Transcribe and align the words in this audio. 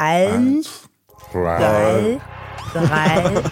Eins, 0.00 0.88
zwei, 1.32 2.20
drei. 2.72 3.42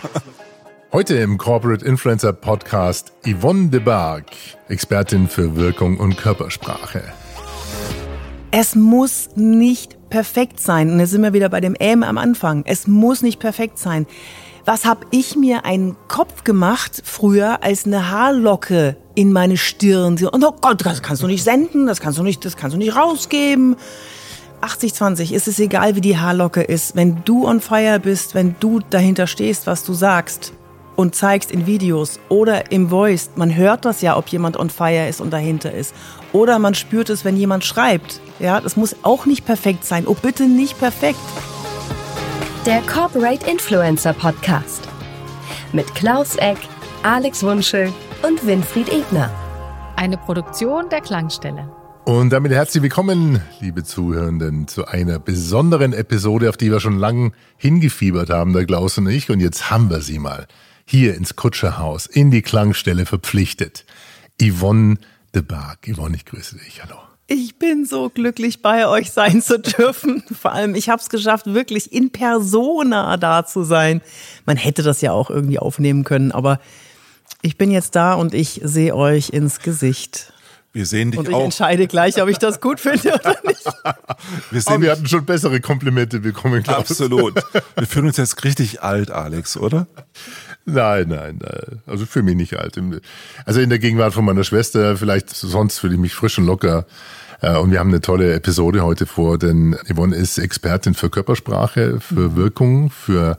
Heute 0.92 1.16
im 1.16 1.38
Corporate 1.38 1.84
Influencer 1.84 2.32
Podcast 2.32 3.12
Yvonne 3.26 3.70
de 3.70 3.80
Barg, 3.80 4.26
Expertin 4.68 5.26
für 5.26 5.56
Wirkung 5.56 5.98
und 5.98 6.16
Körpersprache. 6.16 7.02
Es 8.52 8.76
muss 8.76 9.30
nicht 9.34 10.08
perfekt 10.08 10.60
sein. 10.60 10.92
Und 10.92 11.00
jetzt 11.00 11.10
sind 11.10 11.22
wir 11.22 11.32
wieder 11.32 11.48
bei 11.48 11.60
dem 11.60 11.74
Ähm 11.80 12.04
am 12.04 12.16
Anfang. 12.16 12.62
Es 12.64 12.86
muss 12.86 13.22
nicht 13.22 13.40
perfekt 13.40 13.80
sein. 13.80 14.06
Was 14.64 14.84
habe 14.84 15.04
ich 15.10 15.34
mir 15.34 15.64
einen 15.64 15.96
Kopf 16.06 16.44
gemacht 16.44 17.02
früher, 17.04 17.64
als 17.64 17.86
eine 17.86 18.12
Haarlocke 18.12 18.96
in 19.16 19.32
meine 19.32 19.56
Stirn. 19.56 20.12
Und 20.12 20.44
oh 20.44 20.54
Gott, 20.60 20.86
das 20.86 21.02
kannst 21.02 21.24
du 21.24 21.26
nicht 21.26 21.42
senden, 21.42 21.88
das 21.88 22.00
kannst 22.00 22.20
du 22.20 22.22
nicht, 22.22 22.44
das 22.44 22.56
kannst 22.56 22.74
du 22.74 22.78
nicht 22.78 22.94
rausgeben. 22.94 23.74
80-20 24.60 25.32
ist 25.32 25.48
es 25.48 25.58
egal, 25.58 25.96
wie 25.96 26.00
die 26.00 26.18
Haarlocke 26.18 26.62
ist. 26.62 26.96
Wenn 26.96 27.22
du 27.24 27.46
on 27.46 27.60
fire 27.60 28.00
bist, 28.00 28.34
wenn 28.34 28.56
du 28.60 28.80
dahinter 28.90 29.26
stehst, 29.26 29.66
was 29.66 29.84
du 29.84 29.92
sagst 29.92 30.52
und 30.96 31.14
zeigst 31.14 31.50
in 31.50 31.66
Videos 31.66 32.18
oder 32.28 32.70
im 32.72 32.88
Voice, 32.88 33.30
man 33.36 33.54
hört 33.54 33.84
das 33.84 34.00
ja, 34.00 34.16
ob 34.16 34.28
jemand 34.28 34.58
on 34.58 34.70
fire 34.70 35.08
ist 35.08 35.20
und 35.20 35.32
dahinter 35.32 35.72
ist. 35.72 35.94
Oder 36.32 36.58
man 36.58 36.74
spürt 36.74 37.10
es, 37.10 37.24
wenn 37.24 37.36
jemand 37.36 37.64
schreibt. 37.64 38.20
Ja, 38.38 38.60
das 38.60 38.76
muss 38.76 38.96
auch 39.02 39.26
nicht 39.26 39.44
perfekt 39.44 39.84
sein. 39.84 40.06
Oh, 40.06 40.14
bitte 40.14 40.44
nicht 40.44 40.78
perfekt. 40.78 41.18
Der 42.64 42.80
Corporate 42.82 43.48
Influencer 43.48 44.12
Podcast. 44.12 44.82
Mit 45.72 45.94
Klaus 45.94 46.36
Eck, 46.36 46.58
Alex 47.02 47.42
Wunschel 47.42 47.92
und 48.26 48.46
Winfried 48.46 48.92
Ebner. 48.92 49.30
Eine 49.96 50.16
Produktion 50.16 50.88
der 50.88 51.00
Klangstelle. 51.00 51.75
Und 52.06 52.30
damit 52.30 52.52
herzlich 52.52 52.84
willkommen, 52.84 53.42
liebe 53.58 53.82
Zuhörenden, 53.82 54.68
zu 54.68 54.86
einer 54.86 55.18
besonderen 55.18 55.92
Episode, 55.92 56.48
auf 56.48 56.56
die 56.56 56.70
wir 56.70 56.78
schon 56.78 57.00
lange 57.00 57.32
hingefiebert 57.56 58.30
haben, 58.30 58.52
der 58.52 58.64
Klaus 58.64 58.96
und 58.96 59.08
ich. 59.08 59.28
Und 59.28 59.40
jetzt 59.40 59.72
haben 59.72 59.90
wir 59.90 60.00
sie 60.00 60.20
mal 60.20 60.46
hier 60.84 61.16
ins 61.16 61.34
Kutscherhaus, 61.34 62.06
in 62.06 62.30
die 62.30 62.42
Klangstelle 62.42 63.06
verpflichtet. 63.06 63.84
Yvonne 64.40 64.98
de 65.34 65.42
Barg. 65.42 65.80
Yvonne, 65.92 66.14
ich 66.14 66.24
grüße 66.26 66.58
dich. 66.58 66.80
Hallo. 66.84 66.94
Ich 67.26 67.58
bin 67.58 67.84
so 67.84 68.08
glücklich, 68.08 68.62
bei 68.62 68.86
euch 68.86 69.10
sein 69.10 69.42
zu 69.42 69.58
dürfen. 69.58 70.22
Vor 70.40 70.52
allem, 70.52 70.76
ich 70.76 70.88
habe 70.88 71.02
es 71.02 71.08
geschafft, 71.08 71.46
wirklich 71.46 71.92
in 71.92 72.12
Persona 72.12 73.16
da 73.16 73.44
zu 73.44 73.64
sein. 73.64 74.00
Man 74.44 74.56
hätte 74.56 74.84
das 74.84 75.00
ja 75.00 75.10
auch 75.10 75.28
irgendwie 75.28 75.58
aufnehmen 75.58 76.04
können, 76.04 76.30
aber 76.30 76.60
ich 77.42 77.58
bin 77.58 77.72
jetzt 77.72 77.96
da 77.96 78.14
und 78.14 78.32
ich 78.32 78.60
sehe 78.62 78.94
euch 78.94 79.30
ins 79.30 79.58
Gesicht. 79.58 80.32
Wir 80.76 80.84
sehen 80.84 81.10
dich 81.10 81.18
und 81.18 81.26
ich 81.30 81.34
auch. 81.34 81.42
entscheide 81.42 81.86
gleich, 81.86 82.20
ob 82.20 82.28
ich 82.28 82.36
das 82.36 82.60
gut 82.60 82.80
finde 82.80 83.14
oder 83.14 83.34
nicht. 83.46 83.64
Wir, 84.50 84.60
sehen, 84.60 84.82
wir 84.82 84.90
hatten 84.92 85.06
schon 85.06 85.24
bessere 85.24 85.58
Komplimente 85.60 86.20
bekommen, 86.20 86.62
Klaus. 86.62 86.90
Absolut. 86.90 87.34
Wir 87.76 87.86
fühlen 87.86 88.08
uns 88.08 88.18
jetzt 88.18 88.44
richtig 88.44 88.82
alt, 88.82 89.10
Alex, 89.10 89.56
oder? 89.56 89.86
Nein, 90.66 91.08
nein, 91.08 91.38
nein. 91.40 91.80
Also 91.86 92.04
für 92.04 92.22
mich 92.22 92.36
nicht 92.36 92.58
alt. 92.58 92.78
Also 93.46 93.60
in 93.60 93.70
der 93.70 93.78
Gegenwart 93.78 94.12
von 94.12 94.26
meiner 94.26 94.44
Schwester, 94.44 94.98
vielleicht 94.98 95.30
sonst 95.30 95.78
fühle 95.78 95.94
ich 95.94 96.00
mich 96.00 96.12
frisch 96.12 96.36
und 96.36 96.44
locker. 96.44 96.84
Äh, 97.40 97.56
und 97.56 97.70
wir 97.70 97.78
haben 97.78 97.88
eine 97.88 98.02
tolle 98.02 98.34
Episode 98.34 98.82
heute 98.84 99.06
vor, 99.06 99.38
denn 99.38 99.78
Yvonne 99.90 100.14
ist 100.14 100.36
Expertin 100.36 100.92
für 100.92 101.08
Körpersprache, 101.08 102.00
für 102.00 102.28
mhm. 102.28 102.36
Wirkung, 102.36 102.90
für 102.90 103.38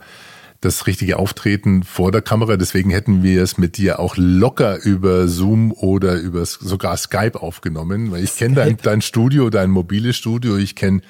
das 0.62 0.88
richtige 0.88 1.18
Auftreten 1.18 1.84
vor 1.84 2.12
der 2.12 2.22
Kamera. 2.22 2.58
Deswegen 2.58 2.90
hätten 2.90 3.24
wir 3.24 3.44
es 3.44 3.58
mit 3.58 3.78
dir 3.78 4.00
auch 4.00 4.16
locker 4.18 4.84
über 4.84 5.28
Zoom 5.28 5.72
oder 5.72 6.16
über 6.20 6.46
sogar 6.46 6.98
Skype 6.98 7.40
aufgenommen. 7.42 8.12
Weil 8.12 8.24
ich 8.24 8.36
kenne 8.36 8.56
dein, 8.56 8.78
dein 8.78 9.02
Studio, 9.02 9.50
dein 9.50 9.70
mobiles 9.70 10.16
Studio. 10.16 10.58
Ich 10.58 10.76
kenne 10.76 11.02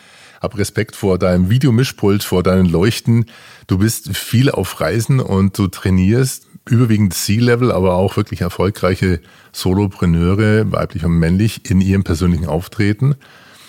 hab 0.41 0.57
Respekt 0.57 0.95
vor 0.95 1.17
deinem 1.17 1.49
Videomischpult, 1.49 2.23
vor 2.23 2.43
deinen 2.43 2.65
Leuchten. 2.65 3.25
Du 3.67 3.79
bist 3.79 4.15
viel 4.15 4.51
auf 4.51 4.79
Reisen 4.79 5.19
und 5.19 5.57
du 5.57 5.67
trainierst 5.67 6.47
überwiegend 6.69 7.13
C-Level, 7.13 7.71
aber 7.71 7.95
auch 7.95 8.17
wirklich 8.17 8.41
erfolgreiche 8.41 9.21
Solopreneure, 9.53 10.71
weiblich 10.71 11.05
und 11.05 11.13
männlich, 11.13 11.69
in 11.69 11.81
ihrem 11.81 12.03
persönlichen 12.03 12.45
Auftreten, 12.45 13.15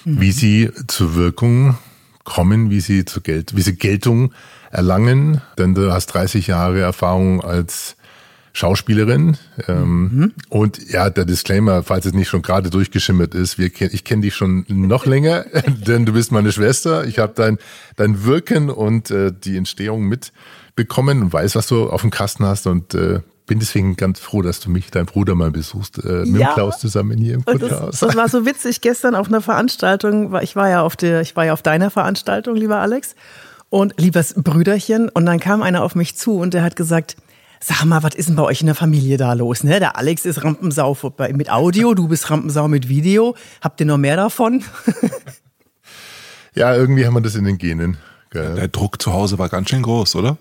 mhm. 0.04 0.20
wie 0.20 0.32
sie 0.32 0.70
zur 0.88 1.14
Wirkung 1.14 1.78
kommen, 2.24 2.70
wie 2.70 2.80
sie 2.80 3.04
zur 3.04 3.22
Geld, 3.22 3.56
wie 3.56 3.62
sie 3.62 3.76
Geltung 3.76 4.32
erlangen. 4.70 5.40
Denn 5.58 5.74
du 5.74 5.92
hast 5.92 6.06
30 6.08 6.46
Jahre 6.46 6.80
Erfahrung 6.80 7.42
als 7.42 7.96
Schauspielerin. 8.58 9.36
Ähm, 9.68 10.00
mhm. 10.00 10.32
Und 10.48 10.90
ja, 10.90 11.10
der 11.10 11.24
Disclaimer, 11.24 11.82
falls 11.84 12.06
es 12.06 12.12
nicht 12.12 12.28
schon 12.28 12.42
gerade 12.42 12.70
durchgeschimmert 12.70 13.34
ist, 13.34 13.56
wir, 13.58 13.70
ich 13.80 14.04
kenne 14.04 14.22
dich 14.22 14.34
schon 14.34 14.64
noch 14.68 15.06
länger, 15.06 15.44
denn 15.86 16.04
du 16.06 16.12
bist 16.12 16.32
meine 16.32 16.50
Schwester. 16.50 17.04
Ich 17.04 17.18
habe 17.20 17.32
dein, 17.36 17.58
dein 17.96 18.24
Wirken 18.24 18.70
und 18.70 19.10
äh, 19.10 19.32
die 19.32 19.56
Entstehung 19.56 20.08
mitbekommen 20.08 21.22
und 21.22 21.32
weiß, 21.32 21.54
was 21.54 21.68
du 21.68 21.88
auf 21.88 22.00
dem 22.00 22.10
Kasten 22.10 22.44
hast 22.44 22.66
und 22.66 22.94
äh, 22.94 23.20
bin 23.46 23.60
deswegen 23.60 23.96
ganz 23.96 24.18
froh, 24.18 24.42
dass 24.42 24.60
du 24.60 24.70
mich, 24.70 24.90
dein 24.90 25.06
Bruder, 25.06 25.34
mal 25.34 25.50
besuchst, 25.50 26.04
äh, 26.04 26.24
mit 26.26 26.40
ja. 26.40 26.52
Klaus 26.52 26.80
zusammen 26.80 27.16
hier 27.16 27.34
im 27.34 27.44
Kutterhaus. 27.44 28.00
Das, 28.00 28.08
das 28.08 28.16
war 28.16 28.28
so 28.28 28.44
witzig 28.44 28.80
gestern 28.80 29.14
auf 29.14 29.28
einer 29.28 29.40
Veranstaltung. 29.40 30.36
Ich 30.42 30.56
war 30.56 30.68
ja 30.68 30.82
auf 30.82 30.96
der, 30.96 31.22
ich 31.22 31.36
war 31.36 31.46
ja 31.46 31.52
auf 31.52 31.62
deiner 31.62 31.90
Veranstaltung, 31.90 32.56
lieber 32.56 32.78
Alex 32.78 33.14
und 33.70 33.94
liebes 33.98 34.34
Brüderchen. 34.34 35.08
Und 35.08 35.26
dann 35.26 35.40
kam 35.40 35.62
einer 35.62 35.82
auf 35.82 35.94
mich 35.94 36.16
zu 36.16 36.38
und 36.38 36.54
der 36.54 36.62
hat 36.62 36.76
gesagt, 36.76 37.16
Sag 37.60 37.84
mal, 37.84 38.02
was 38.02 38.14
ist 38.14 38.28
denn 38.28 38.36
bei 38.36 38.44
euch 38.44 38.60
in 38.60 38.66
der 38.66 38.74
Familie 38.74 39.16
da 39.16 39.32
los? 39.32 39.64
Ne? 39.64 39.80
Der 39.80 39.96
Alex 39.96 40.24
ist 40.24 40.44
Rampensau 40.44 40.96
mit 41.32 41.50
Audio, 41.50 41.94
du 41.94 42.08
bist 42.08 42.30
Rampensau 42.30 42.68
mit 42.68 42.88
Video. 42.88 43.34
Habt 43.60 43.80
ihr 43.80 43.86
noch 43.86 43.98
mehr 43.98 44.16
davon? 44.16 44.62
ja, 46.54 46.74
irgendwie 46.74 47.04
haben 47.04 47.14
wir 47.14 47.20
das 47.20 47.34
in 47.34 47.44
den 47.44 47.58
Genen. 47.58 47.96
Gell? 48.30 48.54
Der 48.54 48.68
Druck 48.68 49.02
zu 49.02 49.12
Hause 49.12 49.38
war 49.38 49.48
ganz 49.48 49.70
schön 49.70 49.82
groß, 49.82 50.16
oder? 50.16 50.36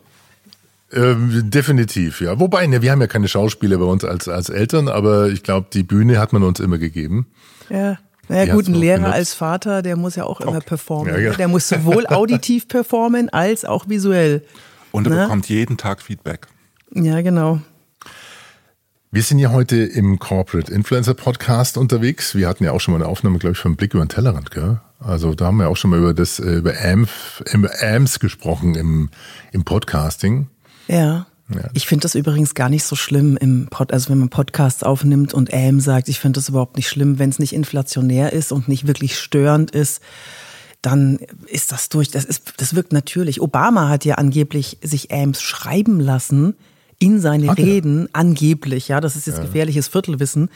Ähm, 0.91 1.49
definitiv, 1.49 2.21
ja. 2.21 2.39
Wobei, 2.39 2.67
ne, 2.67 2.81
wir 2.81 2.91
haben 2.91 3.01
ja 3.01 3.07
keine 3.07 3.27
Schauspieler 3.27 3.77
bei 3.77 3.85
uns 3.85 4.05
als, 4.05 4.27
als 4.27 4.49
Eltern, 4.49 4.87
aber 4.87 5.29
ich 5.29 5.43
glaube, 5.43 5.67
die 5.73 5.83
Bühne 5.83 6.19
hat 6.19 6.33
man 6.33 6.43
uns 6.43 6.59
immer 6.59 6.77
gegeben. 6.77 7.27
Ja. 7.69 7.97
Naja, 8.29 8.53
gut, 8.53 8.67
ein 8.67 8.73
Lehrer 8.73 8.97
benutzt. 8.97 9.13
als 9.13 9.33
Vater, 9.33 9.81
der 9.81 9.95
muss 9.95 10.15
ja 10.15 10.25
auch 10.25 10.41
immer 10.41 10.59
performen. 10.59 11.13
Ja, 11.13 11.19
ja. 11.19 11.33
Der 11.33 11.47
muss 11.47 11.67
sowohl 11.69 12.05
auditiv 12.09 12.67
performen 12.67 13.29
als 13.29 13.63
auch 13.65 13.87
visuell. 13.87 14.43
Und 14.91 15.07
er 15.07 15.15
Na? 15.15 15.23
bekommt 15.23 15.49
jeden 15.49 15.77
Tag 15.77 16.01
Feedback. 16.01 16.47
Ja, 16.93 17.21
genau. 17.21 17.61
Wir 19.11 19.23
sind 19.23 19.39
ja 19.39 19.51
heute 19.51 19.77
im 19.77 20.19
Corporate 20.19 20.71
Influencer 20.71 21.13
Podcast 21.13 21.77
unterwegs. 21.77 22.35
Wir 22.35 22.47
hatten 22.47 22.65
ja 22.65 22.71
auch 22.73 22.81
schon 22.81 22.93
mal 22.93 23.01
eine 23.01 23.09
Aufnahme, 23.09 23.39
glaube 23.39 23.53
ich, 23.53 23.59
vom 23.59 23.77
Blick 23.77 23.93
über 23.93 24.03
den 24.05 24.09
Tellerrand, 24.09 24.51
gell? 24.51 24.81
Also 24.99 25.33
da 25.33 25.45
haben 25.45 25.57
wir 25.57 25.69
auch 25.69 25.77
schon 25.77 25.91
mal 25.91 25.99
über 25.99 26.13
das, 26.13 26.39
äh, 26.39 26.55
über 26.55 26.73
AMF, 26.83 27.41
über 27.53 27.69
AMS 27.81 28.19
gesprochen 28.19 28.75
im, 28.75 29.09
im 29.51 29.63
Podcasting. 29.63 30.47
Ja. 30.87 31.27
Ja. 31.53 31.69
Ich 31.73 31.87
finde 31.87 32.03
das 32.03 32.15
übrigens 32.15 32.53
gar 32.55 32.69
nicht 32.69 32.83
so 32.83 32.95
schlimm 32.95 33.37
im 33.37 33.67
Pod, 33.69 33.93
also 33.93 34.09
wenn 34.09 34.17
man 34.17 34.29
Podcasts 34.29 34.83
aufnimmt 34.83 35.33
und 35.33 35.53
AM 35.53 35.79
sagt, 35.79 36.09
ich 36.09 36.19
finde 36.19 36.39
das 36.39 36.49
überhaupt 36.49 36.75
nicht 36.75 36.89
schlimm, 36.89 37.19
wenn 37.19 37.29
es 37.29 37.39
nicht 37.39 37.53
inflationär 37.53 38.33
ist 38.33 38.51
und 38.51 38.67
nicht 38.67 38.87
wirklich 38.87 39.17
störend 39.17 39.71
ist 39.71 40.01
dann 40.81 41.17
ist 41.47 41.71
das 41.71 41.89
durch. 41.89 42.11
Das 42.11 42.23
ist, 42.23 42.53
das 42.57 42.75
wirkt 42.75 42.93
natürlich. 42.93 43.41
Obama 43.41 43.89
hat 43.89 44.05
ja 44.05 44.15
angeblich 44.15 44.77
sich 44.81 45.11
AMS 45.11 45.41
schreiben 45.41 45.99
lassen, 45.99 46.55
in 46.99 47.19
seine 47.19 47.49
okay. 47.49 47.63
Reden, 47.63 48.09
angeblich, 48.13 48.87
ja, 48.87 49.01
das 49.01 49.15
ist 49.15 49.27
jetzt 49.27 49.37
ja. 49.37 49.45
gefährliches 49.45 49.87
Viertelwissen, 49.87 50.49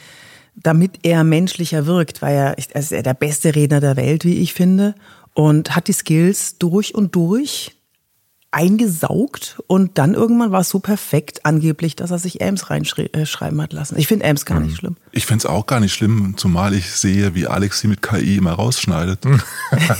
damit 0.55 0.99
er 1.03 1.23
menschlicher 1.23 1.85
wirkt, 1.85 2.21
weil 2.21 2.35
er, 2.35 2.57
er 2.57 2.79
ist 2.79 2.91
der 2.91 3.13
beste 3.13 3.55
Redner 3.55 3.79
der 3.79 3.95
Welt, 3.95 4.25
wie 4.25 4.39
ich 4.39 4.53
finde, 4.53 4.95
und 5.33 5.75
hat 5.75 5.87
die 5.87 5.93
Skills 5.93 6.57
durch 6.57 6.95
und 6.95 7.15
durch 7.15 7.77
eingesaugt 8.51 9.61
und 9.67 9.97
dann 9.97 10.13
irgendwann 10.13 10.51
war 10.51 10.59
es 10.59 10.69
so 10.69 10.79
perfekt 10.79 11.45
angeblich, 11.45 11.95
dass 11.95 12.11
er 12.11 12.19
sich 12.19 12.41
Ames 12.41 12.69
reinschreiben 12.69 13.59
äh, 13.59 13.63
hat 13.63 13.71
lassen. 13.71 13.97
Ich 13.97 14.07
finde 14.07 14.27
Ames 14.27 14.45
gar 14.45 14.59
nicht 14.59 14.71
mhm. 14.71 14.75
schlimm. 14.75 14.97
Ich 15.13 15.25
finde 15.25 15.39
es 15.39 15.45
auch 15.45 15.65
gar 15.65 15.79
nicht 15.79 15.93
schlimm, 15.93 16.33
zumal 16.35 16.73
ich 16.73 16.91
sehe, 16.91 17.33
wie 17.33 17.47
Alex 17.47 17.79
sie 17.79 17.87
mit 17.87 18.01
KI 18.01 18.35
immer 18.35 18.51
rausschneidet. 18.51 19.19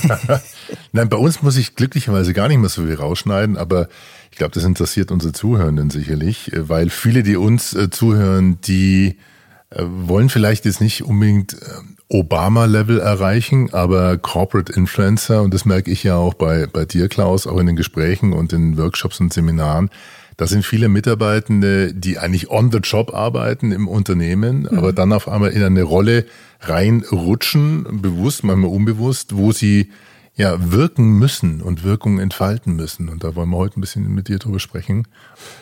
Nein, 0.92 1.08
bei 1.08 1.16
uns 1.16 1.42
muss 1.42 1.56
ich 1.56 1.76
glücklicherweise 1.76 2.34
gar 2.34 2.48
nicht 2.48 2.58
mehr 2.58 2.68
so 2.68 2.82
viel 2.82 2.94
rausschneiden, 2.94 3.56
aber 3.56 3.88
ich 4.30 4.36
glaube, 4.36 4.52
das 4.52 4.64
interessiert 4.64 5.10
unsere 5.10 5.32
Zuhörenden 5.32 5.88
sicherlich, 5.88 6.52
äh, 6.52 6.68
weil 6.68 6.90
viele, 6.90 7.22
die 7.22 7.36
uns 7.36 7.72
äh, 7.72 7.88
zuhören, 7.88 8.60
die 8.60 9.16
äh, 9.70 9.82
wollen 9.82 10.28
vielleicht 10.28 10.66
jetzt 10.66 10.82
nicht 10.82 11.04
unbedingt 11.04 11.56
Obama-Level 12.12 13.00
erreichen, 13.00 13.72
aber 13.72 14.18
Corporate 14.18 14.72
Influencer, 14.72 15.42
und 15.42 15.54
das 15.54 15.64
merke 15.64 15.90
ich 15.90 16.04
ja 16.04 16.16
auch 16.16 16.34
bei, 16.34 16.66
bei 16.66 16.84
dir, 16.84 17.08
Klaus, 17.08 17.46
auch 17.46 17.58
in 17.58 17.66
den 17.66 17.76
Gesprächen 17.76 18.32
und 18.32 18.52
in 18.52 18.76
Workshops 18.76 19.18
und 19.20 19.32
Seminaren, 19.32 19.90
da 20.36 20.46
sind 20.46 20.64
viele 20.64 20.88
Mitarbeitende, 20.88 21.94
die 21.94 22.18
eigentlich 22.18 22.50
on 22.50 22.70
the 22.70 22.78
job 22.78 23.14
arbeiten 23.14 23.72
im 23.72 23.88
Unternehmen, 23.88 24.62
mhm. 24.70 24.78
aber 24.78 24.92
dann 24.92 25.12
auf 25.12 25.28
einmal 25.28 25.50
in 25.50 25.62
eine 25.62 25.82
Rolle 25.82 26.26
reinrutschen, 26.60 28.02
bewusst, 28.02 28.44
manchmal 28.44 28.70
unbewusst, 28.70 29.36
wo 29.36 29.52
sie 29.52 29.90
ja 30.34 30.72
wirken 30.72 31.18
müssen 31.18 31.60
und 31.60 31.84
Wirkung 31.84 32.18
entfalten 32.18 32.74
müssen. 32.74 33.10
Und 33.10 33.22
da 33.22 33.34
wollen 33.34 33.50
wir 33.50 33.58
heute 33.58 33.78
ein 33.78 33.82
bisschen 33.82 34.14
mit 34.14 34.28
dir 34.28 34.38
drüber 34.38 34.60
sprechen. 34.60 35.06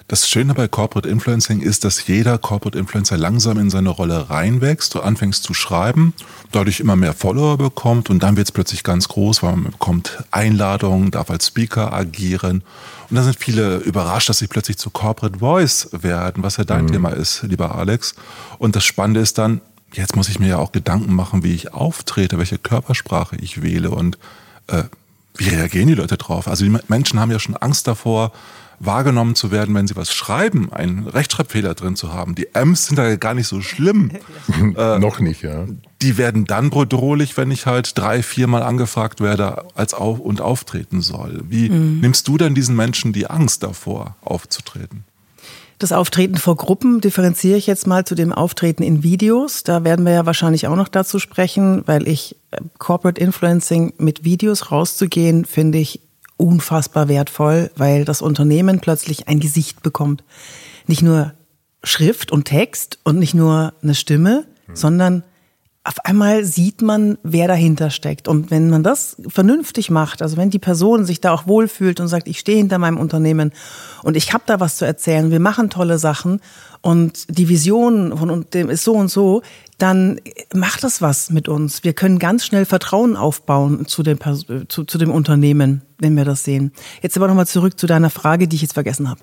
Das 0.06 0.28
Schöne 0.28 0.54
bei 0.54 0.68
Corporate 0.68 1.08
Influencing 1.08 1.60
ist, 1.60 1.82
dass 1.84 2.06
jeder 2.06 2.38
Corporate 2.38 2.78
Influencer 2.78 3.18
langsam 3.18 3.58
in 3.58 3.68
seine 3.68 3.88
Rolle 3.88 4.30
reinwächst. 4.30 4.94
Du 4.94 5.00
anfängst 5.00 5.42
zu 5.42 5.54
schreiben, 5.54 6.14
dadurch 6.52 6.78
immer 6.78 6.94
mehr 6.94 7.14
Follower 7.14 7.58
bekommt 7.58 8.10
und 8.10 8.22
dann 8.22 8.36
wird 8.36 8.46
es 8.46 8.52
plötzlich 8.52 8.84
ganz 8.84 9.08
groß, 9.08 9.42
weil 9.42 9.56
man 9.56 9.72
bekommt 9.72 10.22
Einladungen, 10.30 11.10
darf 11.10 11.30
als 11.30 11.48
Speaker 11.48 11.92
agieren. 11.92 12.62
Und 13.08 13.16
dann 13.16 13.24
sind 13.24 13.40
viele 13.40 13.78
überrascht, 13.78 14.28
dass 14.28 14.38
sie 14.38 14.46
plötzlich 14.46 14.78
zu 14.78 14.90
Corporate 14.90 15.40
Voice 15.40 15.88
werden, 15.90 16.44
was 16.44 16.58
ja 16.58 16.64
dein 16.64 16.84
mhm. 16.84 16.92
Thema 16.92 17.08
ist, 17.10 17.42
lieber 17.42 17.74
Alex. 17.74 18.14
Und 18.58 18.76
das 18.76 18.84
Spannende 18.84 19.18
ist 19.18 19.36
dann, 19.36 19.62
jetzt 19.92 20.14
muss 20.14 20.28
ich 20.28 20.38
mir 20.38 20.46
ja 20.46 20.58
auch 20.58 20.70
Gedanken 20.70 21.12
machen, 21.12 21.42
wie 21.42 21.54
ich 21.54 21.74
auftrete, 21.74 22.38
welche 22.38 22.58
Körpersprache 22.58 23.34
ich 23.34 23.62
wähle 23.62 23.90
und 23.90 24.16
äh, 24.66 24.84
wie 25.36 25.48
reagieren 25.48 25.88
die 25.88 25.94
Leute 25.94 26.16
drauf? 26.16 26.48
Also 26.48 26.64
die 26.64 26.76
Menschen 26.88 27.20
haben 27.20 27.30
ja 27.30 27.38
schon 27.38 27.56
Angst 27.56 27.86
davor, 27.86 28.32
wahrgenommen 28.80 29.34
zu 29.34 29.50
werden, 29.50 29.74
wenn 29.74 29.86
sie 29.86 29.94
was 29.94 30.12
schreiben, 30.12 30.72
einen 30.72 31.06
Rechtschreibfehler 31.06 31.74
drin 31.74 31.96
zu 31.96 32.12
haben. 32.12 32.34
Die 32.34 32.48
M's 32.54 32.86
sind 32.86 32.96
da 32.96 33.14
gar 33.16 33.34
nicht 33.34 33.46
so 33.46 33.60
schlimm. 33.60 34.10
äh, 34.76 34.98
Noch 34.98 35.20
nicht, 35.20 35.42
ja. 35.42 35.66
Die 36.00 36.16
werden 36.16 36.46
dann 36.46 36.70
bedrohlich, 36.70 37.36
wenn 37.36 37.50
ich 37.50 37.66
halt 37.66 37.96
drei, 37.96 38.22
viermal 38.22 38.62
angefragt 38.62 39.20
werde 39.20 39.66
als 39.74 39.92
auf 39.92 40.18
und 40.18 40.40
auftreten 40.40 41.02
soll. 41.02 41.42
Wie 41.46 41.68
mhm. 41.68 42.00
nimmst 42.00 42.26
du 42.26 42.38
denn 42.38 42.54
diesen 42.54 42.74
Menschen 42.74 43.12
die 43.12 43.28
Angst 43.28 43.62
davor, 43.62 44.16
aufzutreten? 44.22 45.04
Das 45.80 45.92
Auftreten 45.92 46.36
vor 46.36 46.56
Gruppen 46.56 47.00
differenziere 47.00 47.56
ich 47.56 47.66
jetzt 47.66 47.86
mal 47.86 48.04
zu 48.04 48.14
dem 48.14 48.34
Auftreten 48.34 48.82
in 48.82 49.02
Videos. 49.02 49.64
Da 49.64 49.82
werden 49.82 50.04
wir 50.04 50.12
ja 50.12 50.26
wahrscheinlich 50.26 50.66
auch 50.66 50.76
noch 50.76 50.88
dazu 50.88 51.18
sprechen, 51.18 51.84
weil 51.86 52.06
ich 52.06 52.36
äh, 52.50 52.58
Corporate 52.76 53.18
Influencing 53.18 53.94
mit 53.96 54.22
Videos 54.22 54.70
rauszugehen, 54.70 55.46
finde 55.46 55.78
ich 55.78 56.02
unfassbar 56.36 57.08
wertvoll, 57.08 57.70
weil 57.76 58.04
das 58.04 58.20
Unternehmen 58.20 58.80
plötzlich 58.80 59.26
ein 59.26 59.40
Gesicht 59.40 59.82
bekommt. 59.82 60.22
Nicht 60.86 61.00
nur 61.00 61.32
Schrift 61.82 62.30
und 62.30 62.44
Text 62.44 62.98
und 63.02 63.18
nicht 63.18 63.32
nur 63.32 63.72
eine 63.82 63.94
Stimme, 63.94 64.44
mhm. 64.66 64.76
sondern 64.76 65.22
auf 65.82 66.04
einmal 66.04 66.44
sieht 66.44 66.82
man, 66.82 67.16
wer 67.22 67.48
dahinter 67.48 67.88
steckt. 67.88 68.28
Und 68.28 68.50
wenn 68.50 68.68
man 68.68 68.82
das 68.82 69.16
vernünftig 69.28 69.90
macht, 69.90 70.20
also 70.20 70.36
wenn 70.36 70.50
die 70.50 70.58
Person 70.58 71.06
sich 71.06 71.22
da 71.22 71.32
auch 71.32 71.46
wohlfühlt 71.46 72.00
und 72.00 72.08
sagt, 72.08 72.28
ich 72.28 72.38
stehe 72.38 72.58
hinter 72.58 72.78
meinem 72.78 72.98
Unternehmen 72.98 73.52
und 74.02 74.14
ich 74.14 74.34
habe 74.34 74.44
da 74.46 74.60
was 74.60 74.76
zu 74.76 74.84
erzählen, 74.84 75.30
wir 75.30 75.40
machen 75.40 75.70
tolle 75.70 75.98
Sachen 75.98 76.40
und 76.82 77.38
die 77.38 77.48
Vision 77.48 78.16
von 78.16 78.46
dem 78.52 78.68
ist 78.68 78.84
so 78.84 78.92
und 78.92 79.08
so, 79.08 79.40
dann 79.78 80.20
macht 80.52 80.84
das 80.84 81.00
was 81.00 81.30
mit 81.30 81.48
uns. 81.48 81.82
Wir 81.82 81.94
können 81.94 82.18
ganz 82.18 82.44
schnell 82.44 82.66
Vertrauen 82.66 83.16
aufbauen 83.16 83.86
zu 83.86 84.02
dem, 84.02 84.18
zu, 84.68 84.84
zu 84.84 84.98
dem 84.98 85.10
Unternehmen, 85.10 85.80
wenn 85.98 86.14
wir 86.14 86.26
das 86.26 86.44
sehen. 86.44 86.72
Jetzt 87.00 87.16
aber 87.16 87.26
nochmal 87.26 87.46
zurück 87.46 87.80
zu 87.80 87.86
deiner 87.86 88.10
Frage, 88.10 88.48
die 88.48 88.56
ich 88.56 88.62
jetzt 88.62 88.74
vergessen 88.74 89.08
habe. 89.08 89.20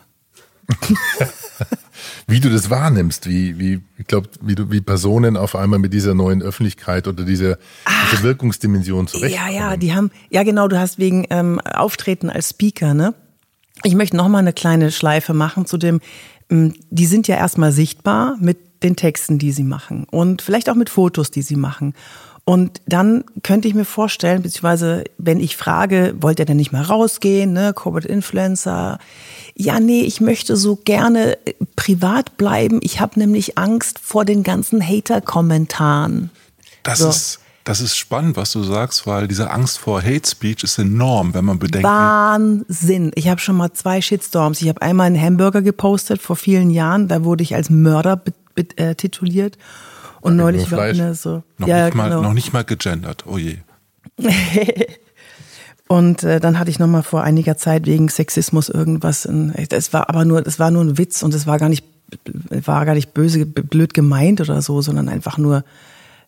wie 2.28 2.40
du 2.40 2.50
das 2.50 2.70
wahrnimmst, 2.70 3.28
wie, 3.28 3.58
wie, 3.58 3.82
ich 3.98 4.08
glaube, 4.08 4.30
wie 4.42 4.56
du, 4.56 4.72
wie 4.72 4.82
Personen 4.82 5.38
auf 5.38 5.56
einmal 5.56 5.80
mit 5.80 5.94
dieser 5.94 6.14
neuen 6.14 6.42
Öffentlichkeit 6.42 7.08
oder 7.08 7.24
dieser, 7.24 7.58
Ach, 7.86 8.12
dieser 8.12 8.24
Wirkungsdimension 8.24 9.08
zurechtkommen. 9.08 9.54
Ja, 9.54 9.72
ja, 9.72 9.78
die 9.78 9.94
haben, 9.94 10.12
ja 10.30 10.44
genau, 10.44 10.68
du 10.68 10.80
hast 10.80 11.00
wegen 11.00 11.26
ähm, 11.30 11.60
Auftreten 11.62 12.30
als 12.30 12.50
Speaker, 12.50 12.94
ne? 12.94 13.14
Ich 13.84 13.96
möchte 13.96 14.18
noch 14.18 14.28
mal 14.28 14.40
eine 14.40 14.54
kleine 14.54 14.92
Schleife 14.92 15.34
machen 15.34 15.66
zu 15.66 15.78
dem, 15.78 16.02
ähm, 16.50 16.74
die 16.90 17.06
sind 17.06 17.28
ja 17.28 17.38
erstmal 17.38 17.72
sichtbar 17.72 18.36
mit 18.40 18.58
den 18.84 18.96
Texten, 18.96 19.40
die 19.40 19.52
sie 19.52 19.64
machen 19.64 20.06
und 20.10 20.42
vielleicht 20.42 20.70
auch 20.70 20.76
mit 20.76 20.90
Fotos, 20.90 21.32
die 21.32 21.42
sie 21.42 21.56
machen. 21.56 21.94
Und 22.48 22.80
dann 22.86 23.26
könnte 23.44 23.68
ich 23.68 23.74
mir 23.74 23.84
vorstellen, 23.84 24.42
beziehungsweise 24.42 25.04
wenn 25.18 25.42
ich 25.42 25.58
frage, 25.58 26.16
wollt 26.22 26.40
ihr 26.40 26.46
denn 26.46 26.56
nicht 26.56 26.72
mal 26.72 26.82
rausgehen, 26.82 27.52
ne, 27.52 27.74
Corporate 27.74 28.08
Influencer? 28.08 29.00
Ja, 29.54 29.82
nee, 29.82 30.04
ich 30.04 30.22
möchte 30.22 30.56
so 30.56 30.78
gerne 30.78 31.38
äh, 31.46 31.56
privat 31.76 32.38
bleiben. 32.38 32.80
Ich 32.82 33.02
habe 33.02 33.20
nämlich 33.20 33.58
Angst 33.58 34.00
vor 34.00 34.24
den 34.24 34.44
ganzen 34.44 34.82
Hater-Kommentaren. 34.82 36.30
Das 36.84 37.00
so. 37.00 37.10
ist 37.10 37.42
das 37.66 37.82
ist 37.82 37.98
spannend, 37.98 38.38
was 38.38 38.54
du 38.54 38.64
sagst, 38.64 39.06
weil 39.06 39.28
diese 39.28 39.52
Angst 39.52 39.78
vor 39.78 40.02
Hate 40.02 40.26
Speech 40.26 40.64
ist 40.64 40.78
enorm, 40.78 41.34
wenn 41.34 41.44
man 41.44 41.60
bedenkt. 41.60 41.86
Wahnsinn. 41.86 43.12
Ich 43.16 43.28
habe 43.28 43.42
schon 43.42 43.58
mal 43.58 43.74
zwei 43.74 44.00
Shitstorms. 44.00 44.62
Ich 44.62 44.70
habe 44.70 44.82
einmal 44.82 45.08
einen 45.08 45.22
Hamburger 45.22 45.62
gepostet 45.62 46.22
vor 46.22 46.38
vielen 46.38 46.70
Jahren, 46.70 47.10
da 47.10 47.26
wurde 47.26 47.44
ich 47.44 47.56
als 47.56 47.70
Mörder 47.70 48.22
äh, 48.78 48.96
tituliert. 48.96 49.58
Und 50.22 50.38
ja, 50.38 50.44
neulich 50.44 50.72
war 50.72 50.82
eine 50.82 51.16
so. 51.16 51.44
Noch, 51.58 51.68
ja, 51.68 51.86
nicht 51.86 51.96
mal, 51.96 52.10
genau. 52.10 52.22
noch 52.22 52.34
nicht 52.34 52.54
mal 52.54 52.64
gegendert, 52.64 53.26
oh 53.28 53.38
je. 53.38 53.58
Und 55.88 56.24
äh, 56.24 56.40
dann 56.40 56.60
hatte 56.60 56.70
ich 56.70 56.80
noch 56.80 56.88
mal 56.88 57.02
vor 57.02 57.24
einiger 57.24 57.58
Zeit 57.58 57.86
wegen 57.86 58.10
Sexismus 58.10 58.68
irgendwas. 58.70 59.26
Es 59.26 59.94
war 59.94 60.10
aber 60.10 60.26
nur, 60.26 60.46
es 60.46 60.60
war 60.60 60.70
nur 60.70 60.84
ein 60.84 60.98
Witz 60.98 61.24
und 61.24 61.34
es 61.34 61.48
war 61.48 61.60
gar 61.60 61.70
nicht, 61.70 61.86
war 62.50 62.86
gar 62.86 62.94
nicht 62.94 63.14
böse, 63.14 63.46
blöd 63.46 63.94
gemeint 63.94 64.42
oder 64.42 64.62
so, 64.62 64.82
sondern 64.82 65.08
einfach 65.08 65.38
nur 65.38 65.64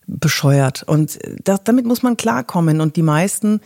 bescheuert. 0.08 0.84
Und 0.84 1.20
das, 1.44 1.64
damit 1.66 1.86
muss 1.86 2.04
man 2.04 2.16
klarkommen. 2.16 2.80
Und 2.80 2.96
die 2.96 3.02
meisten 3.02 3.60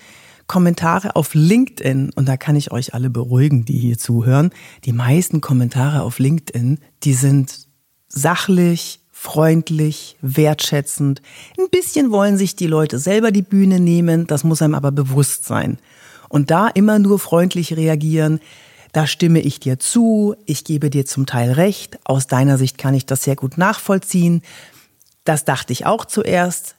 Kommentare 0.48 1.16
auf 1.16 1.36
LinkedIn, 1.36 2.12
und 2.16 2.28
da 2.28 2.38
kann 2.38 2.56
ich 2.56 2.72
euch 2.72 2.94
alle 2.94 3.10
beruhigen, 3.10 3.66
die 3.66 3.78
hier 3.78 3.98
zuhören, 3.98 4.50
die 4.86 4.94
meisten 4.94 5.42
Kommentare 5.42 6.02
auf 6.02 6.20
LinkedIn, 6.20 6.80
die 7.04 7.14
sind 7.14 7.68
sachlich, 8.08 9.00
freundlich, 9.24 10.18
wertschätzend. 10.22 11.22
Ein 11.58 11.70
bisschen 11.72 12.12
wollen 12.12 12.38
sich 12.38 12.58
die 12.58 12.68
Leute 12.68 13.00
selber 13.00 13.31
die 13.31 13.42
Bühne 13.42 13.80
nehmen, 13.80 14.28
das 14.28 14.44
muss 14.44 14.62
einem 14.62 14.75
aber 14.75 14.92
bewusst 14.92 15.46
sein. 15.46 15.80
Und 16.28 16.52
da 16.52 16.68
immer 16.68 17.00
nur 17.00 17.20
freundlich 17.20 17.78
reagieren, 17.78 18.42
da 18.92 19.08
stimme 19.08 19.40
ich 19.40 19.62
dir 19.62 19.80
zu, 19.80 20.36
ich 20.46 20.66
gebe 20.66 20.90
dir 20.90 21.06
zum 21.06 21.25
Teil 21.25 21.54
recht, 21.54 22.00
aus 22.04 22.28
deiner 22.28 22.58
Sicht 22.58 22.78
kann 22.78 22.94
ich 22.96 23.06
das 23.06 23.24
sehr 23.24 23.38
gut 23.38 23.58
nachvollziehen. 23.58 24.42
Das 25.24 25.46
dachte 25.46 25.72
ich 25.72 25.86
auch 25.86 26.04
zuerst, 26.04 26.75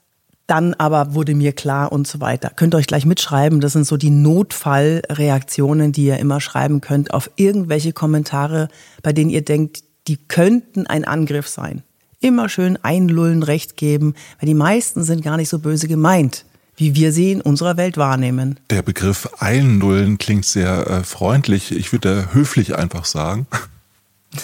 dann 0.47 0.75
aber 0.75 1.15
wurde 1.15 1.35
mir 1.35 1.55
klar 1.55 1.93
und 1.93 2.07
so 2.07 2.21
weiter. 2.21 2.51
Könnt 2.55 2.75
ihr 2.75 2.79
euch 2.79 2.87
gleich 2.87 3.07
mitschreiben, 3.07 3.63
das 3.63 3.73
sind 3.73 3.87
so 3.87 3.97
die 3.97 4.11
Notfallreaktionen, 4.11 5.93
die 5.93 6.05
ihr 6.05 6.19
immer 6.19 6.43
schreiben 6.43 6.83
könnt 6.83 7.15
auf 7.15 7.31
irgendwelche 7.37 7.95
Kommentare, 7.95 8.69
bei 9.03 9.15
denen 9.15 9.31
ihr 9.31 9.43
denkt, 9.43 9.83
die 10.09 10.19
könnten 10.19 10.87
ein 10.87 11.07
Angriff 11.07 11.49
sein. 11.49 11.83
Immer 12.25 12.49
schön 12.49 12.79
einlullen, 12.83 13.43
recht 13.43 13.77
geben, 13.77 14.15
weil 14.41 14.47
die 14.47 14.55
meisten 14.55 15.05
sind 15.05 15.23
gar 15.23 15.37
nicht 15.37 15.51
so 15.51 15.59
böse 15.59 15.89
gemeint, 15.89 16.47
wie 16.75 16.95
wir 16.95 17.13
sie 17.13 17.33
in 17.33 17.43
unserer 17.43 17.77
Welt 17.77 17.99
wahrnehmen. 17.99 18.59
Der 18.71 18.81
Begriff 18.81 19.29
einlullen 19.41 20.17
klingt 20.17 20.47
sehr 20.47 20.87
äh, 20.87 21.05
freundlich. 21.05 21.71
Ich 21.71 21.93
würde 21.93 22.33
höflich 22.33 22.77
einfach 22.77 23.05
sagen. 23.05 23.47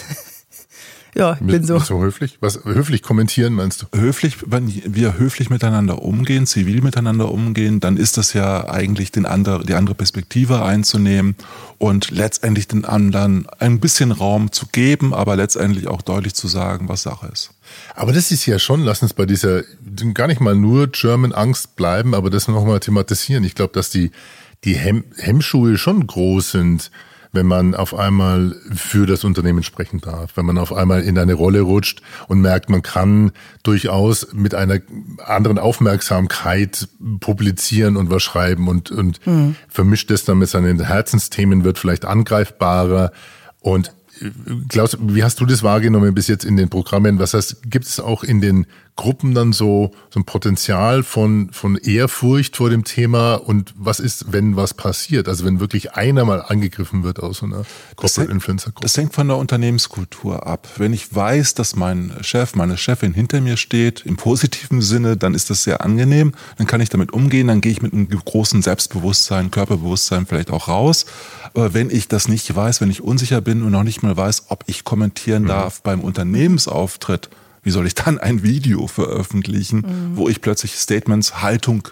Ja, 1.13 1.33
ich 1.33 1.45
bin 1.45 1.65
so. 1.65 1.77
so 1.77 2.01
höflich? 2.01 2.37
Was 2.39 2.63
höflich 2.63 3.01
kommentieren 3.01 3.53
meinst 3.53 3.81
du? 3.81 3.99
Höflich, 3.99 4.37
wenn 4.49 4.71
wir 4.85 5.17
höflich 5.17 5.49
miteinander 5.49 6.01
umgehen, 6.01 6.47
zivil 6.47 6.81
miteinander 6.81 7.29
umgehen, 7.29 7.81
dann 7.81 7.97
ist 7.97 8.17
das 8.17 8.31
ja 8.31 8.69
eigentlich 8.69 9.11
den 9.11 9.25
andere, 9.25 9.65
die 9.65 9.73
andere 9.73 9.93
Perspektive 9.93 10.63
einzunehmen 10.63 11.35
und 11.79 12.11
letztendlich 12.11 12.69
den 12.69 12.85
anderen 12.85 13.45
ein 13.59 13.81
bisschen 13.81 14.13
Raum 14.13 14.53
zu 14.53 14.67
geben, 14.71 15.13
aber 15.13 15.35
letztendlich 15.35 15.89
auch 15.89 16.01
deutlich 16.01 16.33
zu 16.33 16.47
sagen, 16.47 16.87
was 16.87 17.01
Sache 17.01 17.27
ist. 17.27 17.51
Aber 17.95 18.13
das 18.13 18.31
ist 18.31 18.45
ja 18.45 18.59
schon, 18.59 18.81
lass 18.83 19.01
uns 19.01 19.13
bei 19.13 19.25
dieser 19.25 19.63
gar 20.13 20.27
nicht 20.27 20.41
mal 20.41 20.55
nur 20.55 20.87
German 20.87 21.33
Angst 21.33 21.75
bleiben, 21.75 22.13
aber 22.15 22.29
das 22.29 22.47
nochmal 22.47 22.79
thematisieren. 22.79 23.43
Ich 23.43 23.55
glaube, 23.55 23.73
dass 23.73 23.89
die 23.89 24.11
die 24.63 24.75
Hem 24.75 25.03
Hemmschuhe 25.17 25.77
schon 25.77 26.05
groß 26.05 26.51
sind 26.51 26.91
wenn 27.33 27.45
man 27.45 27.75
auf 27.75 27.93
einmal 27.93 28.55
für 28.73 29.05
das 29.05 29.23
Unternehmen 29.23 29.63
sprechen 29.63 30.01
darf, 30.01 30.35
wenn 30.35 30.45
man 30.45 30.57
auf 30.57 30.73
einmal 30.73 31.01
in 31.01 31.17
eine 31.17 31.33
Rolle 31.33 31.61
rutscht 31.61 32.01
und 32.27 32.41
merkt, 32.41 32.69
man 32.69 32.81
kann 32.81 33.31
durchaus 33.63 34.33
mit 34.33 34.53
einer 34.53 34.79
anderen 35.25 35.57
Aufmerksamkeit 35.57 36.89
publizieren 37.19 37.95
und 37.95 38.09
was 38.09 38.23
schreiben 38.23 38.67
und, 38.67 38.91
und 38.91 39.25
mhm. 39.25 39.55
vermischt 39.69 40.11
es 40.11 40.25
dann 40.25 40.39
mit 40.39 40.49
seinen 40.49 40.83
Herzensthemen, 40.83 41.63
wird 41.63 41.79
vielleicht 41.79 42.05
angreifbarer 42.05 43.11
und 43.61 43.93
Klaus, 44.69 44.97
wie 44.99 45.23
hast 45.23 45.39
du 45.39 45.45
das 45.45 45.63
wahrgenommen 45.63 46.13
bis 46.13 46.27
jetzt 46.27 46.45
in 46.45 46.57
den 46.57 46.69
Programmen? 46.69 47.19
Was 47.19 47.33
heißt, 47.33 47.69
gibt 47.69 47.85
es 47.85 47.99
auch 47.99 48.23
in 48.23 48.41
den 48.41 48.67
Gruppen 48.95 49.33
dann 49.33 49.53
so, 49.53 49.91
so 50.09 50.19
ein 50.19 50.25
Potenzial 50.25 51.03
von, 51.03 51.49
von 51.51 51.75
Ehrfurcht 51.75 52.57
vor 52.57 52.69
dem 52.69 52.83
Thema? 52.83 53.35
Und 53.35 53.73
was 53.77 53.99
ist, 53.99 54.31
wenn 54.31 54.55
was 54.55 54.73
passiert? 54.73 55.27
Also 55.27 55.45
wenn 55.45 55.59
wirklich 55.59 55.93
einer 55.93 56.25
mal 56.25 56.41
angegriffen 56.41 57.03
wird 57.03 57.19
aus 57.19 57.37
so 57.37 57.45
einer 57.45 57.63
Corporate 57.95 58.31
Influencer 58.31 58.71
Gruppe? 58.71 58.81
Das 58.81 58.97
hängt 58.97 59.13
von 59.13 59.27
der 59.27 59.37
Unternehmenskultur 59.37 60.45
ab. 60.45 60.67
Wenn 60.77 60.93
ich 60.93 61.13
weiß, 61.15 61.53
dass 61.53 61.75
mein 61.75 62.13
Chef, 62.21 62.55
meine 62.55 62.77
Chefin 62.77 63.13
hinter 63.13 63.41
mir 63.41 63.57
steht, 63.57 64.05
im 64.05 64.17
positiven 64.17 64.81
Sinne, 64.81 65.17
dann 65.17 65.33
ist 65.33 65.49
das 65.49 65.63
sehr 65.63 65.81
angenehm. 65.81 66.33
Dann 66.57 66.67
kann 66.67 66.81
ich 66.81 66.89
damit 66.89 67.11
umgehen. 67.13 67.47
Dann 67.47 67.61
gehe 67.61 67.71
ich 67.71 67.81
mit 67.81 67.93
einem 67.93 68.07
großen 68.07 68.61
Selbstbewusstsein, 68.61 69.51
Körperbewusstsein 69.51 70.25
vielleicht 70.25 70.51
auch 70.51 70.67
raus. 70.67 71.05
Aber 71.53 71.73
wenn 71.73 71.89
ich 71.89 72.07
das 72.07 72.27
nicht 72.27 72.55
weiß, 72.55 72.81
wenn 72.81 72.91
ich 72.91 73.01
unsicher 73.01 73.41
bin 73.41 73.63
und 73.63 73.71
noch 73.71 73.83
nicht 73.83 74.03
mal 74.03 74.15
weiß, 74.15 74.45
ob 74.49 74.63
ich 74.67 74.83
kommentieren 74.83 75.43
mhm. 75.43 75.47
darf 75.47 75.81
beim 75.81 76.01
Unternehmensauftritt, 76.01 77.29
wie 77.63 77.71
soll 77.71 77.87
ich 77.87 77.95
dann 77.95 78.17
ein 78.17 78.43
Video 78.43 78.87
veröffentlichen, 78.87 79.77
mhm. 79.77 80.17
wo 80.17 80.29
ich 80.29 80.41
plötzlich 80.41 80.75
Statements, 80.75 81.41
Haltung 81.41 81.87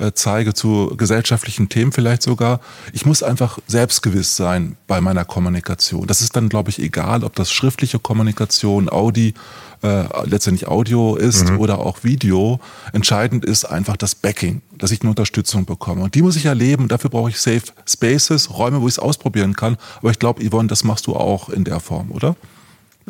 äh, 0.00 0.12
zeige 0.14 0.54
zu 0.54 0.94
gesellschaftlichen 0.96 1.68
Themen 1.68 1.92
vielleicht 1.92 2.22
sogar. 2.22 2.60
Ich 2.92 3.04
muss 3.04 3.22
einfach 3.22 3.58
selbstgewiss 3.66 4.34
sein 4.34 4.76
bei 4.86 5.00
meiner 5.00 5.24
Kommunikation. 5.24 6.06
Das 6.06 6.22
ist 6.22 6.36
dann, 6.36 6.48
glaube 6.48 6.70
ich, 6.70 6.78
egal, 6.78 7.22
ob 7.22 7.34
das 7.34 7.52
schriftliche 7.52 7.98
Kommunikation, 7.98 8.88
Audi, 8.88 9.34
äh, 9.82 10.04
letztendlich 10.24 10.68
Audio 10.68 11.16
ist 11.16 11.50
mhm. 11.50 11.58
oder 11.58 11.78
auch 11.80 12.02
Video. 12.02 12.60
Entscheidend 12.92 13.44
ist 13.44 13.64
einfach 13.66 13.96
das 13.96 14.14
Backing, 14.14 14.62
dass 14.78 14.90
ich 14.90 15.02
eine 15.02 15.10
Unterstützung 15.10 15.66
bekomme. 15.66 16.02
Und 16.02 16.14
die 16.14 16.22
muss 16.22 16.36
ich 16.36 16.46
erleben. 16.46 16.88
Dafür 16.88 17.10
brauche 17.10 17.30
ich 17.30 17.38
Safe 17.38 17.62
Spaces, 17.86 18.50
Räume, 18.50 18.80
wo 18.80 18.88
ich 18.88 18.94
es 18.94 18.98
ausprobieren 18.98 19.54
kann. 19.54 19.76
Aber 19.98 20.10
ich 20.10 20.18
glaube, 20.18 20.42
Yvonne, 20.48 20.68
das 20.68 20.84
machst 20.84 21.06
du 21.06 21.16
auch 21.16 21.50
in 21.50 21.64
der 21.64 21.80
Form, 21.80 22.10
oder? 22.10 22.36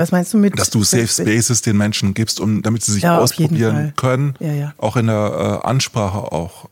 Was 0.00 0.12
meinst 0.12 0.32
du 0.32 0.38
mit? 0.38 0.58
Dass 0.58 0.70
du 0.70 0.82
Safe 0.82 1.06
Spaces 1.06 1.60
den 1.60 1.76
Menschen 1.76 2.14
gibst, 2.14 2.40
um, 2.40 2.62
damit 2.62 2.82
sie 2.82 2.92
sich 2.92 3.02
ja, 3.02 3.18
ausprobieren 3.18 3.92
können. 3.96 4.34
Ja, 4.40 4.52
ja. 4.54 4.74
Auch 4.78 4.96
in 4.96 5.08
der 5.08 5.60
äh, 5.62 5.66
Ansprache 5.66 6.32
auch. 6.32 6.70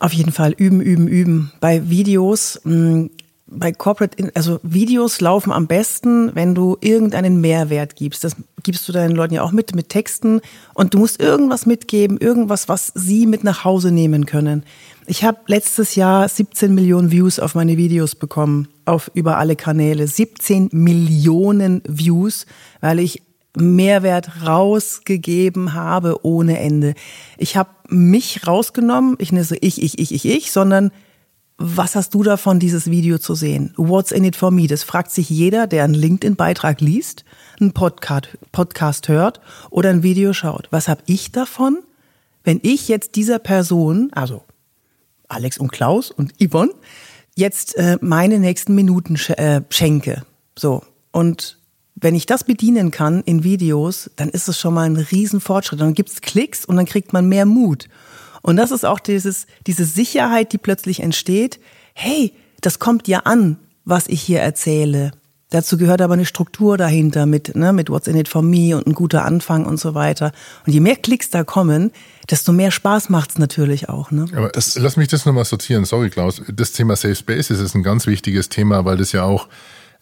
Auf 0.00 0.12
jeden 0.12 0.32
Fall 0.32 0.50
üben, 0.50 0.80
üben, 0.80 1.06
üben. 1.06 1.52
Bei 1.60 1.88
Videos 1.88 2.60
mh, 2.64 2.72
hm, 2.72 3.10
bei 3.48 3.72
Corporate, 3.72 4.32
also 4.34 4.58
Videos 4.62 5.20
laufen 5.20 5.52
am 5.52 5.66
besten, 5.66 6.34
wenn 6.34 6.54
du 6.54 6.76
irgendeinen 6.80 7.40
Mehrwert 7.40 7.94
gibst. 7.94 8.24
Das 8.24 8.34
gibst 8.62 8.88
du 8.88 8.92
deinen 8.92 9.14
Leuten 9.14 9.34
ja 9.34 9.42
auch 9.42 9.52
mit, 9.52 9.74
mit 9.74 9.88
Texten. 9.88 10.40
Und 10.74 10.94
du 10.94 10.98
musst 10.98 11.20
irgendwas 11.20 11.64
mitgeben, 11.64 12.18
irgendwas, 12.18 12.68
was 12.68 12.92
sie 12.94 13.26
mit 13.26 13.44
nach 13.44 13.64
Hause 13.64 13.92
nehmen 13.92 14.26
können. 14.26 14.64
Ich 15.06 15.22
habe 15.22 15.38
letztes 15.46 15.94
Jahr 15.94 16.28
17 16.28 16.74
Millionen 16.74 17.12
Views 17.12 17.38
auf 17.38 17.54
meine 17.54 17.76
Videos 17.76 18.16
bekommen, 18.16 18.66
auf 18.84 19.10
über 19.14 19.38
alle 19.38 19.54
Kanäle. 19.54 20.08
17 20.08 20.70
Millionen 20.72 21.82
Views, 21.86 22.46
weil 22.80 22.98
ich 22.98 23.22
Mehrwert 23.56 24.44
rausgegeben 24.44 25.72
habe 25.72 26.24
ohne 26.24 26.58
Ende. 26.58 26.94
Ich 27.38 27.56
habe 27.56 27.70
mich 27.88 28.46
rausgenommen, 28.46 29.16
ich 29.18 29.30
nicht 29.30 29.48
so 29.48 29.54
ich, 29.60 29.80
ich, 29.80 29.98
ich, 29.98 30.12
ich, 30.12 30.26
ich, 30.26 30.52
sondern 30.52 30.90
was 31.58 31.94
hast 31.96 32.12
du 32.14 32.22
davon, 32.22 32.60
dieses 32.60 32.90
Video 32.90 33.18
zu 33.18 33.34
sehen? 33.34 33.72
What's 33.76 34.12
in 34.12 34.24
it 34.24 34.36
for 34.36 34.50
me? 34.50 34.66
Das 34.66 34.82
fragt 34.82 35.10
sich 35.10 35.30
jeder, 35.30 35.66
der 35.66 35.84
einen 35.84 35.94
LinkedIn-Beitrag 35.94 36.80
liest, 36.80 37.24
einen 37.58 37.72
Podcast, 37.72 38.28
Podcast 38.52 39.08
hört 39.08 39.40
oder 39.70 39.90
ein 39.90 40.02
Video 40.02 40.34
schaut. 40.34 40.68
Was 40.70 40.88
habe 40.88 41.02
ich 41.06 41.32
davon, 41.32 41.78
wenn 42.44 42.60
ich 42.62 42.88
jetzt 42.88 43.16
dieser 43.16 43.38
Person, 43.38 44.10
also 44.12 44.44
Alex 45.28 45.56
und 45.56 45.72
Klaus 45.72 46.10
und 46.10 46.34
Yvonne, 46.38 46.72
jetzt 47.34 47.76
äh, 47.76 47.96
meine 48.02 48.38
nächsten 48.38 48.74
Minuten 48.74 49.16
sch 49.16 49.30
äh, 49.30 49.62
schenke? 49.70 50.24
So. 50.58 50.82
Und 51.10 51.58
wenn 51.94 52.14
ich 52.14 52.26
das 52.26 52.44
bedienen 52.44 52.90
kann 52.90 53.22
in 53.22 53.44
Videos, 53.44 54.10
dann 54.16 54.28
ist 54.28 54.48
es 54.48 54.60
schon 54.60 54.74
mal 54.74 54.82
ein 54.82 54.96
Riesenfortschritt. 54.96 55.80
Dann 55.80 55.94
gibt's 55.94 56.20
Klicks 56.20 56.66
und 56.66 56.76
dann 56.76 56.84
kriegt 56.84 57.14
man 57.14 57.26
mehr 57.26 57.46
Mut. 57.46 57.88
Und 58.46 58.56
das 58.56 58.70
ist 58.70 58.86
auch 58.86 59.00
dieses, 59.00 59.48
diese 59.66 59.84
Sicherheit, 59.84 60.52
die 60.52 60.58
plötzlich 60.58 61.00
entsteht. 61.00 61.58
Hey, 61.94 62.32
das 62.60 62.78
kommt 62.78 63.08
ja 63.08 63.20
an, 63.24 63.58
was 63.84 64.06
ich 64.06 64.22
hier 64.22 64.40
erzähle. 64.40 65.10
Dazu 65.50 65.76
gehört 65.76 66.00
aber 66.00 66.14
eine 66.14 66.24
Struktur 66.24 66.76
dahinter 66.76 67.26
mit, 67.26 67.56
ne, 67.56 67.72
mit 67.72 67.90
What's 67.90 68.06
in 68.06 68.16
it 68.16 68.28
for 68.28 68.42
me 68.42 68.76
und 68.76 68.86
ein 68.86 68.94
guter 68.94 69.24
Anfang 69.24 69.66
und 69.66 69.80
so 69.80 69.94
weiter. 69.94 70.30
Und 70.64 70.72
je 70.72 70.78
mehr 70.78 70.94
Klicks 70.94 71.28
da 71.28 71.42
kommen, 71.42 71.90
desto 72.30 72.52
mehr 72.52 72.70
Spaß 72.70 73.08
macht's 73.08 73.36
natürlich 73.36 73.88
auch. 73.88 74.12
Ne? 74.12 74.26
Aber 74.36 74.50
das, 74.50 74.78
lass 74.78 74.96
mich 74.96 75.08
das 75.08 75.26
nochmal 75.26 75.44
sortieren. 75.44 75.84
Sorry, 75.84 76.10
Klaus. 76.10 76.40
Das 76.46 76.70
Thema 76.70 76.94
Safe 76.94 77.16
Spaces 77.16 77.58
ist 77.58 77.74
ein 77.74 77.82
ganz 77.82 78.06
wichtiges 78.06 78.48
Thema, 78.48 78.84
weil 78.84 78.96
das 78.96 79.10
ja 79.10 79.24
auch, 79.24 79.48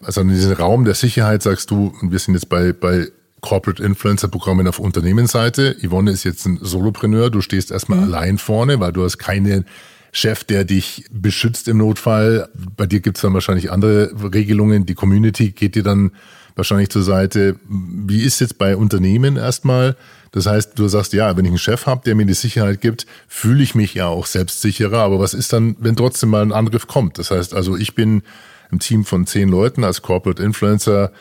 also 0.03 0.21
in 0.21 0.29
diesem 0.29 0.53
Raum 0.53 0.85
der 0.85 0.95
Sicherheit 0.95 1.43
sagst 1.43 1.71
du, 1.71 1.95
und 2.03 2.13
wir 2.13 2.19
sind 2.19 2.35
jetzt 2.35 2.51
bei, 2.51 2.75
bei 2.75 3.09
Corporate 3.45 3.83
Influencer 3.83 4.29
Programmen 4.29 4.67
auf 4.67 4.79
Unternehmensseite. 4.79 5.77
Yvonne 5.87 6.13
ist 6.13 6.25
jetzt 6.25 6.47
ein 6.47 6.59
Solopreneur. 6.63 7.29
Du 7.29 7.43
stehst 7.43 7.71
erstmal 7.71 7.99
mhm. 7.99 8.05
allein 8.05 8.39
vorne, 8.39 8.81
weil 8.81 8.91
du 8.91 9.05
hast 9.05 9.19
keinen 9.19 9.67
Chef, 10.13 10.45
der 10.45 10.65
dich 10.65 11.05
beschützt 11.11 11.69
im 11.69 11.77
Notfall. 11.77 12.49
Bei 12.75 12.87
dir 12.87 13.01
gibt 13.01 13.19
es 13.19 13.21
dann 13.21 13.35
wahrscheinlich 13.35 13.71
andere 13.71 14.13
Regelungen. 14.33 14.87
Die 14.87 14.95
Community 14.95 15.51
geht 15.51 15.75
dir 15.75 15.83
dann 15.83 16.13
wahrscheinlich 16.57 16.89
zur 16.89 17.03
Seite. 17.03 17.57
Wie 17.69 18.23
ist 18.23 18.41
jetzt 18.41 18.57
bei 18.57 18.79
Unternehmen 18.79 19.37
erstmal? 19.37 19.97
Das 20.33 20.47
heißt, 20.47 20.79
du 20.79 20.89
sagst, 20.89 21.13
ja, 21.13 21.37
wenn 21.37 21.45
ich 21.45 21.51
einen 21.51 21.59
Chef 21.59 21.85
habe, 21.85 22.01
der 22.03 22.15
mir 22.15 22.25
die 22.25 22.33
Sicherheit 22.33 22.81
gibt, 22.81 23.05
fühle 23.29 23.63
ich 23.63 23.75
mich 23.75 23.93
ja 23.93 24.07
auch 24.07 24.25
selbstsicherer. 24.25 25.01
Aber 25.01 25.21
was 25.21 25.35
ist 25.35 25.53
dann, 25.53 25.77
wenn 25.81 25.97
trotzdem 25.97 26.31
mal 26.31 26.41
ein 26.41 26.53
Angriff 26.53 26.87
kommt? 26.87 27.19
Das 27.19 27.31
heißt 27.31 27.53
also, 27.53 27.77
ich 27.77 27.95
bin 27.95 28.23
im 28.73 28.79
Team 28.79 29.05
von 29.05 29.27
zehn 29.27 29.51
Leuten 29.51 29.85
als 29.85 30.01
Corporate 30.01 30.43
Influencer 30.43 31.13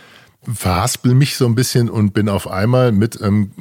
verhaspel 0.52 1.14
mich 1.14 1.38
so 1.38 1.46
ein 1.46 1.56
bisschen 1.56 1.90
und 1.90 2.14
bin 2.14 2.28
auf 2.28 2.50
einmal 2.50 2.92
mit 2.92 3.22
einem 3.22 3.52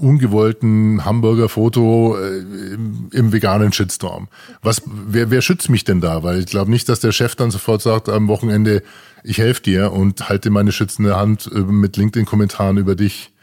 ungewollten 0.00 1.04
Hamburger-Foto 1.04 2.16
äh, 2.18 2.38
im, 2.38 3.08
im, 3.12 3.32
veganen 3.32 3.72
Shitstorm. 3.72 4.28
Was, 4.62 4.82
wer, 4.86 5.30
wer 5.30 5.42
schützt 5.42 5.68
mich 5.68 5.84
denn 5.84 6.00
da? 6.00 6.22
Weil 6.22 6.40
ich 6.40 6.46
glaube 6.46 6.70
nicht, 6.70 6.88
dass 6.88 7.00
der 7.00 7.12
Chef 7.12 7.36
dann 7.36 7.50
sofort 7.50 7.82
sagt 7.82 8.08
am 8.08 8.28
Wochenende, 8.28 8.82
ich 9.22 9.38
helfe 9.38 9.62
dir 9.62 9.92
und 9.92 10.28
halte 10.28 10.50
meine 10.50 10.72
schützende 10.72 11.16
Hand 11.16 11.50
äh, 11.54 11.58
mit 11.58 11.96
LinkedIn-Kommentaren 11.96 12.78
über 12.78 12.94
dich. 12.94 13.33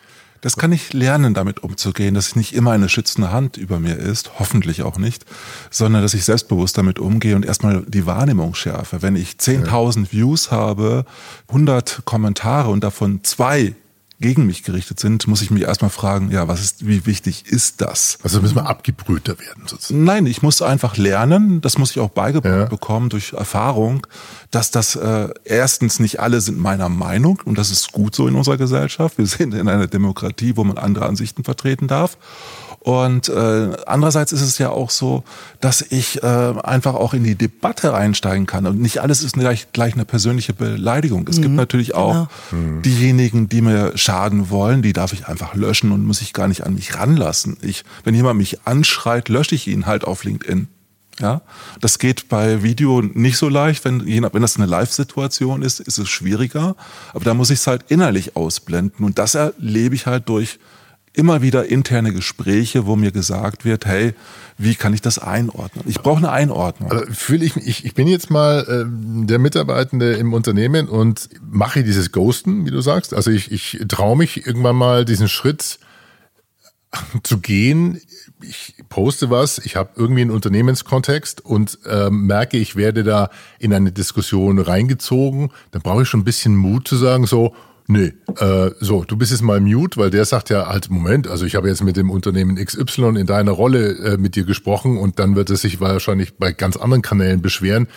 Das 0.41 0.55
kann 0.55 0.71
ich 0.71 0.91
lernen, 0.91 1.35
damit 1.35 1.63
umzugehen, 1.63 2.15
dass 2.15 2.29
es 2.29 2.35
nicht 2.35 2.53
immer 2.53 2.71
eine 2.71 2.89
schützende 2.89 3.31
Hand 3.31 3.57
über 3.57 3.79
mir 3.79 3.95
ist, 3.95 4.39
hoffentlich 4.39 4.81
auch 4.81 4.97
nicht, 4.97 5.23
sondern 5.69 6.01
dass 6.01 6.15
ich 6.15 6.25
selbstbewusst 6.25 6.77
damit 6.79 6.97
umgehe 6.97 7.35
und 7.35 7.45
erstmal 7.45 7.83
die 7.87 8.07
Wahrnehmung 8.07 8.55
schärfe. 8.55 9.03
Wenn 9.03 9.15
ich 9.15 9.33
10.000 9.33 10.11
Views 10.11 10.49
habe, 10.49 11.05
100 11.49 12.01
Kommentare 12.05 12.71
und 12.71 12.83
davon 12.83 13.23
zwei 13.23 13.75
gegen 14.21 14.45
mich 14.45 14.63
gerichtet 14.63 14.99
sind, 14.99 15.27
muss 15.27 15.41
ich 15.41 15.51
mich 15.51 15.63
erstmal 15.63 15.89
fragen, 15.89 16.31
ja, 16.31 16.47
was 16.47 16.61
ist, 16.61 16.87
wie 16.87 17.05
wichtig 17.05 17.45
ist 17.47 17.81
das? 17.81 18.19
Also 18.23 18.41
müssen 18.41 18.55
wir 18.55 18.67
abgebrühter 18.67 19.37
werden 19.39 19.63
sozusagen. 19.65 20.03
Nein, 20.03 20.25
ich 20.25 20.41
muss 20.41 20.61
einfach 20.61 20.95
lernen, 20.95 21.59
das 21.61 21.77
muss 21.77 21.91
ich 21.91 21.99
auch 21.99 22.09
beigebracht 22.09 22.53
ja. 22.53 22.65
bekommen 22.65 23.09
durch 23.09 23.33
Erfahrung, 23.33 24.07
dass 24.51 24.71
das 24.71 24.95
äh, 24.95 25.29
erstens 25.43 25.99
nicht 25.99 26.19
alle 26.19 26.39
sind 26.39 26.59
meiner 26.59 26.89
Meinung 26.89 27.41
und 27.45 27.57
das 27.57 27.71
ist 27.71 27.91
gut 27.91 28.15
so 28.15 28.27
in 28.27 28.35
unserer 28.35 28.57
Gesellschaft. 28.57 29.17
Wir 29.17 29.25
sind 29.25 29.53
in 29.53 29.67
einer 29.67 29.87
Demokratie, 29.87 30.55
wo 30.55 30.63
man 30.63 30.77
andere 30.77 31.05
Ansichten 31.07 31.43
vertreten 31.43 31.87
darf. 31.87 32.17
Und 32.83 33.29
äh, 33.29 33.77
andererseits 33.85 34.31
ist 34.31 34.41
es 34.41 34.57
ja 34.57 34.71
auch 34.71 34.89
so, 34.89 35.23
dass 35.59 35.83
ich 35.87 36.23
äh, 36.23 36.25
einfach 36.25 36.95
auch 36.95 37.13
in 37.13 37.23
die 37.23 37.35
Debatte 37.35 37.93
einsteigen 37.93 38.47
kann. 38.47 38.65
Und 38.65 38.81
nicht 38.81 39.01
alles 39.01 39.21
ist 39.21 39.35
gleich, 39.35 39.71
gleich 39.71 39.93
eine 39.93 40.03
persönliche 40.03 40.53
Beleidigung. 40.53 41.27
Es 41.29 41.37
mhm, 41.37 41.41
gibt 41.43 41.55
natürlich 41.55 41.93
auch 41.93 42.27
genau. 42.49 42.81
diejenigen, 42.81 43.47
die 43.47 43.61
mir 43.61 43.95
schaden 43.95 44.49
wollen, 44.49 44.81
die 44.81 44.93
darf 44.93 45.13
ich 45.13 45.27
einfach 45.27 45.53
löschen 45.53 45.91
und 45.91 46.03
muss 46.03 46.21
ich 46.21 46.33
gar 46.33 46.47
nicht 46.47 46.65
an 46.65 46.73
mich 46.73 46.97
ranlassen. 46.97 47.55
Ich, 47.61 47.83
wenn 48.03 48.15
jemand 48.15 48.39
mich 48.39 48.65
anschreit, 48.65 49.29
lösche 49.29 49.53
ich 49.53 49.67
ihn 49.67 49.85
halt 49.85 50.03
auf 50.03 50.23
LinkedIn. 50.23 50.67
Ja, 51.19 51.41
das 51.81 51.99
geht 51.99 52.29
bei 52.29 52.63
Video 52.63 53.03
nicht 53.03 53.37
so 53.37 53.47
leicht. 53.47 53.85
Wenn, 53.85 54.07
wenn 54.07 54.41
das 54.41 54.55
eine 54.55 54.65
Live-Situation 54.65 55.61
ist, 55.61 55.81
ist 55.81 55.99
es 55.99 56.09
schwieriger. 56.09 56.75
Aber 57.13 57.25
da 57.25 57.35
muss 57.35 57.51
ich 57.51 57.59
es 57.59 57.67
halt 57.67 57.83
innerlich 57.89 58.35
ausblenden. 58.35 59.05
Und 59.05 59.19
das 59.19 59.35
erlebe 59.35 59.93
ich 59.93 60.07
halt 60.07 60.27
durch 60.29 60.57
immer 61.13 61.41
wieder 61.41 61.65
interne 61.65 62.13
Gespräche, 62.13 62.85
wo 62.85 62.95
mir 62.95 63.11
gesagt 63.11 63.65
wird, 63.65 63.85
hey, 63.85 64.13
wie 64.57 64.75
kann 64.75 64.93
ich 64.93 65.01
das 65.01 65.19
einordnen? 65.19 65.83
Ich 65.87 65.99
brauche 65.99 66.19
eine 66.19 66.31
Einordnung. 66.31 66.91
Also 66.91 67.05
fühle 67.11 67.45
ich, 67.45 67.57
ich, 67.57 67.85
ich 67.85 67.93
bin 67.93 68.07
jetzt 68.07 68.29
mal 68.29 68.65
äh, 68.67 69.25
der 69.25 69.39
Mitarbeitende 69.39 70.13
im 70.13 70.33
Unternehmen 70.33 70.87
und 70.87 71.29
mache 71.41 71.83
dieses 71.83 72.11
Ghosten, 72.11 72.65
wie 72.65 72.71
du 72.71 72.81
sagst. 72.81 73.13
Also 73.13 73.29
ich, 73.31 73.51
ich 73.51 73.83
traue 73.89 74.17
mich 74.17 74.45
irgendwann 74.45 74.75
mal 74.75 75.03
diesen 75.03 75.27
Schritt 75.27 75.79
zu 77.23 77.39
gehen. 77.39 77.99
Ich 78.41 78.75
poste 78.89 79.29
was, 79.29 79.59
ich 79.59 79.75
habe 79.75 79.91
irgendwie 79.95 80.21
einen 80.21 80.31
Unternehmenskontext 80.31 81.41
und 81.41 81.79
äh, 81.85 82.09
merke, 82.09 82.57
ich 82.57 82.75
werde 82.75 83.03
da 83.03 83.29
in 83.59 83.73
eine 83.73 83.91
Diskussion 83.91 84.59
reingezogen. 84.59 85.51
Dann 85.71 85.81
brauche 85.81 86.03
ich 86.03 86.07
schon 86.07 86.21
ein 86.21 86.25
bisschen 86.25 86.55
Mut 86.55 86.87
zu 86.87 86.95
sagen, 86.95 87.25
so, 87.27 87.53
Nee, 87.87 88.13
äh, 88.37 88.71
so, 88.79 89.03
du 89.03 89.17
bist 89.17 89.31
jetzt 89.31 89.41
mal 89.41 89.59
mute, 89.59 89.99
weil 89.99 90.09
der 90.09 90.25
sagt 90.25 90.49
ja 90.49 90.67
halt, 90.67 90.89
Moment, 90.89 91.27
also 91.27 91.45
ich 91.45 91.55
habe 91.55 91.67
jetzt 91.67 91.83
mit 91.83 91.97
dem 91.97 92.09
Unternehmen 92.09 92.55
XY 92.55 93.19
in 93.19 93.25
deiner 93.25 93.51
Rolle 93.51 93.97
äh, 93.97 94.17
mit 94.17 94.35
dir 94.35 94.45
gesprochen 94.45 94.97
und 94.97 95.19
dann 95.19 95.35
wird 95.35 95.49
es 95.49 95.61
sich 95.61 95.79
wahrscheinlich 95.79 96.37
bei 96.37 96.53
ganz 96.53 96.77
anderen 96.77 97.01
Kanälen 97.01 97.41
beschweren. 97.41 97.87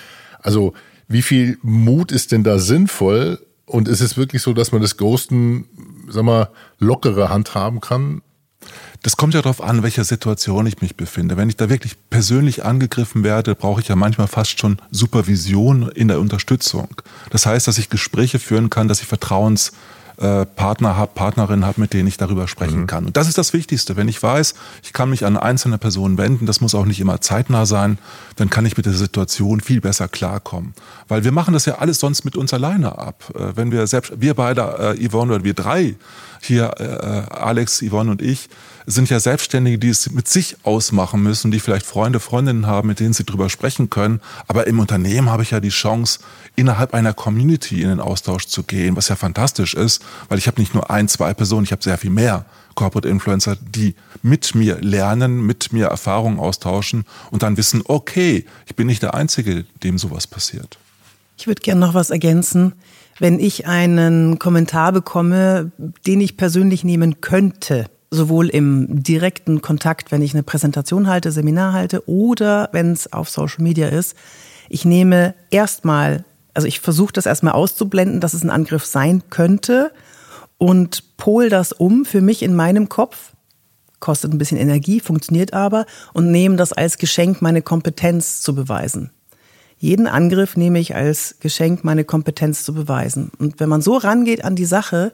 Also 0.40 0.74
wie 1.08 1.22
viel 1.22 1.58
Mut 1.62 2.12
ist 2.12 2.32
denn 2.32 2.44
da 2.44 2.58
sinnvoll? 2.58 3.38
Und 3.66 3.88
ist 3.88 4.00
es 4.00 4.16
wirklich 4.18 4.42
so, 4.42 4.52
dass 4.52 4.72
man 4.72 4.82
das 4.82 4.98
Ghosten, 4.98 5.66
sag 6.08 6.24
mal, 6.24 6.50
lockere 6.78 7.30
handhaben 7.30 7.80
kann? 7.80 8.20
Das 9.04 9.18
kommt 9.18 9.34
ja 9.34 9.42
darauf 9.42 9.62
an, 9.62 9.82
welcher 9.82 10.02
Situation 10.02 10.66
ich 10.66 10.80
mich 10.80 10.96
befinde. 10.96 11.36
Wenn 11.36 11.50
ich 11.50 11.56
da 11.56 11.68
wirklich 11.68 11.94
persönlich 12.08 12.64
angegriffen 12.64 13.22
werde, 13.22 13.54
brauche 13.54 13.82
ich 13.82 13.88
ja 13.88 13.96
manchmal 13.96 14.28
fast 14.28 14.58
schon 14.58 14.78
Supervision 14.90 15.90
in 15.90 16.08
der 16.08 16.20
Unterstützung. 16.20 16.88
Das 17.28 17.44
heißt, 17.44 17.68
dass 17.68 17.76
ich 17.76 17.90
Gespräche 17.90 18.38
führen 18.38 18.70
kann, 18.70 18.88
dass 18.88 19.02
ich 19.02 19.06
Vertrauenspartner 19.06 20.90
äh, 20.90 20.94
habe, 20.94 21.12
Partnerinnen 21.14 21.66
habe, 21.66 21.82
mit 21.82 21.92
denen 21.92 22.08
ich 22.08 22.16
darüber 22.16 22.48
sprechen 22.48 22.80
mhm. 22.80 22.86
kann. 22.86 23.04
Und 23.04 23.18
das 23.18 23.28
ist 23.28 23.36
das 23.36 23.52
Wichtigste. 23.52 23.94
Wenn 23.96 24.08
ich 24.08 24.22
weiß, 24.22 24.54
ich 24.82 24.94
kann 24.94 25.10
mich 25.10 25.26
an 25.26 25.36
einzelne 25.36 25.76
Personen 25.76 26.16
wenden, 26.16 26.46
das 26.46 26.62
muss 26.62 26.74
auch 26.74 26.86
nicht 26.86 27.00
immer 27.00 27.20
zeitnah 27.20 27.66
sein, 27.66 27.98
dann 28.36 28.48
kann 28.48 28.64
ich 28.64 28.78
mit 28.78 28.86
der 28.86 28.94
Situation 28.94 29.60
viel 29.60 29.82
besser 29.82 30.08
klarkommen. 30.08 30.72
Weil 31.08 31.24
wir 31.24 31.32
machen 31.32 31.52
das 31.52 31.66
ja 31.66 31.74
alles 31.74 32.00
sonst 32.00 32.24
mit 32.24 32.38
uns 32.38 32.54
alleine 32.54 32.96
ab. 32.96 33.24
Äh, 33.34 33.54
wenn 33.54 33.70
wir 33.70 33.86
selbst, 33.86 34.18
wir 34.18 34.32
beide, 34.32 34.96
äh, 34.98 35.08
Yvonne 35.08 35.34
oder 35.34 35.44
wir 35.44 35.52
drei, 35.52 35.94
hier 36.40 36.70
äh, 36.78 37.34
Alex, 37.34 37.84
Yvonne 37.86 38.10
und 38.10 38.22
ich, 38.22 38.48
sind 38.86 39.08
ja 39.10 39.18
Selbstständige, 39.20 39.78
die 39.78 39.88
es 39.88 40.10
mit 40.10 40.28
sich 40.28 40.56
ausmachen 40.62 41.22
müssen, 41.22 41.50
die 41.50 41.60
vielleicht 41.60 41.86
Freunde, 41.86 42.20
Freundinnen 42.20 42.66
haben, 42.66 42.88
mit 42.88 43.00
denen 43.00 43.14
sie 43.14 43.24
drüber 43.24 43.48
sprechen 43.48 43.90
können. 43.90 44.20
Aber 44.46 44.66
im 44.66 44.78
Unternehmen 44.78 45.30
habe 45.30 45.42
ich 45.42 45.52
ja 45.52 45.60
die 45.60 45.70
Chance, 45.70 46.20
innerhalb 46.56 46.94
einer 46.94 47.14
Community 47.14 47.82
in 47.82 47.88
den 47.88 48.00
Austausch 48.00 48.46
zu 48.46 48.62
gehen, 48.62 48.96
was 48.96 49.08
ja 49.08 49.16
fantastisch 49.16 49.74
ist, 49.74 50.02
weil 50.28 50.38
ich 50.38 50.46
habe 50.46 50.60
nicht 50.60 50.74
nur 50.74 50.90
ein, 50.90 51.08
zwei 51.08 51.34
Personen, 51.34 51.64
ich 51.64 51.72
habe 51.72 51.82
sehr 51.82 51.98
viel 51.98 52.10
mehr 52.10 52.44
Corporate 52.74 53.08
Influencer, 53.08 53.56
die 53.56 53.94
mit 54.22 54.54
mir 54.54 54.78
lernen, 54.80 55.46
mit 55.46 55.72
mir 55.72 55.86
Erfahrungen 55.86 56.38
austauschen 56.38 57.04
und 57.30 57.42
dann 57.42 57.56
wissen, 57.56 57.82
okay, 57.86 58.44
ich 58.66 58.76
bin 58.76 58.86
nicht 58.86 59.02
der 59.02 59.14
Einzige, 59.14 59.64
dem 59.82 59.98
sowas 59.98 60.26
passiert. 60.26 60.78
Ich 61.36 61.46
würde 61.46 61.62
gerne 61.62 61.80
noch 61.80 61.94
was 61.94 62.10
ergänzen. 62.10 62.74
Wenn 63.18 63.38
ich 63.38 63.66
einen 63.66 64.38
Kommentar 64.38 64.92
bekomme, 64.92 65.72
den 66.06 66.20
ich 66.20 66.36
persönlich 66.36 66.84
nehmen 66.84 67.20
könnte, 67.20 67.86
sowohl 68.14 68.48
im 68.48 69.02
direkten 69.02 69.62
Kontakt, 69.62 70.12
wenn 70.12 70.22
ich 70.22 70.34
eine 70.34 70.42
Präsentation 70.42 71.08
halte, 71.08 71.32
Seminar 71.32 71.72
halte 71.72 72.08
oder 72.08 72.68
wenn 72.72 72.92
es 72.92 73.12
auf 73.12 73.28
Social 73.28 73.62
Media 73.62 73.88
ist, 73.88 74.14
ich 74.68 74.84
nehme 74.84 75.34
erstmal, 75.50 76.24
also 76.54 76.66
ich 76.66 76.80
versuche 76.80 77.12
das 77.12 77.26
erstmal 77.26 77.52
auszublenden, 77.52 78.20
dass 78.20 78.34
es 78.34 78.42
ein 78.42 78.50
Angriff 78.50 78.86
sein 78.86 79.22
könnte 79.30 79.92
und 80.58 81.16
pol 81.16 81.48
das 81.48 81.72
um 81.72 82.04
für 82.04 82.20
mich 82.20 82.42
in 82.42 82.54
meinem 82.54 82.88
Kopf, 82.88 83.32
kostet 84.00 84.32
ein 84.32 84.38
bisschen 84.38 84.58
Energie, 84.58 85.00
funktioniert 85.00 85.52
aber 85.52 85.86
und 86.12 86.30
nehme 86.30 86.56
das 86.56 86.72
als 86.72 86.98
Geschenk, 86.98 87.42
meine 87.42 87.62
Kompetenz 87.62 88.40
zu 88.40 88.54
beweisen. 88.54 89.10
Jeden 89.78 90.06
Angriff 90.06 90.56
nehme 90.56 90.78
ich 90.78 90.94
als 90.94 91.36
Geschenk, 91.40 91.84
meine 91.84 92.04
Kompetenz 92.04 92.64
zu 92.64 92.72
beweisen. 92.72 93.30
Und 93.38 93.60
wenn 93.60 93.68
man 93.68 93.82
so 93.82 93.96
rangeht 93.96 94.44
an 94.44 94.56
die 94.56 94.64
Sache 94.64 95.12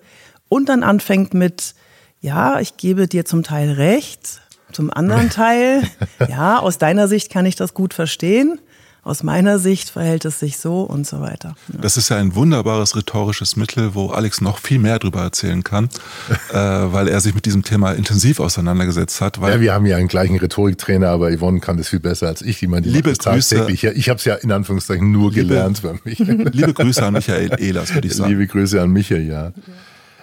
und 0.49 0.69
dann 0.69 0.83
anfängt 0.83 1.35
mit, 1.35 1.75
ja, 2.21 2.61
ich 2.61 2.77
gebe 2.77 3.09
dir 3.09 3.25
zum 3.25 3.43
Teil 3.43 3.73
recht, 3.73 4.41
zum 4.73 4.93
anderen 4.93 5.31
Teil, 5.31 5.83
ja, 6.29 6.59
aus 6.59 6.79
deiner 6.79 7.09
Sicht 7.09 7.31
kann 7.31 7.47
ich 7.47 7.57
das 7.57 7.75
gut 7.75 7.95
verstehen, 7.95 8.61
aus 9.03 9.23
meiner 9.23 9.59
Sicht 9.59 9.89
verhält 9.89 10.27
es 10.27 10.39
sich 10.41 10.59
so 10.59 10.83
und 10.83 11.07
so 11.07 11.23
weiter. 11.23 11.55
Ja. 11.73 11.81
Das 11.81 11.97
ist 11.97 12.11
ja 12.11 12.19
ein 12.19 12.35
wunderbares 12.35 12.95
rhetorisches 12.95 13.57
Mittel, 13.57 13.95
wo 13.95 14.11
Alex 14.11 14.43
noch 14.43 14.59
viel 14.59 14.79
mehr 14.79 14.99
darüber 14.99 15.23
erzählen 15.23 15.65
kann, 15.65 15.89
äh, 16.51 16.55
weil 16.55 17.09
er 17.09 17.21
sich 17.21 17.35
mit 17.35 17.47
diesem 17.47 17.63
Thema 17.63 17.93
intensiv 17.93 18.41
auseinandergesetzt 18.41 19.23
hat. 19.23 19.39
ja, 19.39 19.59
wir 19.59 19.73
haben 19.73 19.87
ja 19.87 19.97
einen 19.97 20.09
gleichen 20.09 20.37
Rhetoriktrainer, 20.37 21.09
aber 21.09 21.35
Yvonne 21.35 21.61
kann 21.61 21.79
das 21.79 21.89
viel 21.89 22.01
besser 22.01 22.29
als 22.29 22.43
ich. 22.43 22.59
Die 22.59 22.67
man 22.67 22.83
die 22.83 22.91
liebe 22.91 23.15
Grüße. 23.15 23.69
Ich, 23.71 23.85
ich 23.85 24.09
habe 24.11 24.19
es 24.19 24.25
ja 24.27 24.35
in 24.35 24.53
Anführungszeichen 24.53 25.11
nur 25.11 25.31
liebe, 25.31 25.47
gelernt 25.47 25.79
für 25.79 25.99
mich. 26.05 26.19
Liebe 26.19 26.75
Grüße 26.75 27.03
an 27.03 27.15
Michael 27.15 27.59
Ehlers, 27.59 27.95
würde 27.95 28.07
ich 28.07 28.15
sagen. 28.17 28.31
Liebe 28.31 28.47
Grüße 28.47 28.83
an 28.83 28.91
Michael, 28.91 29.27
ja. 29.27 29.53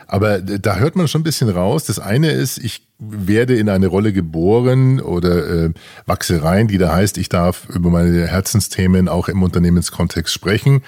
Aber 0.08 0.40
da 0.40 0.78
hört 0.78 0.96
man 0.96 1.08
schon 1.08 1.22
ein 1.22 1.26
bisschen 1.26 1.50
raus. 1.50 1.84
Das 1.86 2.00
eine 2.00 2.32
ist, 2.32 2.58
ich 2.58 2.88
werde 2.98 3.56
in 3.58 3.70
eine 3.70 3.88
Rolle 3.88 4.14
geboren 4.14 5.00
oder 5.02 5.66
äh, 5.66 5.70
wachse 6.06 6.42
rein, 6.44 6.68
die 6.68 6.78
da 6.78 6.94
heißt, 6.94 7.18
ich 7.18 7.30
darf 7.30 7.68
über 7.70 7.90
meine 7.90 8.26
Herzensthemen 8.26 9.10
auch 9.10 9.28
im 9.28 9.44
Unternehmenskontext 9.44 10.34
sprechen. 10.34 10.82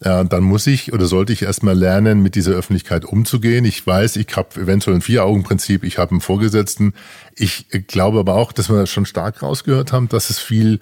Äh, 0.00 0.24
dann 0.24 0.42
muss 0.42 0.66
ich 0.66 0.92
oder 0.92 1.06
sollte 1.06 1.32
ich 1.32 1.42
erstmal 1.42 1.78
lernen, 1.78 2.22
mit 2.22 2.34
dieser 2.34 2.52
Öffentlichkeit 2.52 3.04
umzugehen. 3.04 3.64
Ich 3.64 3.86
weiß, 3.86 4.16
ich 4.16 4.36
habe 4.36 4.60
eventuell 4.60 4.96
ein 4.96 5.02
Vier-Augen-Prinzip, 5.02 5.84
ich 5.84 5.98
habe 5.98 6.10
einen 6.10 6.20
Vorgesetzten. 6.20 6.94
Ich 7.34 7.66
glaube 7.86 8.18
aber 8.18 8.34
auch, 8.34 8.52
dass 8.52 8.68
wir 8.68 8.86
schon 8.86 9.06
stark 9.06 9.42
rausgehört 9.42 9.92
haben, 9.92 10.08
dass 10.08 10.30
es 10.30 10.38
viel 10.40 10.80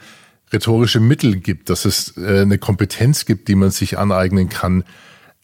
rhetorische 0.53 1.01
Mittel 1.01 1.37
gibt, 1.37 1.71
dass 1.71 1.85
es 1.85 2.17
äh, 2.17 2.41
eine 2.41 2.59
Kompetenz 2.59 3.25
gibt, 3.25 3.49
die 3.49 3.55
man 3.55 3.71
sich 3.71 3.99
aneignen 3.99 4.49
kann, 4.49 4.85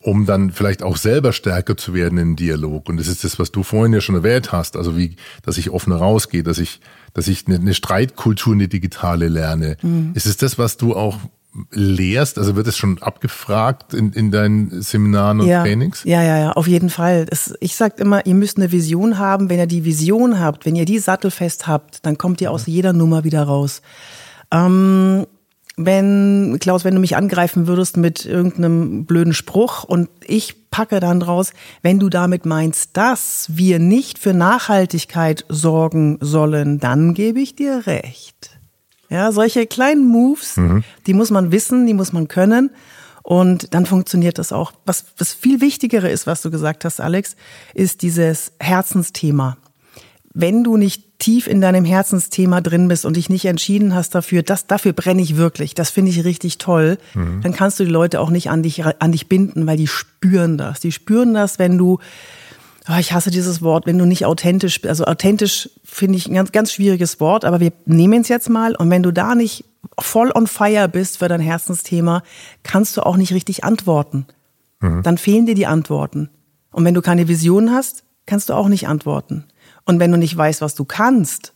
um 0.00 0.26
dann 0.26 0.52
vielleicht 0.52 0.82
auch 0.82 0.96
selber 0.96 1.32
stärker 1.32 1.76
zu 1.76 1.92
werden 1.92 2.18
im 2.18 2.36
Dialog. 2.36 2.88
Und 2.88 2.98
das 2.98 3.08
ist 3.08 3.24
das, 3.24 3.38
was 3.38 3.50
du 3.50 3.62
vorhin 3.62 3.92
ja 3.92 4.00
schon 4.00 4.14
erwähnt 4.14 4.52
hast. 4.52 4.76
Also 4.76 4.96
wie, 4.96 5.16
dass 5.42 5.58
ich 5.58 5.70
offener 5.70 5.96
rausgehe, 5.96 6.42
dass 6.42 6.58
ich, 6.58 6.80
dass 7.14 7.26
ich 7.26 7.46
eine, 7.46 7.56
eine 7.56 7.74
Streitkultur, 7.74 8.54
eine 8.54 8.68
digitale 8.68 9.28
lerne. 9.28 9.76
Mhm. 9.82 10.12
Ist 10.14 10.26
es 10.26 10.36
das, 10.36 10.56
was 10.56 10.76
du 10.76 10.94
auch 10.94 11.18
lehrst? 11.72 12.38
Also 12.38 12.54
wird 12.54 12.68
es 12.68 12.76
schon 12.76 13.02
abgefragt 13.02 13.92
in, 13.92 14.12
in 14.12 14.30
deinen 14.30 14.82
Seminaren 14.82 15.40
und 15.40 15.48
ja, 15.48 15.62
Trainings? 15.62 16.04
Ja, 16.04 16.22
ja, 16.22 16.38
ja, 16.38 16.52
auf 16.52 16.68
jeden 16.68 16.90
Fall. 16.90 17.26
Es, 17.30 17.54
ich 17.58 17.74
sage 17.74 17.94
immer, 17.98 18.24
ihr 18.24 18.34
müsst 18.34 18.56
eine 18.56 18.70
Vision 18.70 19.18
haben. 19.18 19.50
Wenn 19.50 19.58
ihr 19.58 19.66
die 19.66 19.84
Vision 19.84 20.38
habt, 20.38 20.64
wenn 20.64 20.76
ihr 20.76 20.84
die 20.84 21.00
sattelfest 21.00 21.66
habt, 21.66 22.06
dann 22.06 22.18
kommt 22.18 22.40
ihr 22.40 22.52
aus 22.52 22.66
jeder 22.66 22.92
Nummer 22.92 23.24
wieder 23.24 23.42
raus. 23.42 23.82
Ähm, 24.52 25.26
wenn, 25.78 26.58
Klaus, 26.60 26.84
wenn 26.84 26.94
du 26.94 27.00
mich 27.00 27.16
angreifen 27.16 27.66
würdest 27.66 27.96
mit 27.96 28.26
irgendeinem 28.26 29.06
blöden 29.06 29.32
Spruch 29.32 29.84
und 29.84 30.08
ich 30.26 30.70
packe 30.70 31.00
dann 31.00 31.20
draus, 31.20 31.52
wenn 31.82 31.98
du 31.98 32.08
damit 32.08 32.44
meinst, 32.44 32.96
dass 32.96 33.46
wir 33.48 33.78
nicht 33.78 34.18
für 34.18 34.34
Nachhaltigkeit 34.34 35.44
sorgen 35.48 36.18
sollen, 36.20 36.80
dann 36.80 37.14
gebe 37.14 37.40
ich 37.40 37.56
dir 37.56 37.86
recht. 37.86 38.58
Ja, 39.08 39.32
solche 39.32 39.66
kleinen 39.66 40.06
Moves, 40.06 40.58
mhm. 40.58 40.84
die 41.06 41.14
muss 41.14 41.30
man 41.30 41.52
wissen, 41.52 41.86
die 41.86 41.94
muss 41.94 42.12
man 42.12 42.28
können. 42.28 42.70
Und 43.22 43.74
dann 43.74 43.86
funktioniert 43.86 44.38
das 44.38 44.52
auch. 44.52 44.72
Was, 44.84 45.04
was 45.16 45.32
viel 45.32 45.60
wichtigere 45.60 46.10
ist, 46.10 46.26
was 46.26 46.42
du 46.42 46.50
gesagt 46.50 46.84
hast, 46.84 47.00
Alex, 47.00 47.36
ist 47.74 48.02
dieses 48.02 48.52
Herzensthema 48.58 49.58
wenn 50.38 50.62
du 50.62 50.76
nicht 50.76 51.07
tief 51.18 51.48
in 51.48 51.60
deinem 51.60 51.84
Herzensthema 51.84 52.60
drin 52.60 52.88
bist 52.88 53.04
und 53.04 53.16
dich 53.16 53.28
nicht 53.28 53.44
entschieden 53.44 53.94
hast 53.94 54.14
dafür, 54.14 54.42
das, 54.42 54.66
dafür 54.66 54.92
brenne 54.92 55.20
ich 55.20 55.36
wirklich, 55.36 55.74
das 55.74 55.90
finde 55.90 56.10
ich 56.10 56.24
richtig 56.24 56.58
toll, 56.58 56.98
mhm. 57.14 57.40
dann 57.42 57.52
kannst 57.52 57.80
du 57.80 57.84
die 57.84 57.90
Leute 57.90 58.20
auch 58.20 58.30
nicht 58.30 58.50
an 58.50 58.62
dich, 58.62 58.84
an 58.84 59.12
dich 59.12 59.28
binden, 59.28 59.66
weil 59.66 59.76
die 59.76 59.88
spüren 59.88 60.58
das. 60.58 60.80
Die 60.80 60.92
spüren 60.92 61.34
das, 61.34 61.58
wenn 61.58 61.76
du, 61.76 61.98
oh, 62.88 62.98
ich 63.00 63.12
hasse 63.12 63.30
dieses 63.30 63.62
Wort, 63.62 63.86
wenn 63.86 63.98
du 63.98 64.04
nicht 64.04 64.26
authentisch, 64.26 64.84
also 64.84 65.04
authentisch 65.06 65.70
finde 65.84 66.18
ich 66.18 66.28
ein 66.28 66.34
ganz, 66.34 66.52
ganz 66.52 66.72
schwieriges 66.72 67.18
Wort, 67.18 67.44
aber 67.44 67.58
wir 67.58 67.72
nehmen 67.84 68.20
es 68.20 68.28
jetzt 68.28 68.48
mal 68.48 68.76
und 68.76 68.88
wenn 68.90 69.02
du 69.02 69.12
da 69.12 69.34
nicht 69.34 69.64
voll 69.98 70.30
on 70.32 70.46
fire 70.46 70.88
bist 70.88 71.18
für 71.18 71.28
dein 71.28 71.40
Herzensthema, 71.40 72.22
kannst 72.62 72.96
du 72.96 73.02
auch 73.02 73.16
nicht 73.16 73.32
richtig 73.32 73.64
antworten. 73.64 74.26
Mhm. 74.80 75.02
Dann 75.02 75.18
fehlen 75.18 75.46
dir 75.46 75.56
die 75.56 75.66
Antworten. 75.66 76.30
Und 76.70 76.84
wenn 76.84 76.94
du 76.94 77.02
keine 77.02 77.26
Vision 77.26 77.72
hast, 77.72 78.04
kannst 78.26 78.50
du 78.50 78.54
auch 78.54 78.68
nicht 78.68 78.86
antworten. 78.86 79.44
Und 79.88 80.00
wenn 80.00 80.12
du 80.12 80.18
nicht 80.18 80.36
weißt, 80.36 80.60
was 80.60 80.74
du 80.74 80.84
kannst, 80.84 81.54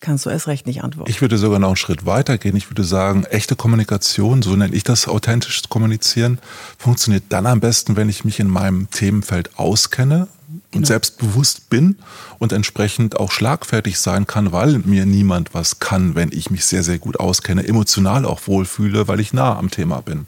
kannst 0.00 0.24
du 0.24 0.30
erst 0.30 0.46
recht 0.46 0.66
nicht 0.66 0.82
antworten. 0.82 1.10
Ich 1.10 1.20
würde 1.20 1.36
sogar 1.36 1.58
noch 1.58 1.68
einen 1.68 1.76
Schritt 1.76 2.06
weiter 2.06 2.38
gehen. 2.38 2.56
Ich 2.56 2.70
würde 2.70 2.82
sagen, 2.82 3.24
echte 3.24 3.56
Kommunikation, 3.56 4.40
so 4.40 4.56
nenne 4.56 4.74
ich 4.74 4.84
das 4.84 5.06
authentisches 5.06 5.68
Kommunizieren, 5.68 6.38
funktioniert 6.78 7.24
dann 7.28 7.44
am 7.44 7.60
besten, 7.60 7.96
wenn 7.96 8.08
ich 8.08 8.24
mich 8.24 8.40
in 8.40 8.48
meinem 8.48 8.88
Themenfeld 8.90 9.58
auskenne 9.58 10.28
und 10.48 10.72
genau. 10.72 10.86
selbstbewusst 10.86 11.68
bin 11.68 11.98
und 12.38 12.54
entsprechend 12.54 13.20
auch 13.20 13.30
schlagfertig 13.30 13.98
sein 13.98 14.26
kann, 14.26 14.50
weil 14.50 14.78
mir 14.78 15.04
niemand 15.04 15.52
was 15.52 15.78
kann, 15.78 16.14
wenn 16.14 16.32
ich 16.32 16.50
mich 16.50 16.64
sehr, 16.64 16.82
sehr 16.82 16.98
gut 16.98 17.20
auskenne, 17.20 17.68
emotional 17.68 18.24
auch 18.24 18.46
wohlfühle, 18.46 19.08
weil 19.08 19.20
ich 19.20 19.34
nah 19.34 19.58
am 19.58 19.70
Thema 19.70 20.00
bin. 20.00 20.26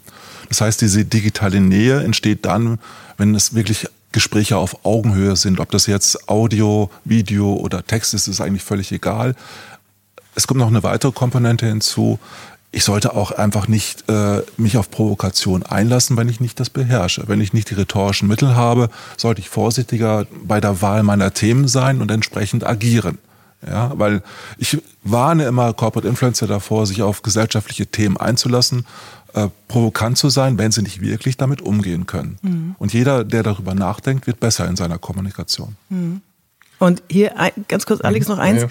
Das 0.49 0.61
heißt, 0.61 0.79
diese 0.79 1.05
digitale 1.05 1.59
Nähe 1.59 2.03
entsteht 2.03 2.45
dann, 2.45 2.77
wenn 3.17 3.33
es 3.33 3.55
wirklich 3.55 3.87
Gespräche 4.11 4.57
auf 4.57 4.85
Augenhöhe 4.85 5.35
sind. 5.35 5.59
Ob 5.59 5.71
das 5.71 5.87
jetzt 5.87 6.29
Audio, 6.29 6.89
Video 7.05 7.53
oder 7.53 7.85
Text 7.85 8.13
ist, 8.13 8.27
ist 8.27 8.41
eigentlich 8.41 8.63
völlig 8.63 8.91
egal. 8.91 9.35
Es 10.35 10.47
kommt 10.47 10.59
noch 10.59 10.67
eine 10.67 10.83
weitere 10.83 11.11
Komponente 11.11 11.65
hinzu. 11.65 12.19
Ich 12.73 12.85
sollte 12.85 13.15
auch 13.15 13.31
einfach 13.31 13.67
nicht 13.67 14.09
äh, 14.09 14.41
mich 14.55 14.77
auf 14.77 14.89
Provokation 14.89 15.63
einlassen, 15.63 16.15
wenn 16.15 16.29
ich 16.29 16.39
nicht 16.39 16.59
das 16.59 16.69
beherrsche. 16.69 17.23
Wenn 17.27 17.41
ich 17.41 17.51
nicht 17.51 17.69
die 17.69 17.73
rhetorischen 17.73 18.29
Mittel 18.29 18.55
habe, 18.55 18.89
sollte 19.17 19.41
ich 19.41 19.49
vorsichtiger 19.49 20.25
bei 20.43 20.61
der 20.61 20.81
Wahl 20.81 21.03
meiner 21.03 21.33
Themen 21.33 21.67
sein 21.67 22.01
und 22.01 22.09
entsprechend 22.11 22.65
agieren. 22.65 23.17
Ja, 23.65 23.91
weil 23.95 24.23
ich 24.57 24.81
warne 25.03 25.45
immer 25.45 25.73
Corporate 25.73 26.07
Influencer 26.07 26.47
davor, 26.47 26.87
sich 26.87 27.03
auf 27.03 27.21
gesellschaftliche 27.21 27.85
Themen 27.85 28.17
einzulassen 28.17 28.87
äh, 29.33 29.49
provokant 29.67 30.17
zu 30.17 30.29
sein, 30.29 30.57
wenn 30.57 30.71
sie 30.71 30.81
nicht 30.81 31.01
wirklich 31.01 31.37
damit 31.37 31.61
umgehen 31.61 32.07
können. 32.07 32.37
Mhm. 32.41 32.75
Und 32.79 32.93
jeder, 32.93 33.23
der 33.23 33.43
darüber 33.43 33.75
nachdenkt, 33.75 34.25
wird 34.25 34.39
besser 34.39 34.67
in 34.67 34.75
seiner 34.75 34.97
Kommunikation. 34.97 35.75
Mhm. 35.89 36.21
Und 36.79 37.03
hier 37.09 37.33
ganz 37.67 37.85
kurz, 37.85 38.01
Alex, 38.01 38.27
noch 38.27 38.39
eins. 38.39 38.65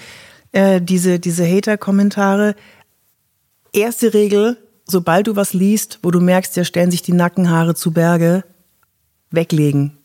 Ja. 0.53 0.75
Äh, 0.75 0.81
diese 0.81 1.19
diese 1.19 1.47
Hater-Kommentare. 1.47 2.55
Erste 3.71 4.13
Regel, 4.13 4.57
sobald 4.85 5.27
du 5.27 5.37
was 5.37 5.53
liest, 5.53 5.99
wo 6.03 6.11
du 6.11 6.19
merkst, 6.19 6.57
da 6.57 6.65
stellen 6.65 6.91
sich 6.91 7.01
die 7.01 7.13
Nackenhaare 7.13 7.73
zu 7.73 7.91
Berge, 7.91 8.43
weglegen 9.29 10.00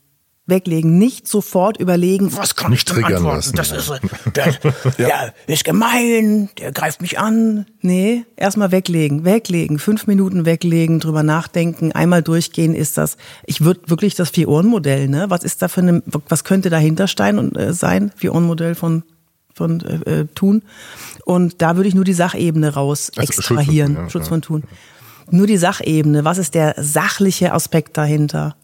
weglegen, 0.47 0.97
nicht 0.97 1.27
sofort 1.27 1.77
überlegen, 1.77 2.35
was 2.35 2.55
kann 2.55 2.71
nicht 2.71 2.89
ich 2.89 2.95
denn 2.95 3.03
antworten? 3.03 3.35
Lassen, 3.35 3.55
das 3.55 3.71
ist, 3.71 3.91
der, 4.35 4.47
ja. 4.97 5.31
der 5.47 5.53
ist 5.53 5.65
gemein, 5.65 6.49
der 6.57 6.71
greift 6.71 7.01
mich 7.01 7.19
an. 7.19 7.65
Nee, 7.81 8.25
erstmal 8.37 8.71
weglegen, 8.71 9.25
weglegen, 9.25 9.77
fünf 9.77 10.07
Minuten 10.07 10.45
weglegen, 10.45 10.99
drüber 10.99 11.23
nachdenken, 11.23 11.91
einmal 11.91 12.23
durchgehen 12.23 12.73
ist 12.73 12.97
das. 12.97 13.17
Ich 13.45 13.61
würde 13.61 13.81
wirklich 13.87 14.15
das 14.15 14.29
Vier-Ohren-Modell, 14.29 15.09
ne? 15.09 15.29
Was 15.29 15.43
ist 15.43 15.61
da 15.61 15.67
für 15.67 15.81
eine, 15.81 16.01
was 16.27 16.43
könnte 16.43 16.69
dahinter 16.69 17.07
stein 17.07 17.37
und, 17.37 17.57
äh, 17.57 17.73
sein? 17.73 18.11
Vier-Ohren-Modell 18.15 18.75
von 18.75 19.03
von 19.53 19.81
äh, 19.81 20.19
äh, 20.19 20.25
Tun. 20.35 20.61
Und 21.25 21.61
da 21.61 21.75
würde 21.75 21.89
ich 21.89 21.95
nur 21.95 22.05
die 22.05 22.13
Sachebene 22.13 22.75
raus 22.75 23.11
also 23.15 23.21
extrahieren. 23.27 23.93
Schutz 23.93 23.95
von, 23.95 24.03
ja, 24.03 24.09
Schutz 24.11 24.27
von 24.27 24.41
Tun. 24.43 24.63
Nur 25.31 25.47
die 25.47 25.57
Sachebene. 25.57 26.23
Was 26.23 26.37
ist 26.37 26.53
der 26.53 26.75
sachliche 26.77 27.51
Aspekt 27.53 27.97
dahinter? 27.97 28.55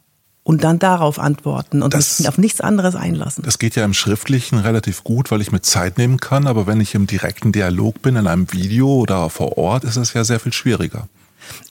Und 0.44 0.64
dann 0.64 0.78
darauf 0.78 1.20
antworten 1.20 1.82
und 1.82 1.94
das, 1.94 2.20
mich 2.20 2.28
auf 2.28 2.38
nichts 2.38 2.62
anderes 2.62 2.96
einlassen. 2.96 3.44
Das 3.44 3.60
geht 3.60 3.76
ja 3.76 3.86
im 3.86 3.94
Schriftlichen 3.94 4.60
relativ 4.60 5.04
gut, 5.04 5.32
weil 5.32 5.42
ich 5.42 5.52
mir 5.52 5.62
Zeit 5.62 5.98
nehmen 5.98 6.20
kann, 6.20 6.48
aber 6.48 6.68
wenn 6.68 6.82
ich 6.82 6.96
im 6.96 7.08
direkten 7.08 7.52
Dialog 7.52 8.02
bin, 8.02 8.18
in 8.18 8.28
einem 8.28 8.52
Video 8.52 8.88
oder 8.88 9.30
vor 9.30 9.58
Ort, 9.58 9.86
ist 9.86 9.96
es 9.96 10.14
ja 10.14 10.24
sehr 10.24 10.40
viel 10.40 10.54
schwieriger. 10.54 11.08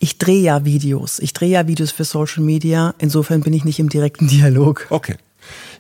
Ich 0.00 0.18
drehe 0.18 0.40
ja 0.40 0.64
Videos. 0.64 1.18
Ich 1.18 1.32
drehe 1.32 1.50
ja 1.50 1.66
Videos 1.66 1.92
für 1.92 2.04
Social 2.04 2.42
Media. 2.42 2.94
Insofern 2.98 3.40
bin 3.40 3.52
ich 3.52 3.64
nicht 3.64 3.78
im 3.78 3.88
direkten 3.88 4.28
Dialog. 4.28 4.86
Okay. 4.90 5.16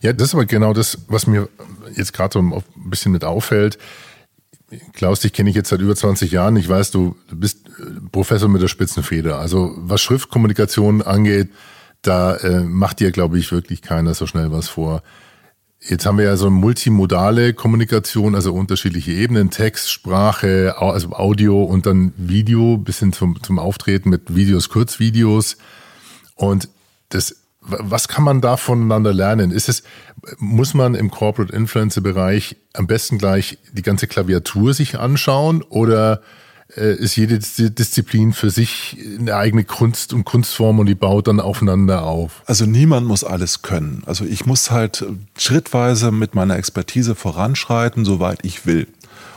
Ja, 0.00 0.12
das 0.12 0.28
ist 0.28 0.34
aber 0.34 0.46
genau 0.46 0.72
das, 0.72 0.98
was 1.08 1.26
mir 1.26 1.48
jetzt 1.94 2.12
gerade 2.12 2.32
so 2.32 2.38
ein 2.40 2.62
bisschen 2.74 3.12
mit 3.12 3.24
auffällt. 3.24 3.78
Klaus, 4.94 5.20
dich 5.20 5.32
kenne 5.32 5.50
ich 5.50 5.56
jetzt 5.56 5.68
seit 5.68 5.80
über 5.80 5.94
20 5.94 6.32
Jahren. 6.32 6.56
Ich 6.56 6.68
weiß, 6.68 6.90
du 6.90 7.14
bist 7.30 7.58
Professor 8.10 8.48
mit 8.48 8.62
der 8.62 8.68
Spitzenfeder. 8.68 9.38
Also 9.38 9.74
was 9.76 10.00
Schriftkommunikation 10.00 11.02
angeht, 11.02 11.50
da 12.02 12.36
äh, 12.36 12.60
macht 12.60 13.00
dir, 13.00 13.12
glaube 13.12 13.38
ich, 13.38 13.52
wirklich 13.52 13.80
keiner 13.80 14.14
so 14.14 14.26
schnell 14.26 14.52
was 14.52 14.68
vor. 14.68 15.02
Jetzt 15.80 16.06
haben 16.06 16.18
wir 16.18 16.26
ja 16.26 16.36
so 16.36 16.48
multimodale 16.50 17.54
Kommunikation, 17.54 18.36
also 18.36 18.54
unterschiedliche 18.54 19.10
Ebenen, 19.12 19.50
Text, 19.50 19.90
Sprache, 19.90 20.76
also 20.78 21.10
Audio 21.12 21.62
und 21.64 21.86
dann 21.86 22.12
Video 22.16 22.76
bis 22.76 23.00
hin 23.00 23.12
zum, 23.12 23.42
zum 23.42 23.58
Auftreten 23.58 24.10
mit 24.10 24.34
Videos, 24.34 24.68
Kurzvideos. 24.68 25.56
Und 26.36 26.68
das, 27.08 27.36
was 27.60 28.06
kann 28.06 28.22
man 28.22 28.40
da 28.40 28.56
voneinander 28.56 29.12
lernen? 29.12 29.50
Ist 29.50 29.68
es, 29.68 29.82
muss 30.38 30.72
man 30.74 30.94
im 30.94 31.10
Corporate 31.10 31.52
Influencer 31.52 32.00
Bereich 32.00 32.56
am 32.74 32.86
besten 32.86 33.18
gleich 33.18 33.58
die 33.72 33.82
ganze 33.82 34.06
Klaviatur 34.06 34.74
sich 34.74 34.98
anschauen 34.98 35.62
oder 35.62 36.22
ist 36.76 37.16
jede 37.16 37.38
Disziplin 37.38 38.32
für 38.32 38.50
sich 38.50 38.96
eine 39.18 39.36
eigene 39.36 39.64
Kunst 39.64 40.12
und 40.12 40.24
Kunstform 40.24 40.78
und 40.78 40.86
die 40.86 40.94
baut 40.94 41.28
dann 41.28 41.40
aufeinander 41.40 42.04
auf. 42.04 42.42
Also 42.46 42.64
niemand 42.64 43.06
muss 43.06 43.24
alles 43.24 43.62
können. 43.62 44.02
Also 44.06 44.24
ich 44.24 44.46
muss 44.46 44.70
halt 44.70 45.04
schrittweise 45.36 46.12
mit 46.12 46.34
meiner 46.34 46.56
Expertise 46.56 47.14
voranschreiten, 47.14 48.04
soweit 48.04 48.44
ich 48.44 48.64
will. 48.66 48.86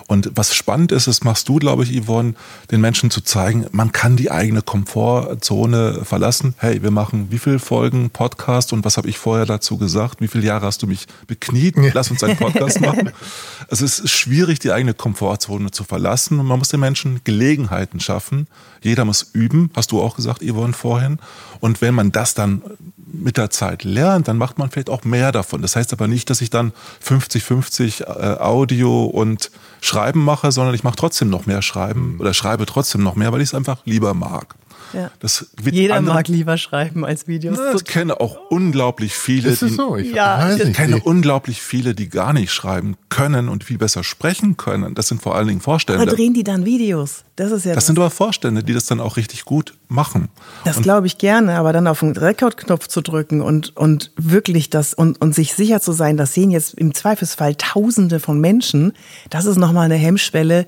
Und 0.08 0.32
was 0.36 0.54
spannend 0.54 0.91
ist, 0.91 1.08
das 1.08 1.24
machst 1.24 1.50
du, 1.50 1.56
glaube 1.56 1.84
ich, 1.84 2.04
Yvonne, 2.04 2.36
den 2.69 2.80
Menschen 2.80 3.10
zu 3.10 3.21
zeigen, 3.21 3.65
man 3.71 3.91
kann 3.91 4.15
die 4.15 4.30
eigene 4.30 4.62
Komfortzone 4.62 6.02
verlassen. 6.04 6.54
Hey, 6.58 6.84
wir 6.84 6.91
machen 6.91 7.28
wie 7.32 7.39
viele 7.39 7.58
Folgen 7.58 8.12
Podcast 8.12 8.71
und 8.71 8.86
was 8.86 8.98
habe 8.98 9.10
ich 9.10 9.17
vorher 9.17 9.48
dazu 9.48 9.78
gesagt? 9.78 10.21
Wie 10.21 10.28
viele 10.28 10.45
Jahre 10.45 10.67
hast 10.67 10.84
du 10.84 10.88
mich 10.88 11.08
bekniet? 11.26 11.76
Lass 11.93 12.12
uns 12.12 12.24
einen 12.24 12.38
Podcast 12.38 12.82
machen. 12.82 13.12
Also 13.69 13.86
es 13.86 13.99
ist 13.99 14.12
schwierig, 14.12 14.60
die 14.60 14.71
eigene 14.71 14.93
Komfortzone 14.93 15.71
zu 15.71 15.84
verlassen 15.84 16.39
und 16.39 16.45
man 16.45 16.60
muss 16.60 16.69
den 16.69 16.80
Menschen 16.80 17.21
Gelegenheiten 17.23 17.99
schaffen. 17.99 18.47
Jeder 18.82 19.06
muss 19.06 19.32
üben, 19.34 19.71
hast 19.75 19.91
du 19.91 20.01
auch 20.01 20.15
gesagt, 20.15 20.41
Yvonne, 20.43 20.73
vorhin. 20.73 21.19
Und 21.60 21.82
wenn 21.82 21.95
man 21.95 22.12
das 22.12 22.34
dann 22.34 22.62
mit 22.95 23.38
der 23.38 23.49
Zeit 23.49 23.84
lernt, 23.84 24.28
dann 24.28 24.38
macht 24.38 24.58
man 24.58 24.69
vielleicht 24.69 24.89
auch 24.89 25.04
mehr 25.04 25.32
davon. 25.32 25.62
Das 25.62 25.75
heißt 25.75 25.93
aber 25.93 26.08
nicht, 26.08 26.30
dass 26.30 26.41
ich 26.41 26.49
dann 26.49 26.73
50-50 27.04 28.01
äh, 28.01 28.39
Audio 28.39 29.06
und 29.06 29.51
Schreiben 29.82 30.23
mache, 30.23 30.51
sondern 30.51 30.75
ich 30.75 30.84
mache 30.84 30.95
trotzdem 30.95 31.30
noch 31.30 31.45
mehr 31.45 31.62
Schreiben 31.62 32.17
oder 32.19 32.34
schreibe 32.34 32.65
trotzdem 32.65 33.04
noch 33.04 33.15
mehr, 33.15 33.32
weil 33.32 33.41
ich 33.41 33.49
es 33.49 33.54
einfach 33.56 33.80
lieber 33.86 34.13
mag. 34.13 34.56
Ja. 34.93 35.12
Das 35.19 35.48
Jeder 35.63 35.95
andere, 35.95 36.15
mag 36.15 36.28
lieber 36.28 36.58
schreiben 36.58 37.06
als 37.06 37.28
Videos. 37.28 37.58
Na, 37.60 37.74
ich 37.76 37.86
kenne 37.86 38.19
auch 38.19 38.38
unglaublich 38.50 39.15
viele, 39.15 39.50
ist 39.50 39.62
es 39.62 39.76
so? 39.76 39.95
ich 39.95 40.13
ja, 40.13 40.56
ich 40.56 40.74
kenne 40.74 41.02
unglaublich 41.02 41.62
viele, 41.62 41.95
die 41.95 42.10
gar 42.10 42.34
nicht 42.34 42.52
schreiben 42.52 42.95
können 43.10 43.50
und 43.50 43.63
viel 43.63 43.78
besser 43.78 44.04
sprechen 44.04 44.58
können. 44.58 44.95
Das 44.95 45.08
sind 45.08 45.21
vor 45.21 45.36
allen 45.36 45.48
Dingen 45.48 45.62
Vorstände. 45.62 46.02
Aber 46.02 46.12
drehen 46.12 46.34
die 46.34 46.43
dann 46.43 46.65
Videos? 46.65 47.24
Das 47.36 47.52
ist 47.52 47.65
ja. 47.65 47.74
Das, 47.74 47.84
das. 47.84 47.88
sind 47.88 48.00
aber 48.00 48.10
Vorstände, 48.10 48.63
die 48.63 48.74
das 48.74 48.86
dann 48.86 49.00
auch 49.00 49.17
richtig 49.17 49.45
gut 49.45 49.74
machen. 49.88 50.30
Das 50.63 50.82
glaube 50.82 51.08
ich 51.08 51.17
gerne, 51.17 51.58
aber 51.58 51.74
dann 51.74 51.88
auf 51.88 52.00
den 52.00 52.15
Rekordknopf 52.15 52.88
zu 52.88 53.02
drücken 53.02 53.41
und 53.41 53.76
und 53.76 54.12
wirklich 54.15 54.69
das 54.69 54.93
und 54.93 55.21
und 55.21 55.36
sich 55.36 55.54
sicher 55.54 55.82
zu 55.82 55.91
sein, 55.91 56.17
das 56.17 56.34
sehen 56.34 56.52
jetzt 56.52 56.76
im 56.76 56.93
Zweifelsfall 56.93 57.56
Tausende 57.56 58.19
von 58.19 58.39
Menschen. 58.39 58.93
Das 59.30 59.45
ist 59.45 59.58
nochmal 59.58 59.86
eine 59.86 59.95
Hemmschwelle. 59.95 60.67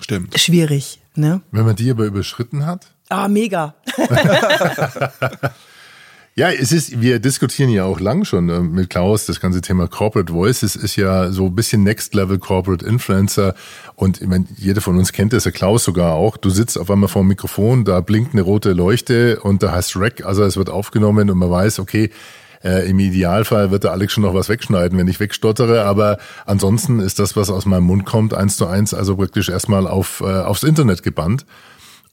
Stimmt. 0.00 0.38
Schwierig. 0.38 1.00
Ne? 1.14 1.40
Wenn 1.50 1.64
man 1.64 1.76
die 1.76 1.90
aber 1.90 2.04
überschritten 2.04 2.66
hat? 2.66 2.92
Ah, 3.10 3.28
mega. 3.28 3.74
Ja, 6.36 6.48
es 6.50 6.70
ist, 6.70 7.00
wir 7.00 7.18
diskutieren 7.18 7.70
ja 7.70 7.84
auch 7.84 7.98
lang 7.98 8.24
schon 8.24 8.48
äh, 8.48 8.60
mit 8.60 8.88
Klaus, 8.88 9.26
das 9.26 9.40
ganze 9.40 9.60
Thema 9.60 9.88
Corporate 9.88 10.32
Voices 10.32 10.76
ist 10.76 10.94
ja 10.94 11.32
so 11.32 11.46
ein 11.46 11.56
bisschen 11.56 11.82
Next 11.82 12.14
Level 12.14 12.38
Corporate 12.38 12.86
Influencer. 12.86 13.54
Und 13.96 14.22
ich 14.22 14.28
meine, 14.28 14.46
jeder 14.56 14.80
von 14.80 14.96
uns 14.96 15.12
kennt 15.12 15.32
das, 15.32 15.42
der 15.42 15.52
Klaus 15.52 15.84
sogar 15.84 16.14
auch. 16.14 16.36
Du 16.36 16.48
sitzt 16.48 16.78
auf 16.78 16.88
einmal 16.88 17.08
vor 17.08 17.22
dem 17.22 17.28
Mikrofon, 17.28 17.84
da 17.84 18.00
blinkt 18.00 18.32
eine 18.32 18.42
rote 18.42 18.72
Leuchte 18.72 19.40
und 19.40 19.62
da 19.64 19.72
heißt 19.72 19.96
Rack, 19.96 20.24
also 20.24 20.44
es 20.44 20.56
wird 20.56 20.70
aufgenommen 20.70 21.28
und 21.28 21.36
man 21.36 21.50
weiß, 21.50 21.80
okay, 21.80 22.10
äh, 22.62 22.88
Im 22.90 22.98
Idealfall 22.98 23.70
wird 23.70 23.84
der 23.84 23.92
Alex 23.92 24.12
schon 24.12 24.22
noch 24.22 24.34
was 24.34 24.50
wegschneiden, 24.50 24.98
wenn 24.98 25.08
ich 25.08 25.18
wegstottere, 25.18 25.84
aber 25.84 26.18
ansonsten 26.44 27.00
ist 27.00 27.18
das, 27.18 27.34
was 27.34 27.48
aus 27.48 27.64
meinem 27.64 27.84
Mund 27.84 28.04
kommt, 28.04 28.34
eins 28.34 28.56
zu 28.56 28.66
eins, 28.66 28.92
also 28.92 29.16
praktisch 29.16 29.48
erstmal 29.48 29.86
auf, 29.86 30.20
äh, 30.20 30.24
aufs 30.24 30.62
Internet 30.62 31.02
gebannt. 31.02 31.46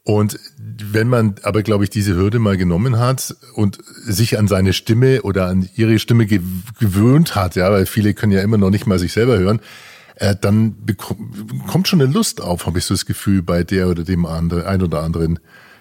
Und 0.08 0.40
wenn 0.64 1.10
man 1.10 1.36
aber, 1.44 1.64
glaube 1.64 1.84
ich, 1.84 1.90
diese 1.90 2.16
Hürde 2.16 2.40
mal 2.40 2.56
genommen 2.56 2.98
hat 2.98 3.36
und 3.56 3.80
sich 4.06 4.40
an 4.40 4.48
seine 4.48 4.72
Stimme 4.72 5.24
oder 5.24 5.48
an 5.48 5.68
ihre 5.76 6.00
Stimme 6.00 6.26
gewöhnt 6.26 7.36
hat, 7.36 7.58
ja, 7.58 7.70
weil 7.70 7.86
viele 7.86 8.14
können 8.14 8.32
ja 8.32 8.40
immer 8.40 8.58
noch 8.58 8.70
nicht 8.70 8.88
mal 8.88 9.00
sich 9.00 9.12
selber 9.12 9.38
hören, 9.38 9.60
äh, 10.16 10.34
dann 10.40 10.78
kommt 11.68 11.90
schon 11.90 12.02
eine 12.02 12.10
Lust 12.10 12.40
auf, 12.40 12.68
habe 12.68 12.80
ich 12.80 12.86
so 12.86 12.94
das 12.94 13.06
Gefühl, 13.06 13.42
bei 13.42 13.66
der 13.66 13.90
oder 13.90 14.06
dem 14.06 14.26
anderen, 14.26 14.64
ein 14.64 14.82
oder 14.82 15.04
anderen. 15.04 15.40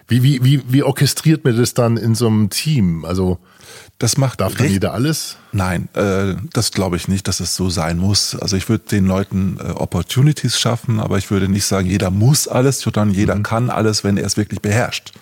Wie, 0.09 0.23
wie, 0.23 0.45
wie, 0.45 0.63
wie 0.69 0.83
orchestriert 0.83 1.45
man 1.45 1.57
das 1.57 1.75
dann 1.75 1.97
in 1.97 2.15
so 2.15 2.29
einem 2.29 2.51
Team? 2.51 3.05
Also 3.05 3.39
das 3.99 4.17
macht 4.19 4.41
darf 4.41 4.55
dann 4.55 4.69
jeder 4.69 4.93
alles? 4.93 5.37
Nein, 5.53 5.89
äh, 5.95 6.35
das 6.53 6.71
glaube 6.71 6.97
ich 6.97 7.09
nicht, 7.09 7.27
dass 7.29 7.41
es 7.41 7.57
so 7.57 7.71
sein 7.71 7.99
muss. 7.99 8.37
Also 8.37 8.57
ich 8.57 8.69
würde 8.69 8.85
den 8.91 9.07
Leuten 9.07 9.59
äh, 9.59 9.71
Opportunities 9.71 10.61
schaffen, 10.61 11.01
aber 11.01 11.19
ich 11.19 11.31
würde 11.31 11.49
nicht 11.49 11.65
sagen, 11.65 11.89
jeder 11.89 12.11
muss 12.11 12.47
alles, 12.47 12.81
sondern 12.81 13.11
jeder 13.11 13.35
mhm. 13.37 13.43
kann 13.43 13.71
alles, 13.71 14.05
wenn 14.05 14.17
er 14.17 14.27
es 14.27 14.37
wirklich 14.37 14.61
beherrscht 14.61 15.13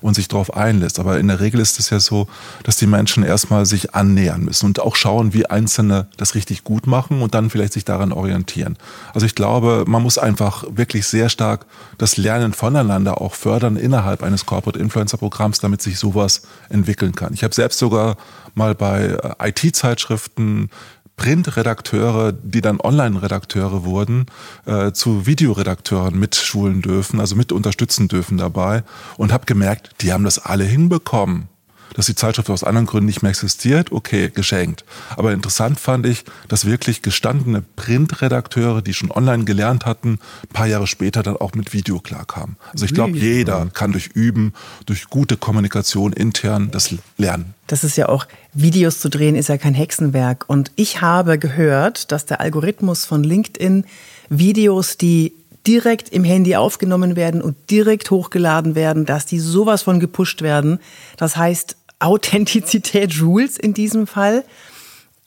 und 0.00 0.14
sich 0.14 0.28
darauf 0.28 0.54
einlässt. 0.54 0.98
Aber 0.98 1.18
in 1.18 1.28
der 1.28 1.40
Regel 1.40 1.60
ist 1.60 1.78
es 1.78 1.90
ja 1.90 2.00
so, 2.00 2.28
dass 2.64 2.76
die 2.76 2.86
Menschen 2.86 3.22
erstmal 3.22 3.66
sich 3.66 3.94
annähern 3.94 4.44
müssen 4.44 4.66
und 4.66 4.80
auch 4.80 4.96
schauen, 4.96 5.34
wie 5.34 5.46
Einzelne 5.46 6.08
das 6.16 6.34
richtig 6.34 6.64
gut 6.64 6.86
machen 6.86 7.22
und 7.22 7.34
dann 7.34 7.50
vielleicht 7.50 7.72
sich 7.72 7.84
daran 7.84 8.12
orientieren. 8.12 8.76
Also 9.14 9.26
ich 9.26 9.34
glaube, 9.34 9.84
man 9.86 10.02
muss 10.02 10.18
einfach 10.18 10.64
wirklich 10.70 11.06
sehr 11.06 11.28
stark 11.28 11.66
das 11.98 12.16
Lernen 12.16 12.52
voneinander 12.52 13.20
auch 13.20 13.34
fördern 13.34 13.76
innerhalb 13.76 14.22
eines 14.22 14.46
Corporate 14.46 14.78
Influencer 14.78 15.18
Programms, 15.18 15.60
damit 15.60 15.82
sich 15.82 15.98
sowas 15.98 16.42
entwickeln 16.68 17.14
kann. 17.14 17.34
Ich 17.34 17.44
habe 17.44 17.54
selbst 17.54 17.78
sogar 17.78 18.16
mal 18.54 18.74
bei 18.74 19.18
äh, 19.40 19.48
IT-Zeitschriften 19.48 20.70
Printredakteure, 21.18 22.32
die 22.32 22.62
dann 22.62 22.80
Online-Redakteure 22.80 23.84
wurden, 23.84 24.26
äh, 24.64 24.92
zu 24.92 25.26
Videoredakteuren 25.26 26.18
mitschulen 26.18 26.80
dürfen, 26.80 27.20
also 27.20 27.36
mit 27.36 27.52
unterstützen 27.52 28.08
dürfen 28.08 28.38
dabei. 28.38 28.84
Und 29.18 29.32
habe 29.32 29.44
gemerkt, 29.44 29.90
die 30.00 30.14
haben 30.14 30.24
das 30.24 30.38
alle 30.38 30.64
hinbekommen 30.64 31.48
dass 31.94 32.06
die 32.06 32.14
Zeitschrift 32.14 32.50
aus 32.50 32.64
anderen 32.64 32.86
Gründen 32.86 33.06
nicht 33.06 33.22
mehr 33.22 33.30
existiert, 33.30 33.92
okay, 33.92 34.30
geschenkt. 34.32 34.84
Aber 35.16 35.32
interessant 35.32 35.80
fand 35.80 36.06
ich, 36.06 36.24
dass 36.48 36.64
wirklich 36.64 37.02
gestandene 37.02 37.62
Printredakteure, 37.76 38.82
die 38.82 38.94
schon 38.94 39.10
online 39.10 39.44
gelernt 39.44 39.86
hatten, 39.86 40.18
ein 40.42 40.52
paar 40.52 40.66
Jahre 40.66 40.86
später 40.86 41.22
dann 41.22 41.36
auch 41.36 41.54
mit 41.54 41.72
Video 41.72 42.00
klarkamen. 42.00 42.56
Also 42.72 42.84
ich 42.84 42.94
glaube, 42.94 43.16
jeder 43.16 43.66
kann 43.72 43.92
durch 43.92 44.08
Üben, 44.08 44.52
durch 44.86 45.08
gute 45.08 45.36
Kommunikation 45.36 46.12
intern 46.12 46.70
das 46.70 46.94
lernen. 47.16 47.54
Das 47.66 47.84
ist 47.84 47.96
ja 47.96 48.08
auch, 48.08 48.26
Videos 48.54 49.00
zu 49.00 49.10
drehen 49.10 49.36
ist 49.36 49.48
ja 49.48 49.58
kein 49.58 49.74
Hexenwerk. 49.74 50.44
Und 50.48 50.72
ich 50.76 51.00
habe 51.02 51.38
gehört, 51.38 52.12
dass 52.12 52.24
der 52.24 52.40
Algorithmus 52.40 53.04
von 53.04 53.22
LinkedIn 53.22 53.84
Videos, 54.30 54.96
die 54.96 55.34
direkt 55.66 56.08
im 56.10 56.24
Handy 56.24 56.56
aufgenommen 56.56 57.16
werden 57.16 57.42
und 57.42 57.56
direkt 57.70 58.10
hochgeladen 58.10 58.74
werden, 58.74 59.06
dass 59.06 59.26
die 59.26 59.38
sowas 59.38 59.82
von 59.82 60.00
gepusht 60.00 60.42
werden. 60.42 60.78
Das 61.16 61.36
heißt, 61.36 61.76
Authentizität 61.98 63.20
Rules 63.20 63.56
in 63.56 63.74
diesem 63.74 64.06
Fall. 64.06 64.44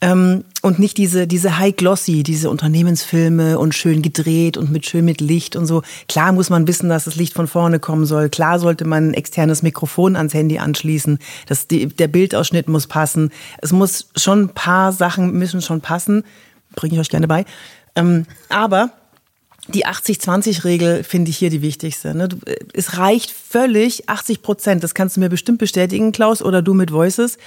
Ähm, 0.02 0.42
und 0.62 0.80
nicht 0.80 0.98
diese, 0.98 1.28
diese 1.28 1.58
High 1.58 1.76
Glossy, 1.76 2.24
diese 2.24 2.50
Unternehmensfilme 2.50 3.56
und 3.56 3.72
schön 3.72 4.02
gedreht 4.02 4.56
und 4.56 4.72
mit 4.72 4.84
schön 4.84 5.04
mit 5.04 5.20
Licht 5.20 5.54
und 5.54 5.66
so. 5.66 5.82
Klar 6.08 6.32
muss 6.32 6.50
man 6.50 6.66
wissen, 6.66 6.88
dass 6.88 7.04
das 7.04 7.14
Licht 7.14 7.34
von 7.34 7.46
vorne 7.46 7.78
kommen 7.78 8.04
soll. 8.04 8.28
Klar 8.28 8.58
sollte 8.58 8.84
man 8.84 9.10
ein 9.10 9.14
externes 9.14 9.62
Mikrofon 9.62 10.16
ans 10.16 10.34
Handy 10.34 10.58
anschließen. 10.58 11.20
Das, 11.46 11.68
die, 11.68 11.86
der 11.86 12.08
Bildausschnitt 12.08 12.68
muss 12.68 12.88
passen. 12.88 13.30
Es 13.58 13.70
muss 13.70 14.08
schon 14.16 14.42
ein 14.42 14.48
paar 14.48 14.92
Sachen 14.92 15.32
müssen 15.34 15.62
schon 15.62 15.80
passen. 15.80 16.24
Bringe 16.74 16.94
ich 16.94 17.00
euch 17.00 17.10
gerne 17.10 17.28
bei. 17.28 17.44
Ähm, 17.94 18.26
aber 18.48 18.90
die 19.68 19.86
80-20-Regel 19.86 21.04
finde 21.04 21.30
ich 21.30 21.38
hier 21.38 21.50
die 21.50 21.62
wichtigste. 21.62 22.14
Ne? 22.14 22.28
Es 22.74 22.98
reicht 22.98 23.30
völlig 23.30 24.08
80 24.08 24.42
Prozent. 24.42 24.82
Das 24.82 24.94
kannst 24.94 25.16
du 25.16 25.20
mir 25.20 25.28
bestimmt 25.28 25.58
bestätigen, 25.58 26.12
Klaus, 26.12 26.42
oder 26.42 26.62
du 26.62 26.74
mit 26.74 26.92
Voices. 26.92 27.38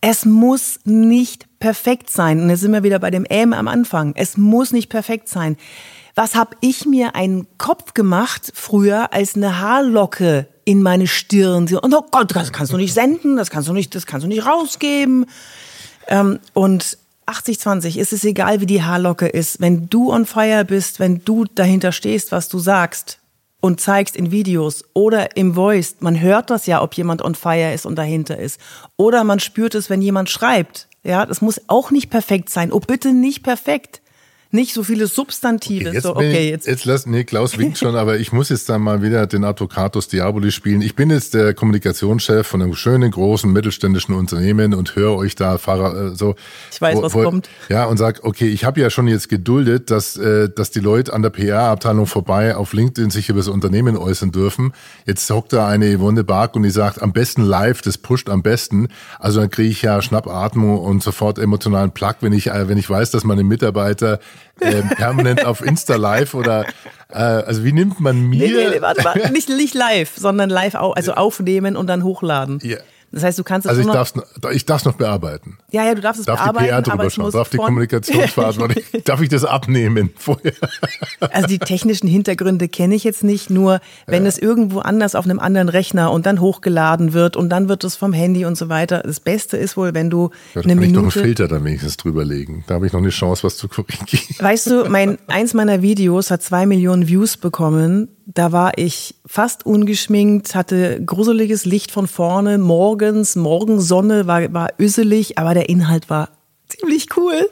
Es 0.00 0.24
muss 0.24 0.80
nicht 0.84 1.46
perfekt 1.58 2.10
sein. 2.10 2.40
Und 2.40 2.50
jetzt 2.50 2.60
sind 2.60 2.72
wir 2.72 2.84
wieder 2.84 2.98
bei 2.98 3.10
dem 3.10 3.26
Ähm 3.28 3.52
am 3.52 3.68
Anfang. 3.68 4.14
Es 4.16 4.36
muss 4.36 4.72
nicht 4.72 4.88
perfekt 4.88 5.28
sein. 5.28 5.56
Was 6.14 6.34
habe 6.34 6.56
ich 6.60 6.86
mir 6.86 7.14
einen 7.14 7.46
Kopf 7.58 7.94
gemacht 7.94 8.50
früher, 8.54 9.12
als 9.12 9.36
eine 9.36 9.60
Haarlocke 9.60 10.48
in 10.68 10.82
meine 10.82 11.06
Stirn. 11.06 11.66
Und 11.74 11.94
oh 11.94 12.04
Gott, 12.10 12.36
das 12.36 12.52
kannst 12.52 12.74
du 12.74 12.76
nicht 12.76 12.92
senden, 12.92 13.38
das 13.38 13.48
kannst 13.48 13.70
du 13.70 13.72
nicht, 13.72 13.94
das 13.94 14.04
kannst 14.04 14.24
du 14.24 14.28
nicht 14.28 14.44
rausgeben. 14.44 15.24
Ähm, 16.08 16.40
und 16.52 16.98
80-20 17.28 17.98
ist 17.98 18.12
es 18.12 18.24
egal, 18.24 18.60
wie 18.60 18.66
die 18.66 18.82
Haarlocke 18.82 19.26
ist. 19.26 19.60
Wenn 19.60 19.88
du 19.88 20.12
on 20.12 20.26
fire 20.26 20.64
bist, 20.64 20.98
wenn 21.00 21.24
du 21.24 21.44
dahinter 21.44 21.92
stehst, 21.92 22.32
was 22.32 22.48
du 22.48 22.58
sagst 22.58 23.18
und 23.60 23.80
zeigst 23.80 24.16
in 24.16 24.30
Videos 24.30 24.84
oder 24.94 25.36
im 25.36 25.54
Voice, 25.54 25.96
man 26.00 26.20
hört 26.20 26.50
das 26.50 26.66
ja, 26.66 26.82
ob 26.82 26.94
jemand 26.94 27.22
on 27.22 27.34
fire 27.34 27.72
ist 27.72 27.86
und 27.86 27.96
dahinter 27.96 28.38
ist. 28.38 28.60
Oder 28.96 29.24
man 29.24 29.40
spürt 29.40 29.74
es, 29.74 29.90
wenn 29.90 30.02
jemand 30.02 30.30
schreibt. 30.30 30.88
Ja, 31.04 31.26
das 31.26 31.40
muss 31.40 31.60
auch 31.68 31.90
nicht 31.90 32.10
perfekt 32.10 32.50
sein. 32.50 32.72
Oh, 32.72 32.80
bitte 32.80 33.12
nicht 33.12 33.42
perfekt 33.42 34.00
nicht 34.50 34.72
so 34.72 34.82
viele 34.82 35.06
Substantive. 35.06 35.88
Okay, 35.88 35.94
jetzt, 35.94 36.02
so, 36.04 36.16
okay, 36.16 36.50
jetzt. 36.50 36.66
jetzt 36.66 36.84
lass, 36.86 37.06
nee, 37.06 37.24
Klaus 37.24 37.58
winkt 37.58 37.76
schon, 37.76 37.96
aber 37.96 38.18
ich 38.18 38.32
muss 38.32 38.48
jetzt 38.48 38.68
dann 38.68 38.80
mal 38.80 39.02
wieder 39.02 39.26
den 39.26 39.44
Advocatus 39.44 40.08
Diaboli 40.08 40.50
spielen. 40.52 40.80
Ich 40.80 40.96
bin 40.96 41.10
jetzt 41.10 41.34
der 41.34 41.52
Kommunikationschef 41.52 42.46
von 42.46 42.62
einem 42.62 42.74
schönen, 42.74 43.10
großen, 43.10 43.52
mittelständischen 43.52 44.14
Unternehmen 44.14 44.72
und 44.72 44.96
höre 44.96 45.16
euch 45.16 45.34
da 45.34 45.58
Fahrer, 45.58 46.12
äh, 46.12 46.14
so. 46.14 46.34
Ich 46.72 46.80
weiß, 46.80 46.96
wo, 46.96 47.02
was 47.02 47.14
wo, 47.14 47.22
kommt. 47.24 47.50
Ja, 47.68 47.84
und 47.84 47.98
sag, 47.98 48.24
okay, 48.24 48.48
ich 48.48 48.64
habe 48.64 48.80
ja 48.80 48.88
schon 48.88 49.06
jetzt 49.06 49.28
geduldet, 49.28 49.90
dass, 49.90 50.16
äh, 50.16 50.48
dass 50.48 50.70
die 50.70 50.80
Leute 50.80 51.12
an 51.12 51.20
der 51.20 51.30
PR-Abteilung 51.30 52.06
vorbei 52.06 52.56
auf 52.56 52.72
LinkedIn 52.72 53.10
sich 53.10 53.28
über 53.28 53.40
das 53.40 53.48
Unternehmen 53.48 53.98
äußern 53.98 54.32
dürfen. 54.32 54.72
Jetzt 55.04 55.28
hockt 55.28 55.52
da 55.52 55.68
eine 55.68 55.94
Yvonne 55.94 56.24
Bark 56.24 56.56
und 56.56 56.62
die 56.62 56.70
sagt, 56.70 57.02
am 57.02 57.12
besten 57.12 57.42
live, 57.42 57.82
das 57.82 57.98
pusht 57.98 58.30
am 58.30 58.42
besten. 58.42 58.88
Also 59.18 59.40
dann 59.40 59.50
kriege 59.50 59.68
ich 59.68 59.82
ja 59.82 60.00
Schnappatmung 60.00 60.78
und 60.78 61.02
sofort 61.02 61.38
emotionalen 61.38 61.90
Plug, 61.90 62.14
wenn 62.20 62.32
ich, 62.32 62.46
äh, 62.46 62.68
wenn 62.68 62.78
ich 62.78 62.88
weiß, 62.88 63.10
dass 63.10 63.24
meine 63.24 63.44
Mitarbeiter 63.44 64.20
äh, 64.60 64.82
permanent 64.82 65.44
auf 65.44 65.64
Insta 65.64 65.96
live 65.96 66.34
oder 66.34 66.66
äh, 67.10 67.16
also 67.16 67.64
wie 67.64 67.72
nimmt 67.72 68.00
man 68.00 68.20
mir? 68.28 68.46
Nee, 68.46 68.52
nee, 68.52 68.68
nee, 68.70 68.80
warte, 68.80 69.04
warte. 69.04 69.32
Nicht, 69.32 69.48
nicht 69.48 69.74
live, 69.74 70.12
sondern 70.16 70.50
live, 70.50 70.74
au 70.74 70.92
also 70.92 71.12
aufnehmen 71.12 71.76
und 71.76 71.86
dann 71.86 72.04
hochladen. 72.04 72.58
Ja. 72.62 72.78
Das 73.10 73.22
heißt, 73.22 73.38
du 73.38 73.44
kannst 73.44 73.66
es 73.66 73.70
Also 73.70 73.80
ich 73.80 73.86
darf 73.86 74.12
es 74.14 74.54
ich 74.54 74.66
darf's 74.66 74.84
noch 74.84 74.94
bearbeiten. 74.94 75.58
Ja, 75.70 75.84
ja, 75.84 75.94
du 75.94 76.02
darfst 76.02 76.20
es 76.20 76.26
darf 76.26 76.40
bearbeiten. 76.40 76.68
Darf 76.68 76.82
die 76.84 76.90
PR 76.90 76.96
drüber 76.96 77.10
schauen, 77.10 77.32
darf 77.32 77.48
die 77.48 77.56
Kommunikationsverantwortung, 77.56 78.82
darf 79.04 79.20
ich 79.22 79.30
das 79.30 79.44
abnehmen 79.44 80.10
vorher? 80.16 80.52
Also 81.30 81.46
die 81.46 81.58
technischen 81.58 82.06
Hintergründe 82.06 82.68
kenne 82.68 82.94
ich 82.94 83.04
jetzt 83.04 83.24
nicht, 83.24 83.48
nur 83.48 83.80
wenn 84.06 84.24
ja. 84.24 84.28
es 84.28 84.38
irgendwo 84.38 84.80
anders 84.80 85.14
auf 85.14 85.24
einem 85.24 85.38
anderen 85.38 85.70
Rechner 85.70 86.12
und 86.12 86.26
dann 86.26 86.40
hochgeladen 86.40 87.14
wird 87.14 87.36
und 87.36 87.48
dann 87.48 87.68
wird 87.68 87.82
es 87.84 87.96
vom 87.96 88.12
Handy 88.12 88.44
und 88.44 88.56
so 88.56 88.68
weiter. 88.68 89.02
Das 89.04 89.20
Beste 89.20 89.56
ist 89.56 89.76
wohl, 89.76 89.94
wenn 89.94 90.10
du 90.10 90.30
ja, 90.54 90.60
eine 90.60 90.74
kann 90.74 90.78
Minute... 90.78 90.86
ich 90.86 90.92
noch 90.92 91.02
einen 91.02 91.10
Filter 91.10 91.48
dann 91.48 91.64
wenigstens 91.64 91.96
drüber 91.96 92.24
legen. 92.24 92.64
Da 92.66 92.74
habe 92.74 92.86
ich 92.86 92.92
noch 92.92 93.00
eine 93.00 93.08
Chance, 93.08 93.44
was 93.44 93.56
zu 93.56 93.68
korrigieren. 93.68 94.36
Weißt 94.38 94.66
du, 94.66 94.84
mein, 94.88 95.18
eins 95.28 95.54
meiner 95.54 95.80
Videos 95.80 96.30
hat 96.30 96.42
zwei 96.42 96.66
Millionen 96.66 97.08
Views 97.08 97.38
bekommen 97.38 98.08
da 98.34 98.52
war 98.52 98.76
ich 98.76 99.14
fast 99.24 99.64
ungeschminkt, 99.64 100.54
hatte 100.54 101.02
gruseliges 101.02 101.64
Licht 101.64 101.90
von 101.90 102.06
vorne, 102.06 102.58
morgens, 102.58 103.36
Morgensonne, 103.36 104.26
war, 104.26 104.52
war 104.52 104.68
üsselig, 104.78 105.38
aber 105.38 105.54
der 105.54 105.70
Inhalt 105.70 106.10
war 106.10 106.28
ziemlich 106.68 107.16
cool 107.16 107.48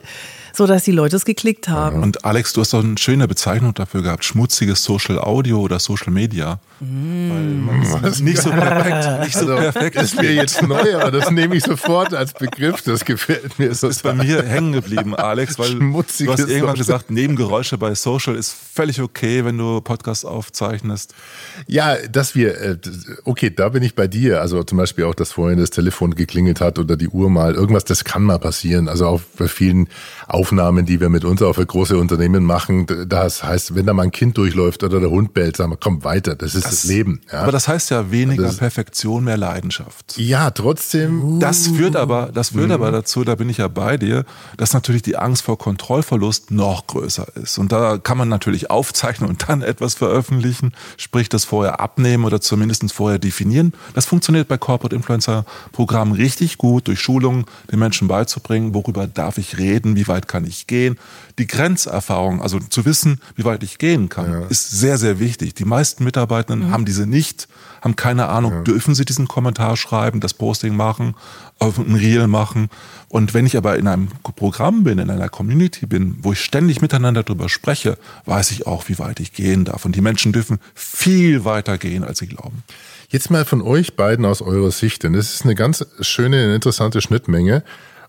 so 0.57 0.66
dass 0.66 0.85
die 0.85 0.92
Leute 0.92 1.16
es 1.16 1.25
geklickt 1.25 1.69
haben. 1.69 2.03
Und 2.03 2.25
Alex, 2.25 2.53
du 2.53 2.62
hast 2.62 2.73
doch 2.73 2.83
eine 2.83 2.99
schöne 2.99 3.29
Bezeichnung 3.29 3.75
dafür 3.75 4.03
gehabt, 4.03 4.25
schmutziges 4.25 4.83
Social 4.83 5.19
Audio 5.19 5.61
oder 5.61 5.79
Social 5.79 6.12
Media. 6.12 6.59
Mm. 6.81 7.69
Weil 8.03 8.11
nicht 8.21 8.38
so 8.38 8.51
perfekt, 8.51 9.25
nicht 9.25 9.33
so 9.35 9.40
also, 9.40 9.57
perfekt. 9.57 9.97
ist 9.97 10.21
mir 10.21 10.33
jetzt 10.33 10.62
neu, 10.62 10.97
aber 10.97 11.11
das 11.11 11.31
nehme 11.31 11.57
ich 11.57 11.64
sofort 11.64 12.12
als 12.14 12.33
Begriff. 12.35 12.83
Das 12.83 13.05
gefällt 13.05 13.59
mir. 13.59 13.69
Das 13.69 13.83
ist 13.83 14.03
bei 14.03 14.12
mir 14.12 14.42
hängen 14.42 14.73
geblieben, 14.73 15.14
Alex, 15.14 15.59
weil 15.59 15.69
Schmutziges 15.69 16.37
du 16.37 16.42
hast 16.42 16.51
irgendwann 16.51 16.77
Social. 16.77 16.99
gesagt, 16.99 17.11
Nebengeräusche 17.11 17.79
bei 17.79 17.95
Social 17.95 18.35
ist 18.35 18.55
völlig 18.75 19.01
okay, 19.01 19.45
wenn 19.45 19.57
du 19.57 19.81
Podcasts 19.81 20.25
aufzeichnest. 20.25 21.14
Ja, 21.66 21.97
dass 22.09 22.35
wir, 22.35 22.61
äh, 22.61 22.79
okay, 23.25 23.51
da 23.51 23.71
bin 23.71 23.83
ich 23.83 23.95
bei 23.95 24.07
dir. 24.07 24.40
Also 24.40 24.62
zum 24.62 24.79
Beispiel 24.79 25.05
auch, 25.05 25.14
dass 25.14 25.33
vorhin 25.33 25.59
das 25.59 25.71
Telefon 25.71 26.14
geklingelt 26.14 26.61
hat 26.61 26.79
oder 26.79 26.97
die 26.97 27.09
Uhr 27.09 27.31
mal. 27.31 27.55
Irgendwas, 27.55 27.85
das 27.85 28.05
kann 28.05 28.23
mal 28.23 28.38
passieren. 28.38 28.88
Also 28.88 29.07
auch 29.07 29.21
bei 29.38 29.49
vielen 29.49 29.88
Aufnahmen, 30.27 30.46
die 30.87 31.01
wir 31.01 31.09
mit 31.09 31.25
uns 31.25 31.41
für 31.41 31.67
große 31.67 31.97
Unternehmen 31.97 32.45
machen, 32.45 32.87
das 33.09 33.43
heißt, 33.43 33.75
wenn 33.75 33.87
da 33.87 33.93
mal 33.93 34.05
ein 34.05 34.11
Kind 34.11 34.37
durchläuft 34.37 34.83
oder 34.83 35.01
der 35.01 35.11
Hund 35.11 35.35
bellt, 35.35 35.57
sagen 35.57 35.73
wir, 35.73 35.77
komm 35.77 36.05
weiter, 36.05 36.35
das 36.35 36.55
ist 36.55 36.65
das, 36.65 36.83
das 36.83 36.85
Leben. 36.85 37.21
Ja. 37.33 37.43
Aber 37.43 37.53
das 37.53 37.69
heißt 37.69 37.91
ja 37.91 38.11
weniger 38.11 38.45
das, 38.45 38.57
Perfektion, 38.57 39.25
mehr 39.25 39.37
Leidenschaft. 39.37 40.17
Ja, 40.19 40.51
trotzdem. 40.51 41.41
Das 41.41 41.69
führt 41.69 41.97
aber, 41.97 42.31
das 42.33 42.51
führt 42.51 42.69
mhm. 42.69 42.73
aber 42.73 42.91
dazu, 42.93 43.25
da 43.25 43.35
bin 43.35 43.49
ich 43.49 43.59
ja 43.59 43.69
bei 43.69 43.97
dir, 43.97 44.25
dass 44.57 44.73
natürlich 44.73 45.03
die 45.03 45.17
Angst 45.17 45.43
vor 45.43 45.59
Kontrollverlust 45.59 46.51
noch 46.51 46.87
größer 46.87 47.27
ist. 47.37 47.59
Und 47.59 47.73
da 47.73 47.99
kann 47.99 48.19
man 48.19 48.29
natürlich 48.29 48.71
aufzeichnen 48.71 49.29
und 49.29 49.49
dann 49.49 49.63
etwas 49.63 49.95
veröffentlichen, 49.95 50.73
sprich 50.97 51.29
das 51.29 51.45
vorher 51.45 51.81
abnehmen 51.81 52.25
oder 52.25 52.41
zumindest 52.41 52.93
vorher 52.93 53.19
definieren. 53.19 53.73
Das 53.95 54.07
funktioniert 54.07 54.49
bei 54.49 54.59
Corporate 54.59 54.95
Influencer 54.95 55.45
Programmen 55.73 56.13
richtig 56.13 56.59
gut, 56.59 56.89
durch 56.89 57.01
Schulungen 57.01 57.47
den 57.71 57.79
Menschen 57.79 58.09
beizubringen, 58.09 58.75
worüber 58.75 59.07
darf 59.07 59.39
ich 59.39 59.59
reden, 59.59 59.97
wie 59.97 60.09
weit 60.09 60.29
kann 60.29 60.36
ich 60.44 60.66
gehen. 60.66 60.99
Die 61.38 61.46
Grenzerfahrung, 61.46 62.42
also 62.42 62.59
zu 62.59 62.85
wissen, 62.85 63.20
wie 63.35 63.44
weit 63.44 63.62
ich 63.62 63.79
gehen 63.79 64.09
kann, 64.09 64.31
ja. 64.31 64.46
ist 64.46 64.70
sehr, 64.70 64.99
sehr 64.99 65.18
wichtig. 65.18 65.55
Die 65.55 65.64
meisten 65.64 66.05
Mitarbeitenden 66.05 66.68
mhm. 66.68 66.72
haben 66.72 66.85
diese 66.85 67.07
nicht, 67.07 67.49
haben 67.81 67.96
keine 67.96 68.29
Ahnung, 68.29 68.53
ja. 68.53 68.62
dürfen 68.62 68.94
sie 68.94 69.05
diesen 69.05 69.29
Kommentar 69.29 69.77
schreiben, 69.77 70.20
das 70.20 70.35
Posting 70.35 70.77
machen, 70.77 71.14
auf 71.59 71.79
ein 71.79 71.94
Reel 71.94 72.27
machen. 72.27 72.68
Und 73.09 73.35
wenn 73.35 73.46
ich 73.46 73.57
aber 73.57 73.79
in 73.79 73.88
einem 73.88 74.09
Programm 74.37 74.85
bin, 74.85 74.99
in 74.99 75.11
einer 75.11 75.29
Community 75.29 75.87
bin, 75.87 76.18
wo 76.22 76.33
ich 76.33 76.40
ständig 76.40 76.83
miteinander 76.83 77.22
darüber 77.22 77.49
spreche, 77.49 77.99
weiß 78.25 78.51
ich 78.51 78.66
auch, 78.66 78.88
wie 78.88 78.99
weit 78.99 79.20
ich 79.20 79.33
gehen 79.33 79.64
darf. 79.64 79.85
Und 79.85 79.94
die 79.96 80.01
Menschen 80.01 80.33
dürfen 80.33 80.59
viel 80.75 81.44
weiter 81.44 81.79
gehen, 81.79 82.05
als 82.05 82.18
sie 82.18 82.27
glauben. 82.27 82.62
Jetzt 83.09 83.31
mal 83.31 83.44
von 83.44 83.62
euch 83.62 83.94
beiden 83.94 84.25
aus 84.25 84.42
eurer 84.42 84.72
Sicht, 84.72 85.05
denn 85.05 85.14
es 85.14 85.35
ist 85.35 85.44
eine 85.44 85.55
ganz 85.55 85.87
schöne, 86.01 86.55
interessante 86.55 87.01
Schnittmenge. 87.01 87.62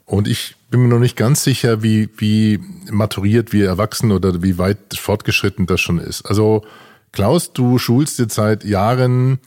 Und 0.07 0.27
ich 0.29 0.55
bin 0.71 0.81
mir 0.81 0.87
noch 0.87 0.99
nicht 0.99 1.17
ganz 1.17 1.43
sicher, 1.43 1.83
wie, 1.83 2.09
wie 2.17 2.59
maturiert 2.89 3.51
wir 3.51 3.67
erwachsen 3.67 4.13
oder 4.13 4.41
wie 4.41 4.57
weit 4.57 4.95
fortgeschritten 4.97 5.67
das 5.67 5.81
schon 5.81 5.99
ist. 5.99 6.25
Also 6.25 6.63
Klaus, 7.11 7.51
du 7.51 7.77
schulst 7.77 8.17
jetzt 8.17 8.35
seit 8.35 8.63
Jahren 8.63 9.39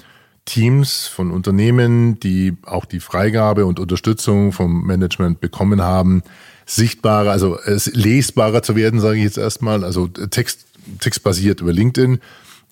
Teams 0.44 1.06
von 1.06 1.30
Unternehmen, 1.30 2.20
die 2.20 2.58
auch 2.66 2.84
die 2.84 3.00
Freigabe 3.00 3.64
und 3.64 3.80
Unterstützung 3.80 4.52
vom 4.52 4.86
Management 4.86 5.40
bekommen 5.40 5.80
haben, 5.80 6.22
sichtbarer, 6.66 7.30
also 7.30 7.58
es 7.58 7.86
lesbarer 7.86 8.62
zu 8.62 8.76
werden, 8.76 9.00
sage 9.00 9.16
ich 9.16 9.24
jetzt 9.24 9.38
erstmal, 9.38 9.82
also 9.82 10.08
Text, 10.08 10.66
textbasiert 10.98 11.62
über 11.62 11.72
LinkedIn. 11.72 12.20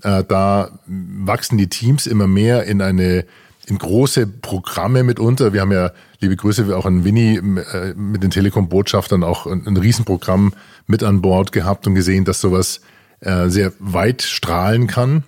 Äh, 0.03 0.25
da 0.25 0.79
wachsen 0.87 1.57
die 1.57 1.69
Teams 1.69 2.07
immer 2.07 2.27
mehr 2.27 2.65
in 2.65 2.83
eine 2.83 3.25
in 3.69 3.79
große 3.79 4.27
Programme 4.27 5.03
mitunter. 5.05 5.53
Wir 5.53 5.61
haben 5.61 5.73
ja, 5.73 5.93
liebe 6.21 6.37
Grüße, 6.37 6.77
auch 6.77 6.87
an 6.87 7.05
Winnie 7.05 7.37
äh, 7.37 7.95
mit 7.95 8.23
den 8.23 8.31
Telekom-Botschaftern 8.31 9.23
auch 9.23 9.47
ein, 9.47 9.67
ein 9.67 9.77
Riesenprogramm 9.77 10.55
mit 10.87 11.03
an 11.03 11.21
Bord 11.21 11.53
gehabt 11.53 11.87
und 11.87 11.95
gesehen, 11.95 12.25
dass 12.25 12.41
sowas 12.41 12.81
äh, 13.21 13.49
sehr 13.49 13.73
weit 13.79 14.23
strahlen 14.23 14.87
kann. 14.87 15.25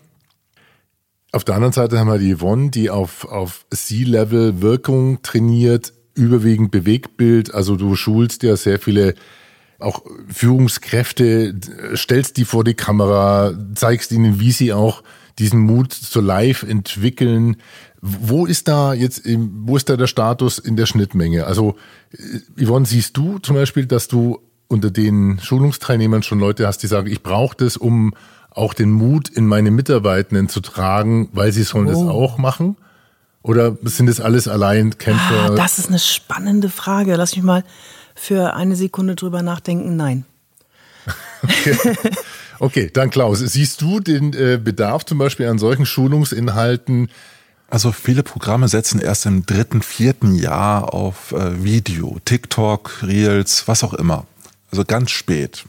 Auf 1.32 1.44
der 1.44 1.54
anderen 1.54 1.72
Seite 1.72 1.98
haben 1.98 2.08
wir 2.08 2.18
die 2.18 2.34
Yvonne, 2.34 2.70
die 2.70 2.90
auf, 2.90 3.24
auf 3.26 3.66
C-Level 3.70 4.62
Wirkung 4.62 5.22
trainiert, 5.22 5.92
überwiegend 6.14 6.70
Bewegtbild. 6.70 7.54
Also 7.54 7.76
du 7.76 7.94
schulst 7.94 8.42
ja 8.42 8.56
sehr 8.56 8.78
viele 8.78 9.14
auch 9.78 10.02
Führungskräfte, 10.28 11.54
stellst 11.94 12.36
die 12.36 12.44
vor 12.44 12.64
die 12.64 12.74
Kamera, 12.74 13.54
zeigst 13.74 14.12
ihnen, 14.12 14.40
wie 14.40 14.52
sie 14.52 14.72
auch 14.72 15.02
diesen 15.38 15.60
Mut 15.60 15.92
zu 15.92 16.20
live 16.20 16.62
entwickeln. 16.62 17.56
Wo 18.02 18.46
ist 18.46 18.68
da 18.68 18.94
jetzt, 18.94 19.22
wo 19.26 19.76
ist 19.76 19.88
da 19.88 19.96
der 19.96 20.06
Status 20.06 20.58
in 20.58 20.76
der 20.76 20.86
Schnittmenge? 20.86 21.46
Also, 21.46 21.76
äh, 22.12 22.64
Yvonne, 22.64 22.86
siehst 22.86 23.16
du 23.16 23.38
zum 23.38 23.56
Beispiel, 23.56 23.86
dass 23.86 24.08
du 24.08 24.40
unter 24.68 24.90
den 24.90 25.38
Schulungsteilnehmern 25.42 26.22
schon 26.22 26.38
Leute 26.38 26.66
hast, 26.66 26.78
die 26.78 26.86
sagen, 26.86 27.08
ich 27.08 27.22
brauche 27.22 27.56
das, 27.56 27.76
um 27.76 28.14
auch 28.50 28.74
den 28.74 28.90
Mut 28.90 29.28
in 29.28 29.46
meine 29.46 29.70
Mitarbeitenden 29.70 30.48
zu 30.48 30.60
tragen, 30.60 31.28
weil 31.32 31.52
sie 31.52 31.62
sollen 31.62 31.88
oh. 31.88 31.90
das 31.90 32.00
auch 32.00 32.38
machen? 32.38 32.76
Oder 33.42 33.76
sind 33.84 34.06
das 34.06 34.20
alles 34.20 34.48
Alleinkämpfer? 34.48 35.50
Ah, 35.50 35.50
das 35.50 35.78
ist 35.78 35.88
eine 35.88 35.98
spannende 35.98 36.68
Frage. 36.68 37.16
Lass 37.16 37.34
mich 37.34 37.44
mal 37.44 37.64
für 38.14 38.54
eine 38.54 38.76
Sekunde 38.76 39.14
drüber 39.14 39.42
nachdenken. 39.42 39.96
Nein. 39.96 40.24
Okay. 41.42 41.76
okay, 42.58 42.90
dann 42.92 43.10
Klaus, 43.10 43.38
siehst 43.38 43.80
du 43.80 44.00
den 44.00 44.34
äh, 44.34 44.60
Bedarf 44.62 45.06
zum 45.06 45.16
Beispiel 45.16 45.46
an 45.46 45.58
solchen 45.58 45.86
Schulungsinhalten 45.86 47.08
also 47.70 47.92
viele 47.92 48.24
Programme 48.24 48.68
setzen 48.68 49.00
erst 49.00 49.26
im 49.26 49.46
dritten, 49.46 49.80
vierten 49.80 50.34
Jahr 50.34 50.92
auf 50.92 51.32
äh, 51.32 51.62
Video, 51.62 52.18
TikTok, 52.24 53.02
Reels, 53.02 53.68
was 53.68 53.84
auch 53.84 53.94
immer. 53.94 54.26
Also 54.72 54.84
ganz 54.84 55.12
spät. 55.12 55.64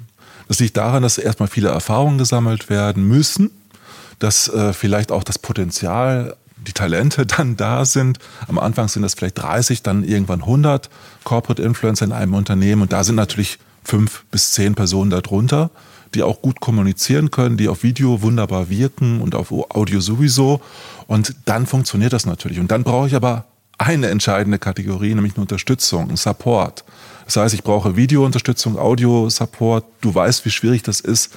Das 0.48 0.60
liegt 0.60 0.78
daran, 0.78 1.04
dass 1.04 1.18
erstmal 1.18 1.48
viele 1.48 1.70
Erfahrungen 1.70 2.18
gesammelt 2.18 2.70
werden 2.70 3.08
müssen, 3.08 3.52
dass 4.20 4.50
äh, 4.50 4.74
vielleicht 4.74 5.12
auch 5.12 5.24
das 5.24 5.40
Potenzial, 5.40 6.36
die 6.58 6.74
Talente 6.74 7.26
dann 7.38 7.56
da 7.56 7.86
sind. 7.86 8.18
Am 8.48 8.58
Anfang 8.58 8.88
sind 8.88 9.04
das 9.04 9.14
vielleicht 9.14 9.38
30, 9.38 9.84
dann 9.84 10.04
irgendwann 10.04 10.42
100 10.42 10.90
Corporate 11.24 11.62
Influencer 11.62 12.06
in 12.06 12.12
einem 12.12 12.34
Unternehmen 12.34 12.82
und 12.82 12.92
da 12.92 13.04
sind 13.04 13.16
natürlich 13.16 13.60
fünf 13.84 14.24
bis 14.32 14.52
zehn 14.52 14.76
Personen 14.76 15.12
darunter, 15.12 15.70
die 16.14 16.24
auch 16.24 16.42
gut 16.42 16.60
kommunizieren 16.60 17.32
können, 17.32 17.58
die 17.58 17.68
auf 17.68 17.84
Video 17.84 18.22
wunderbar 18.22 18.70
wirken 18.70 19.22
und 19.22 19.36
auf 19.36 19.52
Audio 19.52 20.00
sowieso. 20.00 20.62
Und 21.08 21.36
dann 21.46 21.66
funktioniert 21.66 22.14
das 22.14 22.26
natürlich. 22.26 22.60
Und 22.60 22.72
dann 22.72 22.84
brauche 22.84 23.08
ich 23.08 23.16
aber 23.16 23.46
eine 23.78 24.08
entscheidende 24.08 24.60
Kategorie, 24.60 25.14
nämlich 25.16 25.34
eine 25.34 25.42
Unterstützung, 25.42 26.10
ein 26.10 26.18
Support. 26.18 26.84
Das 27.26 27.38
heißt, 27.38 27.54
ich 27.54 27.64
brauche 27.64 27.96
Videounterstützung, 27.96 28.78
Audio-Support. 28.78 29.86
Du 30.02 30.14
weißt, 30.14 30.46
wie 30.46 30.52
schwierig 30.52 30.84
das 30.84 31.00
ist, 31.00 31.34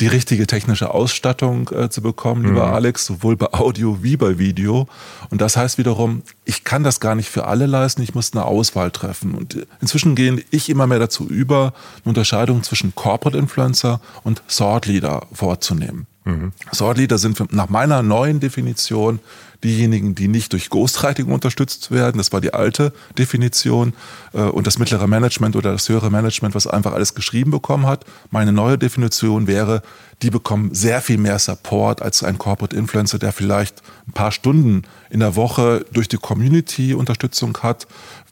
die 0.00 0.06
richtige 0.06 0.46
technische 0.46 0.92
Ausstattung 0.92 1.70
äh, 1.70 1.88
zu 1.88 2.02
bekommen, 2.02 2.44
lieber 2.44 2.66
mhm. 2.66 2.74
Alex, 2.74 3.06
sowohl 3.06 3.36
bei 3.36 3.52
Audio 3.52 4.02
wie 4.02 4.16
bei 4.16 4.38
Video. 4.38 4.88
Und 5.30 5.40
das 5.40 5.56
heißt 5.56 5.78
wiederum, 5.78 6.22
ich 6.44 6.64
kann 6.64 6.82
das 6.82 7.00
gar 7.00 7.14
nicht 7.14 7.30
für 7.30 7.46
alle 7.46 7.66
leisten, 7.66 8.02
ich 8.02 8.14
muss 8.14 8.32
eine 8.32 8.44
Auswahl 8.44 8.90
treffen. 8.90 9.34
Und 9.34 9.66
inzwischen 9.80 10.14
gehe 10.14 10.44
ich 10.50 10.68
immer 10.68 10.86
mehr 10.86 10.98
dazu 10.98 11.26
über, 11.26 11.72
eine 12.04 12.10
Unterscheidung 12.10 12.62
zwischen 12.62 12.94
Corporate 12.94 13.38
Influencer 13.38 14.00
und 14.22 14.42
Thought 14.48 14.86
Leader 14.86 15.26
vorzunehmen. 15.32 16.06
Mhm. 16.26 16.52
Thought 16.76 16.98
Leader 16.98 17.18
sind 17.18 17.52
nach 17.52 17.68
meiner 17.68 18.02
neuen 18.02 18.40
Definition 18.40 19.20
diejenigen, 19.62 20.14
die 20.14 20.28
nicht 20.28 20.52
durch 20.52 20.70
Ghostwriting 20.70 21.26
unterstützt 21.26 21.90
werden, 21.90 22.18
das 22.18 22.32
war 22.32 22.40
die 22.40 22.52
alte 22.52 22.92
Definition, 23.16 23.94
äh, 24.32 24.40
und 24.40 24.66
das 24.66 24.78
mittlere 24.78 25.06
Management 25.06 25.56
oder 25.56 25.72
das 25.72 25.88
höhere 25.88 26.10
Management, 26.10 26.54
was 26.54 26.66
einfach 26.66 26.92
alles 26.92 27.14
geschrieben 27.14 27.52
bekommen 27.52 27.86
hat. 27.86 28.04
Meine 28.30 28.52
neue 28.52 28.76
Definition 28.76 29.46
wäre, 29.46 29.82
die 30.22 30.30
bekommen 30.30 30.74
sehr 30.74 31.00
viel 31.00 31.18
mehr 31.18 31.38
Support 31.38 32.02
als 32.02 32.22
ein 32.22 32.38
Corporate 32.38 32.74
Influencer, 32.74 33.18
der 33.18 33.32
vielleicht 33.32 33.82
ein 34.08 34.12
paar 34.12 34.32
Stunden 34.32 34.82
in 35.10 35.20
der 35.20 35.36
Woche 35.36 35.84
durch 35.92 36.08
die 36.08 36.16
Community 36.16 36.94
Unterstützung 36.94 37.56
hat, 37.62 37.86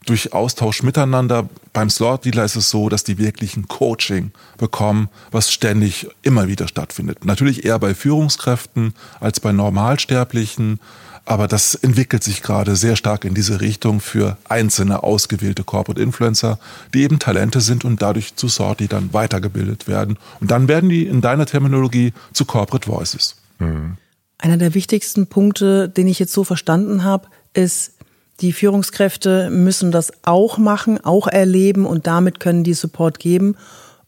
durch 0.05 0.33
Austausch 0.33 0.83
miteinander. 0.83 1.49
Beim 1.73 1.89
Slot 1.89 2.25
Dealer 2.25 2.45
ist 2.45 2.55
es 2.55 2.69
so, 2.69 2.89
dass 2.89 3.03
die 3.03 3.17
wirklich 3.17 3.57
ein 3.57 3.67
Coaching 3.67 4.31
bekommen, 4.57 5.09
was 5.31 5.51
ständig 5.51 6.07
immer 6.21 6.47
wieder 6.47 6.67
stattfindet. 6.67 7.25
Natürlich 7.25 7.65
eher 7.65 7.79
bei 7.79 7.93
Führungskräften 7.93 8.93
als 9.19 9.39
bei 9.39 9.51
Normalsterblichen. 9.51 10.79
Aber 11.27 11.47
das 11.47 11.73
entwickelt 11.73 12.23
sich 12.23 12.43
gerade 12.43 12.75
sehr 12.75 12.95
stark 12.95 13.25
in 13.25 13.33
diese 13.33 13.59
Richtung 13.59 13.99
für 13.99 14.37
einzelne 14.47 15.01
ausgewählte 15.01 15.63
Corporate 15.63 15.99
Influencer, 15.99 16.59
die 16.93 17.01
eben 17.01 17.17
Talente 17.17 17.61
sind 17.61 17.83
und 17.83 18.01
dadurch 18.03 18.35
zu 18.35 18.47
Sorti 18.47 18.87
dann 18.87 19.11
weitergebildet 19.11 19.87
werden. 19.87 20.19
Und 20.39 20.51
dann 20.51 20.67
werden 20.67 20.87
die 20.87 21.07
in 21.07 21.21
deiner 21.21 21.47
Terminologie 21.47 22.13
zu 22.31 22.45
Corporate 22.45 22.87
Voices. 22.87 23.37
Mhm. 23.57 23.97
Einer 24.37 24.57
der 24.57 24.75
wichtigsten 24.75 25.25
Punkte, 25.25 25.89
den 25.89 26.07
ich 26.07 26.19
jetzt 26.19 26.33
so 26.33 26.43
verstanden 26.43 27.03
habe, 27.03 27.27
ist, 27.55 27.93
die 28.41 28.53
Führungskräfte 28.53 29.49
müssen 29.49 29.91
das 29.91 30.11
auch 30.23 30.57
machen, 30.57 31.03
auch 31.03 31.27
erleben 31.27 31.85
und 31.85 32.07
damit 32.07 32.39
können 32.39 32.63
die 32.63 32.73
Support 32.73 33.19
geben. 33.19 33.55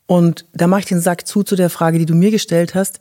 Und 0.06 0.46
da 0.54 0.68
mache 0.68 0.82
ich 0.82 0.86
den 0.86 1.02
Sack 1.02 1.28
zu 1.28 1.44
zu 1.44 1.56
der 1.56 1.70
Frage, 1.70 2.00
die 2.00 2.06
du 2.06 2.16
mir 2.16 2.32
gestellt 2.32 2.76
hast 2.76 3.00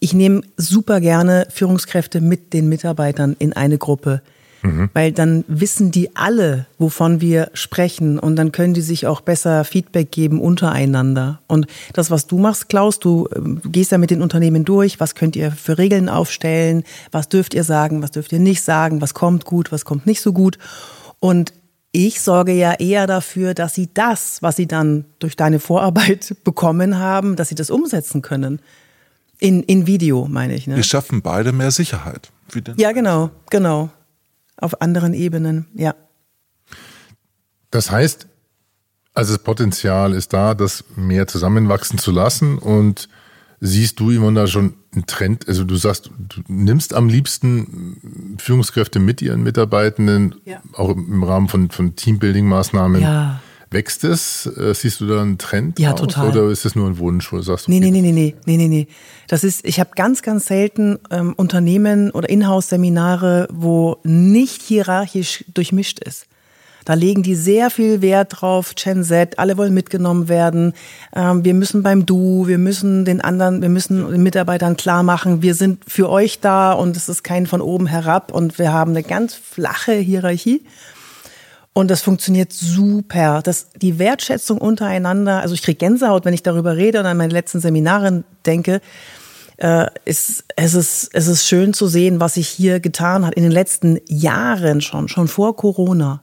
ich 0.00 0.12
nehme 0.12 0.42
super 0.56 1.00
gerne 1.00 1.46
Führungskräfte 1.50 2.20
mit 2.20 2.52
den 2.52 2.68
Mitarbeitern 2.68 3.36
in 3.38 3.52
eine 3.52 3.78
Gruppe. 3.78 4.22
Mhm. 4.62 4.90
Weil 4.92 5.12
dann 5.12 5.44
wissen 5.46 5.90
die 5.90 6.16
alle, 6.16 6.66
wovon 6.78 7.20
wir 7.20 7.50
sprechen 7.54 8.18
und 8.18 8.36
dann 8.36 8.52
können 8.52 8.74
die 8.74 8.80
sich 8.80 9.06
auch 9.06 9.20
besser 9.20 9.64
Feedback 9.64 10.10
geben 10.10 10.40
untereinander. 10.40 11.40
Und 11.46 11.66
das, 11.92 12.10
was 12.10 12.26
du 12.26 12.38
machst, 12.38 12.68
Klaus, 12.68 12.98
du, 12.98 13.28
ähm, 13.34 13.60
gehst 13.64 13.92
ja 13.92 13.98
mit 13.98 14.10
den 14.10 14.22
Unternehmen 14.22 14.64
durch, 14.64 15.00
was 15.00 15.14
könnt 15.14 15.36
ihr 15.36 15.52
für 15.52 15.78
Regeln 15.78 16.08
aufstellen, 16.08 16.82
was 17.12 17.28
dürft 17.28 17.54
ihr 17.54 17.64
sagen, 17.64 18.02
was 18.02 18.10
dürft 18.10 18.32
ihr 18.32 18.40
nicht 18.40 18.62
sagen, 18.62 19.00
was 19.00 19.14
kommt 19.14 19.44
gut, 19.44 19.70
was 19.70 19.84
kommt 19.84 20.06
nicht 20.06 20.20
so 20.20 20.32
gut. 20.32 20.58
Und 21.20 21.52
ich 21.92 22.20
sorge 22.20 22.52
ja 22.52 22.74
eher 22.74 23.06
dafür, 23.06 23.54
dass 23.54 23.74
sie 23.74 23.88
das, 23.92 24.42
was 24.42 24.56
sie 24.56 24.66
dann 24.66 25.04
durch 25.18 25.36
deine 25.36 25.60
Vorarbeit 25.60 26.36
bekommen 26.44 26.98
haben, 26.98 27.36
dass 27.36 27.48
sie 27.48 27.54
das 27.54 27.70
umsetzen 27.70 28.22
können. 28.22 28.60
In, 29.40 29.62
in 29.62 29.86
Video, 29.86 30.26
meine 30.28 30.54
ich. 30.54 30.66
Ne? 30.66 30.76
Wir 30.76 30.82
schaffen 30.82 31.22
beide 31.22 31.52
mehr 31.52 31.70
Sicherheit. 31.70 32.30
ja, 32.76 32.90
genau, 32.92 33.30
genau. 33.50 33.90
Auf 34.58 34.80
anderen 34.82 35.14
Ebenen, 35.14 35.66
ja. 35.74 35.94
Das 37.70 37.90
heißt, 37.90 38.26
also 39.14 39.34
das 39.34 39.42
Potenzial 39.42 40.12
ist 40.12 40.32
da, 40.32 40.54
das 40.54 40.84
mehr 40.96 41.26
zusammenwachsen 41.26 41.98
zu 41.98 42.10
lassen 42.10 42.58
und 42.58 43.08
siehst 43.60 43.98
du 44.00 44.10
immer 44.10 44.32
da 44.32 44.46
schon 44.46 44.74
einen 44.94 45.06
Trend? 45.06 45.48
Also 45.48 45.64
du 45.64 45.76
sagst, 45.76 46.10
du 46.16 46.42
nimmst 46.48 46.94
am 46.94 47.08
liebsten 47.08 48.36
Führungskräfte 48.38 49.00
mit 49.00 49.20
ihren 49.22 49.42
Mitarbeitenden, 49.42 50.36
ja. 50.44 50.60
auch 50.72 50.90
im 50.90 51.22
Rahmen 51.22 51.48
von, 51.48 51.70
von 51.70 51.96
Teambuilding-Maßnahmen. 51.96 53.00
Ja. 53.00 53.40
Wächst 53.70 54.04
es? 54.04 54.46
Äh, 54.46 54.74
siehst 54.74 55.00
du 55.00 55.06
da 55.06 55.20
einen 55.20 55.36
Trend? 55.36 55.78
Ja, 55.78 55.92
total. 55.92 56.30
Oder 56.30 56.48
ist 56.50 56.64
das 56.64 56.74
nur 56.74 56.86
ein 56.86 56.98
Wunsch, 56.98 57.30
wo 57.32 57.36
du 57.36 57.42
sagst, 57.42 57.68
okay, 57.68 57.80
nee, 57.80 57.90
nee, 57.90 58.00
nee, 58.00 58.12
nee, 58.12 58.34
nee, 58.46 58.56
nee, 58.56 58.68
nee. 58.68 58.88
Das 59.26 59.44
ist, 59.44 59.64
ich 59.64 59.78
habe 59.78 59.90
ganz, 59.94 60.22
ganz 60.22 60.46
selten 60.46 60.98
ähm, 61.10 61.34
Unternehmen 61.34 62.10
oder 62.10 62.30
Inhouse-Seminare, 62.30 63.48
wo 63.52 63.98
nicht 64.04 64.62
hierarchisch 64.62 65.44
durchmischt 65.52 65.98
ist. 65.98 66.26
Da 66.86 66.94
legen 66.94 67.22
die 67.22 67.34
sehr 67.34 67.68
viel 67.68 68.00
Wert 68.00 68.40
drauf, 68.40 68.74
Gen 68.74 69.04
Z, 69.04 69.38
alle 69.38 69.58
wollen 69.58 69.74
mitgenommen 69.74 70.30
werden. 70.30 70.72
Ähm, 71.14 71.44
wir 71.44 71.52
müssen 71.52 71.82
beim 71.82 72.06
Du, 72.06 72.46
wir 72.46 72.56
müssen 72.56 73.04
den 73.04 73.20
anderen, 73.20 73.60
wir 73.60 73.68
müssen 73.68 74.10
den 74.10 74.22
Mitarbeitern 74.22 74.78
klar 74.78 75.02
machen, 75.02 75.42
wir 75.42 75.54
sind 75.54 75.84
für 75.86 76.08
euch 76.08 76.40
da 76.40 76.72
und 76.72 76.96
es 76.96 77.10
ist 77.10 77.22
kein 77.22 77.46
von 77.46 77.60
oben 77.60 77.86
herab 77.86 78.32
und 78.32 78.58
wir 78.58 78.72
haben 78.72 78.92
eine 78.92 79.02
ganz 79.02 79.34
flache 79.34 79.92
Hierarchie. 79.92 80.62
Und 81.78 81.92
das 81.92 82.02
funktioniert 82.02 82.52
super. 82.52 83.40
Das, 83.40 83.68
die 83.70 84.00
Wertschätzung 84.00 84.58
untereinander, 84.58 85.42
also 85.42 85.54
ich 85.54 85.62
kriege 85.62 85.78
Gänsehaut, 85.78 86.24
wenn 86.24 86.34
ich 86.34 86.42
darüber 86.42 86.76
rede 86.76 86.98
und 86.98 87.06
an 87.06 87.16
meine 87.16 87.32
letzten 87.32 87.60
Seminare 87.60 88.24
denke. 88.44 88.80
Äh, 89.58 89.86
ist, 90.04 90.42
es, 90.56 90.74
ist, 90.74 91.10
es 91.12 91.28
ist 91.28 91.46
schön 91.46 91.72
zu 91.74 91.86
sehen, 91.86 92.18
was 92.18 92.34
sich 92.34 92.48
hier 92.48 92.80
getan 92.80 93.24
hat 93.24 93.34
in 93.34 93.44
den 93.44 93.52
letzten 93.52 94.00
Jahren 94.08 94.80
schon, 94.80 95.06
schon 95.06 95.28
vor 95.28 95.54
Corona. 95.54 96.20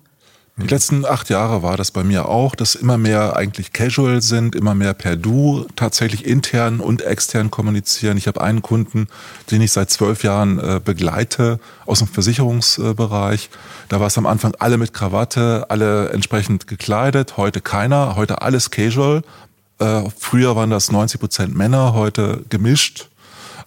Die 0.58 0.68
letzten 0.68 1.04
acht 1.04 1.30
Jahre 1.30 1.64
war 1.64 1.76
das 1.76 1.92
bei 1.92 2.06
mir 2.06 2.30
auch, 2.30 2.56
dass 2.56 2.76
immer 2.76 2.98
mehr 2.98 3.36
eigentlich 3.36 3.74
casual 3.74 4.22
sind, 4.22 4.56
immer 4.56 4.74
mehr 4.74 4.94
per 4.94 5.18
Du 5.18 5.68
tatsächlich 5.76 6.26
intern 6.26 6.80
und 6.80 7.02
extern 7.02 7.52
kommunizieren. 7.52 8.18
Ich 8.18 8.26
habe 8.26 8.40
einen 8.40 8.62
Kunden, 8.62 9.10
den 9.52 9.62
ich 9.62 9.74
seit 9.74 9.90
zwölf 9.90 10.24
Jahren 10.24 10.58
äh, 10.60 10.80
begleite 10.84 11.60
aus 11.86 12.00
dem 12.00 12.08
Versicherungsbereich. 12.08 13.50
Da 13.90 14.00
war 14.00 14.08
es 14.08 14.18
am 14.18 14.26
Anfang 14.26 14.56
alle 14.58 14.78
mit 14.78 14.94
Krawatte, 14.94 15.66
alle 15.68 16.12
entsprechend 16.12 16.68
gekleidet, 16.68 17.36
heute 17.36 17.60
keiner, 17.60 18.16
heute 18.16 18.42
alles 18.42 18.72
casual. 18.72 19.24
Äh, 19.80 20.04
früher 20.18 20.56
waren 20.56 20.70
das 20.70 20.90
90 20.90 21.20
Prozent 21.20 21.54
Männer, 21.54 21.94
heute 21.94 22.46
gemischt. 22.48 23.10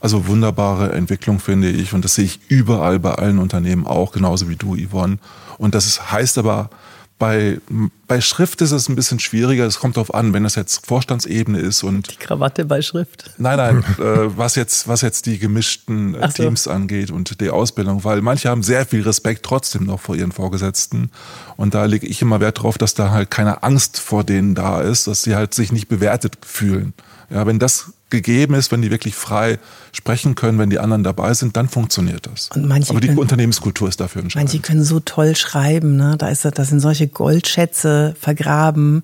Also 0.01 0.27
wunderbare 0.27 0.93
Entwicklung 0.93 1.39
finde 1.39 1.69
ich 1.69 1.93
und 1.93 2.03
das 2.03 2.15
sehe 2.15 2.25
ich 2.25 2.41
überall 2.49 2.99
bei 2.99 3.15
allen 3.17 3.39
Unternehmen 3.39 3.87
auch, 3.87 4.13
genauso 4.13 4.49
wie 4.49 4.57
du, 4.57 4.75
Yvonne. 4.75 5.19
Und 5.59 5.75
das 5.75 6.13
heißt 6.13 6.39
aber, 6.39 6.71
bei, 7.19 7.61
bei 8.07 8.21
Schrift 8.21 8.63
ist 8.63 8.71
es 8.71 8.89
ein 8.89 8.95
bisschen 8.95 9.19
schwieriger. 9.19 9.67
Es 9.67 9.81
kommt 9.81 9.97
darauf 9.97 10.15
an, 10.15 10.33
wenn 10.33 10.45
das 10.45 10.55
jetzt 10.55 10.87
Vorstandsebene 10.87 11.59
ist 11.59 11.83
und 11.83 12.13
die 12.13 12.17
Krawatte 12.17 12.65
bei 12.65 12.81
Schrift. 12.81 13.33
Nein, 13.39 13.57
nein, 13.57 13.85
äh, 13.99 14.37
was 14.37 14.55
jetzt 14.55 14.87
was 14.87 15.01
jetzt 15.01 15.27
die 15.27 15.39
gemischten 15.39 16.15
äh, 16.15 16.29
so. 16.29 16.45
Teams 16.45 16.69
angeht 16.69 17.11
und 17.11 17.41
die 17.41 17.51
Ausbildung, 17.51 18.05
weil 18.05 18.23
manche 18.23 18.49
haben 18.49 18.63
sehr 18.63 18.87
viel 18.87 19.03
Respekt 19.03 19.45
trotzdem 19.45 19.85
noch 19.85 20.01
vor 20.01 20.15
ihren 20.15 20.31
Vorgesetzten 20.31 21.11
und 21.57 21.75
da 21.75 21.87
lege 21.87 22.07
ich 22.07 22.23
immer 22.23 22.39
Wert 22.41 22.63
drauf, 22.63 22.79
dass 22.79 22.95
da 22.95 23.11
halt 23.11 23.31
keine 23.33 23.65
Angst 23.65 23.99
vor 23.99 24.23
denen 24.23 24.55
da 24.55 24.81
ist, 24.81 25.09
dass 25.09 25.23
sie 25.23 25.35
halt 25.35 25.55
sich 25.55 25.73
nicht 25.73 25.89
bewertet 25.89 26.39
fühlen. 26.47 26.95
Ja, 27.31 27.47
wenn 27.47 27.59
das 27.59 27.93
gegeben 28.11 28.55
ist, 28.55 28.73
wenn 28.73 28.83
die 28.83 28.91
wirklich 28.91 29.15
frei 29.15 29.59
sprechen 29.93 30.35
können, 30.35 30.59
wenn 30.59 30.71
die 30.71 30.79
anderen 30.79 31.05
dabei 31.05 31.35
sind, 31.35 31.57
dann 31.57 31.69
funktioniert 31.69 32.27
das. 32.27 32.51
Aber 32.53 33.01
die 33.01 33.09
können, 33.09 33.19
Unternehmenskultur 33.19 33.89
ist 33.89 34.01
dafür 34.01 34.23
entscheidend. 34.23 34.51
Manche 34.53 34.63
können 34.63 34.85
so 34.85 35.01
toll 35.01 35.37
schreiben, 35.37 35.97
ne? 35.97 36.17
Da 36.19 36.29
ist 36.29 36.45
da 36.45 36.65
sind 36.65 36.81
solche 36.81 37.09
Goldschätze 37.09 38.15
vergraben 38.19 39.03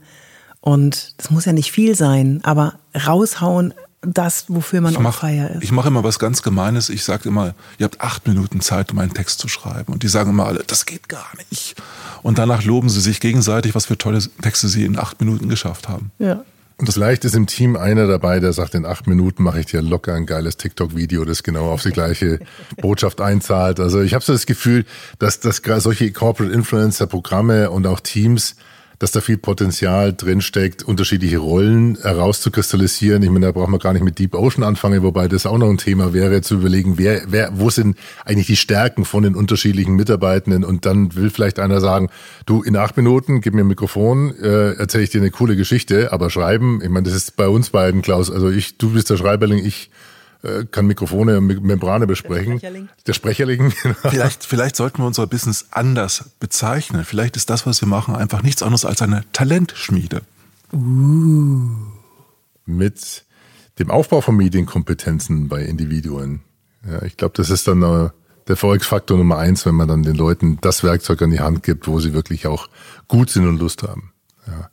und 0.60 1.14
das 1.18 1.30
muss 1.30 1.44
ja 1.44 1.52
nicht 1.52 1.72
viel 1.72 1.94
sein, 1.94 2.40
aber 2.42 2.74
raushauen 3.06 3.74
das, 4.06 4.46
wofür 4.48 4.80
man 4.80 4.94
mach, 4.94 5.10
auch 5.10 5.14
freier 5.20 5.50
ist. 5.50 5.62
Ich 5.62 5.72
mache 5.72 5.88
immer 5.88 6.04
was 6.04 6.18
ganz 6.18 6.42
Gemeines. 6.42 6.88
Ich 6.88 7.04
sage 7.04 7.28
immer, 7.28 7.54
ihr 7.78 7.84
habt 7.84 8.00
acht 8.00 8.26
Minuten 8.26 8.60
Zeit, 8.60 8.92
um 8.92 8.98
einen 8.98 9.14
Text 9.14 9.38
zu 9.38 9.48
schreiben. 9.48 9.92
Und 9.92 10.02
die 10.02 10.08
sagen 10.08 10.30
immer 10.30 10.46
alle, 10.46 10.62
das 10.66 10.86
geht 10.86 11.08
gar 11.08 11.30
nicht. 11.50 11.76
Und 12.22 12.38
danach 12.38 12.64
loben 12.64 12.88
sie 12.88 13.00
sich 13.00 13.20
gegenseitig, 13.20 13.74
was 13.74 13.86
für 13.86 13.98
tolle 13.98 14.22
Texte 14.42 14.68
sie 14.68 14.84
in 14.84 14.98
acht 14.98 15.20
Minuten 15.20 15.48
geschafft 15.48 15.88
haben. 15.88 16.10
Ja. 16.18 16.44
Und 16.76 16.88
das 16.88 16.96
Leicht 16.96 17.24
ist 17.24 17.36
im 17.36 17.46
Team 17.46 17.76
einer 17.76 18.08
dabei, 18.08 18.40
der 18.40 18.52
sagt, 18.52 18.74
in 18.74 18.84
acht 18.84 19.06
Minuten 19.06 19.44
mache 19.44 19.60
ich 19.60 19.66
dir 19.66 19.80
locker 19.80 20.14
ein 20.14 20.26
geiles 20.26 20.56
TikTok-Video, 20.56 21.24
das 21.24 21.44
genau 21.44 21.70
auf 21.70 21.82
die 21.82 21.92
gleiche 21.92 22.40
Botschaft 22.76 23.20
einzahlt. 23.20 23.78
Also 23.78 24.00
ich 24.02 24.12
habe 24.12 24.24
so 24.24 24.32
das 24.32 24.46
Gefühl, 24.46 24.84
dass, 25.20 25.38
dass 25.38 25.62
gerade 25.62 25.80
solche 25.80 26.10
Corporate 26.10 26.52
Influencer-Programme 26.52 27.70
und 27.70 27.86
auch 27.86 28.00
Teams 28.00 28.56
dass 28.98 29.12
da 29.12 29.20
viel 29.20 29.38
Potenzial 29.38 30.12
drinsteckt, 30.12 30.82
unterschiedliche 30.82 31.38
Rollen 31.38 31.98
herauszukristallisieren. 32.00 33.22
Ich 33.22 33.30
meine, 33.30 33.46
da 33.46 33.52
braucht 33.52 33.68
man 33.68 33.80
gar 33.80 33.92
nicht 33.92 34.04
mit 34.04 34.18
Deep 34.18 34.34
Ocean 34.34 34.64
anfangen, 34.64 35.02
wobei 35.02 35.28
das 35.28 35.46
auch 35.46 35.58
noch 35.58 35.68
ein 35.68 35.78
Thema 35.78 36.12
wäre, 36.12 36.42
zu 36.42 36.54
überlegen, 36.56 36.98
wer, 36.98 37.22
wer, 37.28 37.50
wo 37.54 37.70
sind 37.70 37.96
eigentlich 38.24 38.46
die 38.46 38.56
Stärken 38.56 39.04
von 39.04 39.22
den 39.22 39.34
unterschiedlichen 39.34 39.94
Mitarbeitenden 39.94 40.64
und 40.64 40.86
dann 40.86 41.14
will 41.14 41.30
vielleicht 41.30 41.58
einer 41.58 41.80
sagen, 41.80 42.10
du 42.46 42.62
in 42.62 42.76
acht 42.76 42.96
Minuten, 42.96 43.40
gib 43.40 43.54
mir 43.54 43.62
ein 43.62 43.68
Mikrofon, 43.68 44.34
äh, 44.40 44.72
erzähle 44.74 45.04
ich 45.04 45.10
dir 45.10 45.20
eine 45.20 45.30
coole 45.30 45.56
Geschichte, 45.56 46.12
aber 46.12 46.30
schreiben, 46.30 46.80
ich 46.82 46.88
meine, 46.88 47.04
das 47.04 47.14
ist 47.14 47.36
bei 47.36 47.48
uns 47.48 47.70
beiden, 47.70 48.02
Klaus, 48.02 48.30
also 48.30 48.48
ich, 48.50 48.78
du 48.78 48.90
bist 48.90 49.10
der 49.10 49.16
Schreiberling, 49.16 49.64
ich 49.64 49.90
äh, 50.44 50.66
kann 50.70 50.86
Mikrofone 50.86 51.38
und 51.38 51.46
Membrane 51.62 52.06
besprechen. 52.06 52.58
Der 52.58 52.58
Sprecherling. 52.58 52.88
Der 53.06 53.12
Sprecherling. 53.14 53.70
vielleicht, 54.02 54.44
vielleicht 54.44 54.76
sollten 54.76 54.98
wir 54.98 55.06
unser 55.06 55.26
Business 55.26 55.68
anders 55.70 56.30
bezeichnen. 56.38 57.04
Vielleicht 57.04 57.36
ist 57.36 57.48
das, 57.48 57.66
was 57.66 57.80
wir 57.80 57.88
machen, 57.88 58.14
einfach 58.14 58.42
nichts 58.42 58.62
anderes 58.62 58.84
als 58.84 59.00
eine 59.00 59.24
Talentschmiede. 59.32 60.20
Uh. 60.72 61.70
Mit 62.66 63.24
dem 63.78 63.90
Aufbau 63.90 64.20
von 64.20 64.36
Medienkompetenzen 64.36 65.48
bei 65.48 65.62
Individuen. 65.62 66.42
Ja, 66.86 67.02
ich 67.02 67.16
glaube, 67.16 67.34
das 67.36 67.48
ist 67.48 67.66
dann 67.66 67.82
äh, 67.82 68.10
der 68.46 68.50
Erfolgsfaktor 68.50 69.16
Nummer 69.16 69.38
eins, 69.38 69.64
wenn 69.64 69.74
man 69.74 69.88
dann 69.88 70.02
den 70.02 70.14
Leuten 70.14 70.58
das 70.60 70.84
Werkzeug 70.84 71.22
an 71.22 71.30
die 71.30 71.40
Hand 71.40 71.62
gibt, 71.62 71.88
wo 71.88 72.00
sie 72.00 72.12
wirklich 72.12 72.46
auch 72.46 72.68
gut 73.08 73.30
sind 73.30 73.48
und 73.48 73.58
Lust 73.58 73.82
haben. 73.82 74.12
Ja. 74.46 74.68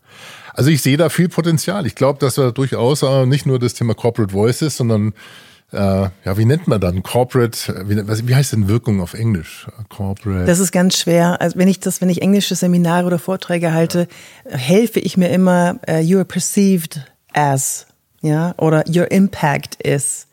Also 0.53 0.69
ich 0.69 0.82
sehe 0.82 0.97
da 0.97 1.07
viel 1.07 1.30
Potenzial. 1.30 1.86
Ich 1.86 1.95
glaube, 1.95 2.19
dass 2.19 2.38
wir 2.38 2.51
durchaus 2.51 3.03
nicht 3.26 3.45
nur 3.45 3.57
das 3.57 3.74
Thema 3.74 3.93
Corporate 3.93 4.34
Voices, 4.34 4.76
sondern 4.76 5.13
äh, 5.72 5.78
ja, 5.78 6.38
wie 6.38 6.45
nennt 6.45 6.67
man 6.67 6.82
dann? 6.82 7.01
Corporate, 7.01 7.86
wie, 7.88 8.07
was, 8.07 8.28
wie 8.28 8.36
heißt 8.36 8.51
denn 8.51 8.67
Wirkung 8.67 8.99
auf 9.01 9.13
Englisch? 9.13 9.67
Corporate. 9.89 10.45
Das 10.45 10.59
ist 10.59 10.72
ganz 10.72 10.97
schwer. 10.97 11.39
Also 11.39 11.57
wenn 11.57 11.67
ich 11.67 11.80
das, 11.80 12.01
wenn 12.01 12.09
ich 12.09 12.22
englische 12.22 12.55
Seminare 12.55 13.05
oder 13.07 13.19
Vorträge 13.19 13.74
halte, 13.74 14.07
ja. 14.49 14.57
helfe 14.57 14.99
ich 14.99 15.15
mir 15.15 15.30
immer, 15.30 15.80
uh, 15.89 15.99
you 15.99 16.17
are 16.17 16.26
perceived 16.26 17.01
as, 17.34 17.88
ja, 18.22 18.53
oder 18.57 18.84
your 18.88 19.11
impact 19.11 19.76
is. 19.82 20.28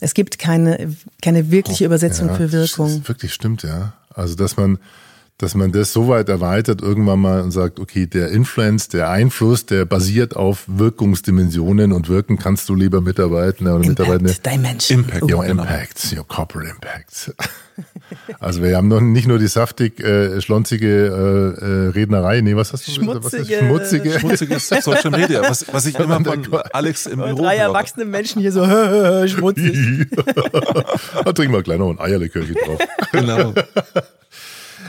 Es 0.00 0.14
gibt 0.14 0.38
keine, 0.38 0.94
keine 1.22 1.50
wirkliche 1.50 1.84
Übersetzung 1.84 2.28
ja, 2.28 2.34
für 2.34 2.52
Wirkung. 2.52 2.98
Das 2.98 3.08
wirklich 3.08 3.32
stimmt, 3.34 3.62
ja. 3.62 3.94
Also, 4.14 4.36
dass 4.36 4.56
man, 4.56 4.78
dass 5.38 5.54
man 5.54 5.70
das 5.70 5.92
so 5.92 6.08
weit 6.08 6.28
erweitert 6.28 6.82
irgendwann 6.82 7.20
mal 7.20 7.40
und 7.42 7.52
sagt, 7.52 7.78
okay, 7.78 8.06
der 8.06 8.30
Influence, 8.30 8.88
der 8.88 9.08
Einfluss, 9.08 9.66
der 9.66 9.84
basiert 9.84 10.34
auf 10.34 10.64
Wirkungsdimensionen 10.66 11.92
und 11.92 12.08
wirken 12.08 12.38
kannst 12.38 12.68
du 12.68 12.74
lieber 12.74 13.00
Mitarbeiter 13.00 13.76
oder 13.76 13.86
Mitarbeiter. 13.86 14.34
Dimension. 14.34 15.00
Impact, 15.00 15.22
your 15.22 15.44
genau. 15.44 15.62
impact, 15.62 16.14
your 16.16 16.26
corporate 16.26 16.70
impact. 16.70 17.32
Also 18.40 18.62
wir 18.62 18.76
haben 18.76 18.88
noch 18.88 19.00
nicht 19.00 19.28
nur 19.28 19.38
die 19.38 19.46
saftig 19.46 20.00
äh, 20.00 20.40
schlonzige 20.40 20.88
äh, 20.88 21.64
äh, 21.64 21.88
Rednerei, 21.90 22.40
nee, 22.40 22.56
was 22.56 22.72
hast 22.72 22.88
du 22.88 22.90
Schmutzige. 22.90 23.24
Was 23.24 23.34
ist 23.34 23.54
schmutzige 23.54 24.18
schmutziges 24.18 24.68
Social 24.82 25.10
Media, 25.12 25.42
was, 25.42 25.64
was 25.72 25.86
ich 25.86 25.96
immer 25.96 26.20
von 26.24 26.60
Alex 26.72 27.06
im 27.06 27.20
Büro 27.20 27.42
Drei 27.42 27.56
erwachsene 27.56 28.04
Menschen 28.04 28.40
hier 28.40 28.50
so 28.50 28.64
schmutzig. 29.28 30.08
da 31.24 31.32
trinken 31.32 31.54
wir 31.54 31.62
gleich 31.62 31.78
noch 31.78 31.90
ein 31.90 32.00
Eierlikörchen 32.00 32.56
drauf. 32.56 32.80
Genau. 33.12 33.54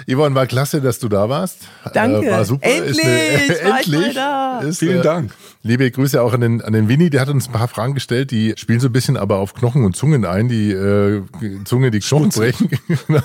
Yvonne, 0.08 0.36
war 0.36 0.48
klasse, 0.48 0.82
dass 0.82 1.00
du 1.00 1.10
da 1.10 1.30
warst. 1.30 1.60
Danke. 1.94 2.28
Äh, 2.28 2.32
war 2.32 2.46
super. 2.46 2.68
Endlich, 2.68 3.04
eine, 3.04 3.60
endlich. 3.60 4.18
Ist, 4.70 4.80
Vielen 4.80 5.00
äh, 5.00 5.04
Dank. 5.04 5.32
Liebe 5.62 5.90
Grüße 5.92 6.22
auch 6.22 6.34
an 6.34 6.42
den, 6.42 6.62
an 6.62 6.74
den 6.74 6.88
Winnie, 6.88 7.10
der 7.10 7.22
hat 7.22 7.30
uns 7.30 7.48
ein 7.48 7.52
paar 7.52 7.68
Fragen 7.68 7.94
gestellt, 7.94 8.32
die 8.32 8.54
spielen 8.58 8.80
so 8.80 8.88
ein 8.88 8.94
bisschen 8.94 9.18
aber 9.18 9.38
auf 9.38 9.54
Knochen 9.54 9.84
und 9.84 9.96
Zungen 9.96 10.26
ein, 10.26 10.48
die 10.48 10.72
äh, 10.72 11.22
Zunge, 11.66 11.92
die 11.92 12.00
Knochen 12.00 12.30
brechen. 12.30 12.70
Genau. 13.08 13.22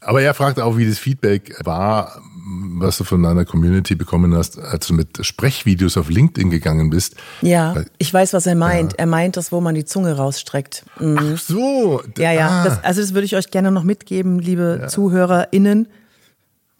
aber 0.00 0.22
er 0.22 0.34
fragt 0.34 0.60
auch, 0.60 0.76
wie 0.76 0.86
das 0.86 0.98
Feedback 0.98 1.56
war 1.64 2.20
was 2.44 2.98
du 2.98 3.04
von 3.04 3.22
deiner 3.22 3.44
Community 3.44 3.94
bekommen 3.94 4.34
hast, 4.34 4.58
als 4.58 4.86
du 4.88 4.94
mit 4.94 5.24
Sprechvideos 5.24 5.96
auf 5.96 6.10
LinkedIn 6.10 6.50
gegangen 6.50 6.90
bist. 6.90 7.16
Ja, 7.40 7.74
ich 7.98 8.12
weiß, 8.12 8.32
was 8.32 8.46
er 8.46 8.54
meint. 8.54 8.92
Ja. 8.92 8.98
Er 8.98 9.06
meint 9.06 9.36
das, 9.36 9.52
wo 9.52 9.60
man 9.60 9.74
die 9.74 9.84
Zunge 9.84 10.16
rausstreckt. 10.16 10.84
Mhm. 10.98 11.34
Ach 11.34 11.38
so. 11.38 12.02
Ja, 12.18 12.32
ja. 12.32 12.48
Ah. 12.48 12.64
Das, 12.64 12.84
also 12.84 13.00
das 13.00 13.14
würde 13.14 13.26
ich 13.26 13.36
euch 13.36 13.50
gerne 13.50 13.70
noch 13.70 13.84
mitgeben, 13.84 14.38
liebe 14.38 14.78
ja. 14.82 14.88
ZuhörerInnen. 14.88 15.88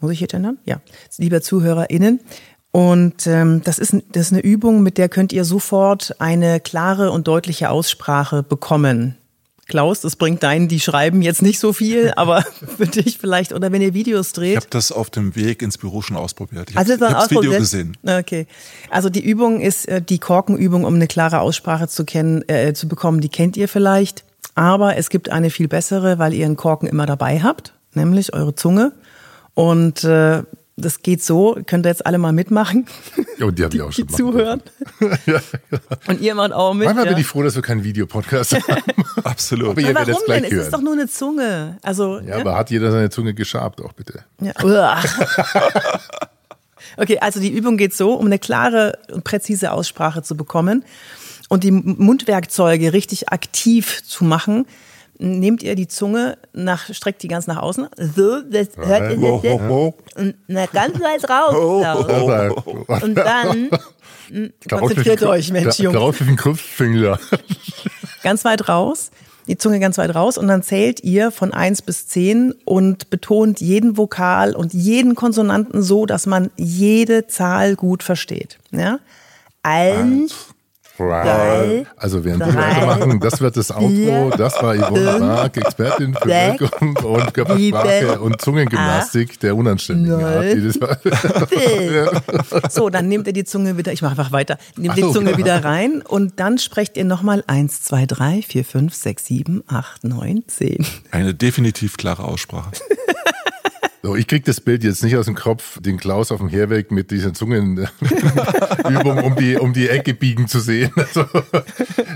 Muss 0.00 0.10
ich 0.10 0.18
hier 0.18 0.28
gendern? 0.28 0.58
Ja. 0.64 0.80
Liebe 1.16 1.40
ZuhörerInnen. 1.40 2.20
Und 2.72 3.26
ähm, 3.26 3.60
das, 3.62 3.78
ist, 3.78 3.94
das 4.12 4.26
ist 4.26 4.32
eine 4.32 4.40
Übung, 4.40 4.82
mit 4.82 4.98
der 4.98 5.08
könnt 5.08 5.32
ihr 5.32 5.44
sofort 5.44 6.16
eine 6.18 6.58
klare 6.58 7.10
und 7.10 7.28
deutliche 7.28 7.70
Aussprache 7.70 8.42
bekommen. 8.42 9.16
Klaus, 9.72 10.02
das 10.02 10.16
bringt 10.16 10.42
deinen, 10.42 10.68
die 10.68 10.80
schreiben 10.80 11.22
jetzt 11.22 11.40
nicht 11.40 11.58
so 11.58 11.72
viel, 11.72 12.12
aber 12.16 12.44
für 12.76 12.84
dich 12.84 13.16
vielleicht, 13.16 13.54
oder 13.54 13.72
wenn 13.72 13.80
ihr 13.80 13.94
Videos 13.94 14.34
dreht. 14.34 14.50
Ich 14.50 14.56
habe 14.56 14.66
das 14.68 14.92
auf 14.92 15.08
dem 15.08 15.34
Weg 15.34 15.62
ins 15.62 15.78
Büro 15.78 16.02
schon 16.02 16.18
ausprobiert. 16.18 16.68
Ich 16.68 16.76
also 16.76 16.92
habe 16.92 17.14
das 17.14 17.30
Video 17.30 17.52
gesehen. 17.52 17.96
Okay. 18.06 18.46
Also 18.90 19.08
die 19.08 19.24
Übung 19.24 19.62
ist 19.62 19.88
äh, 19.88 20.02
die 20.02 20.18
Korkenübung, 20.18 20.84
um 20.84 20.94
eine 20.94 21.06
klare 21.06 21.40
Aussprache 21.40 21.88
zu 21.88 22.04
kennen, 22.04 22.46
äh, 22.50 22.74
zu 22.74 22.86
bekommen, 22.86 23.22
die 23.22 23.30
kennt 23.30 23.56
ihr 23.56 23.66
vielleicht. 23.66 24.24
Aber 24.54 24.98
es 24.98 25.08
gibt 25.08 25.30
eine 25.30 25.48
viel 25.48 25.68
bessere, 25.68 26.18
weil 26.18 26.34
ihr 26.34 26.44
einen 26.44 26.56
Korken 26.56 26.86
immer 26.86 27.06
dabei 27.06 27.40
habt, 27.40 27.72
nämlich 27.94 28.34
eure 28.34 28.54
Zunge. 28.54 28.92
Und 29.54 30.04
äh, 30.04 30.42
das 30.82 31.02
geht 31.02 31.22
so, 31.22 31.58
könnt 31.66 31.86
ihr 31.86 31.90
jetzt 31.90 32.04
alle 32.04 32.18
mal 32.18 32.32
mitmachen. 32.32 32.86
Ja, 33.38 33.46
und 33.46 33.58
die 33.58 33.64
haben 33.64 33.76
ja 33.76 33.84
auch 33.86 33.92
schon 33.92 34.06
die 34.06 34.14
zuhören. 34.14 34.62
ja, 35.00 35.08
ja. 35.26 35.78
Und 36.06 36.20
ihr 36.20 36.34
macht 36.34 36.52
auch 36.52 36.74
mit. 36.74 36.84
Manchmal 36.86 37.06
ja. 37.06 37.12
bin 37.12 37.20
ich 37.20 37.26
froh, 37.26 37.42
dass 37.42 37.54
wir 37.54 37.62
keinen 37.62 37.84
Videopodcast 37.84 38.54
haben. 38.68 38.82
Absolut. 39.24 39.70
Aber 39.70 39.80
ihr 39.80 39.94
werdet 39.94 40.16
es 40.16 40.24
gleich 40.24 40.42
denn? 40.42 40.50
hören. 40.50 40.60
Es 40.60 40.66
ist 40.66 40.74
doch 40.74 40.82
nur 40.82 40.92
eine 40.92 41.08
Zunge. 41.08 41.78
Also, 41.82 42.20
ja, 42.20 42.36
aber 42.36 42.56
hat 42.56 42.70
jeder 42.70 42.90
seine 42.92 43.10
Zunge 43.10 43.34
geschabt 43.34 43.80
auch 43.80 43.92
bitte? 43.92 44.24
Ja. 44.40 44.52
okay, 46.96 47.18
also 47.18 47.40
die 47.40 47.50
Übung 47.50 47.76
geht 47.76 47.94
so, 47.94 48.14
um 48.14 48.26
eine 48.26 48.38
klare 48.38 48.98
und 49.12 49.24
präzise 49.24 49.72
Aussprache 49.72 50.22
zu 50.22 50.36
bekommen 50.36 50.84
und 51.48 51.64
die 51.64 51.70
Mundwerkzeuge 51.70 52.92
richtig 52.92 53.30
aktiv 53.30 54.02
zu 54.04 54.24
machen 54.24 54.66
nehmt 55.22 55.62
ihr 55.62 55.74
die 55.74 55.88
Zunge 55.88 56.36
nach, 56.52 56.92
streckt 56.92 57.22
die 57.22 57.28
ganz 57.28 57.46
nach 57.46 57.58
außen. 57.58 57.88
So, 57.96 58.42
das 58.42 58.68
hört 58.76 59.10
ihr 59.12 59.16
das, 59.16 60.16
Und 60.16 60.34
na, 60.48 60.66
ganz 60.66 60.98
weit 61.00 61.28
raus. 61.30 62.54
Und 63.02 63.14
dann 63.14 63.70
konzentriert 64.68 65.22
euch, 65.22 65.50
Mensch, 65.52 65.78
Junge. 65.78 65.98
Darauf 65.98 66.20
ist 66.20 66.28
ein 66.28 66.36
Kopffinger. 66.36 67.18
Ganz 68.22 68.44
weit 68.44 68.68
raus. 68.68 69.10
Die 69.48 69.58
Zunge 69.58 69.80
ganz 69.80 69.98
weit 69.98 70.14
raus 70.14 70.38
und 70.38 70.46
dann 70.46 70.62
zählt 70.62 71.02
ihr 71.02 71.32
von 71.32 71.52
eins 71.52 71.82
bis 71.82 72.06
zehn 72.06 72.54
und 72.64 73.10
betont 73.10 73.60
jeden 73.60 73.96
Vokal 73.96 74.54
und 74.54 74.72
jeden 74.72 75.16
Konsonanten 75.16 75.82
so, 75.82 76.06
dass 76.06 76.26
man 76.26 76.52
jede 76.56 77.26
Zahl 77.26 77.74
gut 77.74 78.04
versteht. 78.04 78.60
Ja? 78.70 79.00
Eins, 79.64 80.51
Drei, 81.08 81.86
also 81.96 82.24
während 82.24 82.46
wir 82.46 82.54
weitermachen, 82.54 83.20
das 83.20 83.40
wird 83.40 83.56
das 83.56 83.70
Outro. 83.70 84.30
Das 84.36 84.62
war 84.62 84.74
Yvonne 84.76 85.18
Mark, 85.18 85.56
Expertin 85.56 86.14
für 86.14 86.28
Wirkung 86.28 86.96
und 86.96 87.34
Körpersprache 87.34 88.20
und 88.20 88.40
Zungengymnastik 88.40 89.40
der 89.40 89.56
unanständigen 89.56 90.24
Art. 90.24 90.44
so, 92.70 92.88
dann 92.90 93.08
nehmt 93.08 93.26
ihr 93.26 93.32
die 93.32 93.44
Zunge 93.44 93.76
wieder, 93.76 93.92
ich 93.92 94.02
mache 94.02 94.12
einfach 94.12 94.32
weiter, 94.32 94.58
nehmt 94.76 94.96
die 94.96 95.02
Zunge 95.02 95.36
wieder 95.36 95.64
rein 95.64 96.02
und 96.02 96.40
dann 96.40 96.58
sprecht 96.58 96.96
ihr 96.96 97.04
nochmal 97.04 97.44
1, 97.46 97.82
2, 97.82 98.06
3, 98.06 98.42
4, 98.42 98.64
5, 98.64 98.94
6, 98.94 99.26
7, 99.26 99.64
8, 99.66 100.04
9, 100.04 100.44
10. 100.46 100.86
Eine 101.10 101.34
definitiv 101.34 101.96
klare 101.96 102.24
Aussprache. 102.24 102.72
So, 104.04 104.16
ich 104.16 104.26
krieg 104.26 104.44
das 104.44 104.60
Bild 104.60 104.82
jetzt 104.82 105.04
nicht 105.04 105.16
aus 105.16 105.26
dem 105.26 105.36
Kopf, 105.36 105.80
den 105.80 105.96
Klaus 105.96 106.32
auf 106.32 106.40
dem 106.40 106.48
Herweg 106.48 106.90
mit 106.90 107.12
dieser 107.12 107.32
Zungenübung 107.32 107.86
um 109.24 109.36
die, 109.36 109.56
um 109.56 109.72
die 109.72 109.88
Ecke 109.88 110.12
biegen 110.12 110.48
zu 110.48 110.58
sehen. 110.58 110.90
Also, 110.96 111.24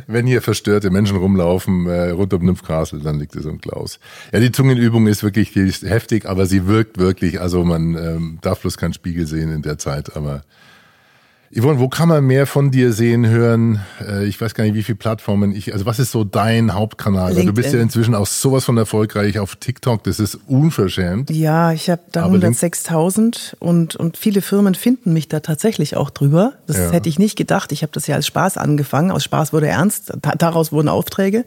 wenn 0.09 0.27
hier 0.27 0.43
verstörte 0.43 0.91
Menschen 0.91 1.17
rumlaufen 1.17 1.87
äh, 1.87 2.11
rund 2.11 2.35
um 2.35 2.45
Nympfkastel, 2.45 3.03
dann 3.03 3.21
liegt 3.21 3.37
es 3.37 3.47
um 3.47 3.61
Klaus. 3.61 4.01
Ja, 4.33 4.41
die 4.41 4.51
Zungenübung 4.51 5.07
ist 5.07 5.23
wirklich 5.23 5.55
heftig, 5.55 6.27
aber 6.27 6.47
sie 6.47 6.67
wirkt 6.67 6.99
wirklich. 6.99 7.41
Also 7.41 7.65
man 7.65 7.95
ähm, 7.95 8.39
darf 8.43 8.63
bloß 8.63 8.79
keinen 8.79 8.95
Spiegel 8.95 9.29
sehen 9.29 9.53
in 9.53 9.63
der 9.63 9.79
Zeit, 9.79 10.17
aber 10.17 10.43
Yvonne, 11.59 11.81
wo 11.81 11.89
kann 11.89 12.09
man 12.09 12.23
mehr 12.25 12.47
von 12.47 12.71
dir 12.71 12.93
sehen, 12.93 13.27
hören? 13.27 13.81
Äh, 14.07 14.27
ich 14.27 14.39
weiß 14.39 14.55
gar 14.55 14.65
nicht, 14.65 14.75
wie 14.75 14.83
viele 14.83 14.97
Plattformen 14.97 15.55
ich, 15.55 15.73
also 15.73 15.87
was 15.87 15.99
ist 15.99 16.13
so 16.13 16.23
dein 16.23 16.75
Hauptkanal? 16.75 17.29
LinkedIn. 17.29 17.47
Du 17.47 17.53
bist 17.55 17.73
ja 17.73 17.81
inzwischen 17.81 18.15
auch 18.15 18.27
sowas 18.27 18.67
von 18.67 18.77
erfolgreich 18.77 19.39
auf 19.39 19.57
TikTok, 19.57 20.05
das 20.05 20.21
ist 20.21 20.39
unverschämt. 20.47 21.31
Ja, 21.31 21.73
ich 21.73 21.89
habe 21.89 22.03
da 22.13 22.27
106.000 22.27 23.57
und, 23.59 23.97
und 23.97 24.19
viele 24.19 24.43
Firmen 24.43 24.75
finden 24.75 25.15
mich 25.15 25.29
da 25.29 25.41
tatsächlich 25.41 25.97
auch 25.97 26.11
drüber. 26.11 26.53
Das 26.67 26.77
ja. 26.77 26.91
hätte 26.91 27.09
ich 27.09 27.19
nicht 27.19 27.37
gedacht. 27.37 27.73
Ich 27.73 27.83
habe 27.83 27.93
das 27.93 28.07
ja 28.07 28.17
als 28.17 28.27
Spaß 28.27 28.59
angefangen. 28.59 29.11
Aus 29.11 29.25
Spaß 29.25 29.55
wurde 29.55 29.69
ernst. 29.69 30.13
Daraus 30.37 30.73
wurden 30.73 30.89
Aufträge. 30.89 31.47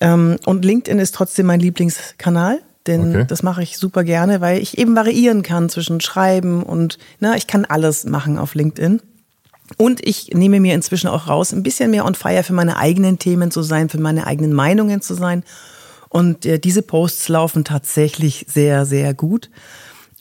Ähm, 0.00 0.38
und 0.44 0.64
LinkedIn 0.64 0.98
ist 0.98 1.14
trotzdem 1.14 1.46
mein 1.46 1.60
Lieblingskanal 1.60 2.60
denn 2.86 3.10
okay. 3.10 3.24
das 3.26 3.42
mache 3.42 3.62
ich 3.62 3.78
super 3.78 4.04
gerne, 4.04 4.40
weil 4.40 4.60
ich 4.60 4.78
eben 4.78 4.94
variieren 4.94 5.42
kann 5.42 5.68
zwischen 5.68 6.00
Schreiben 6.00 6.62
und, 6.62 6.98
na, 7.20 7.36
ich 7.36 7.46
kann 7.46 7.64
alles 7.64 8.04
machen 8.04 8.38
auf 8.38 8.54
LinkedIn. 8.54 9.00
Und 9.78 10.06
ich 10.06 10.28
nehme 10.34 10.60
mir 10.60 10.74
inzwischen 10.74 11.08
auch 11.08 11.26
raus, 11.28 11.52
ein 11.52 11.62
bisschen 11.62 11.90
mehr 11.90 12.04
on 12.04 12.14
fire 12.14 12.42
für 12.42 12.52
meine 12.52 12.76
eigenen 12.76 13.18
Themen 13.18 13.50
zu 13.50 13.62
sein, 13.62 13.88
für 13.88 13.98
meine 13.98 14.26
eigenen 14.26 14.52
Meinungen 14.52 15.00
zu 15.00 15.14
sein. 15.14 15.42
Und 16.10 16.44
äh, 16.44 16.58
diese 16.58 16.82
Posts 16.82 17.28
laufen 17.28 17.64
tatsächlich 17.64 18.46
sehr, 18.48 18.84
sehr 18.84 19.14
gut. 19.14 19.50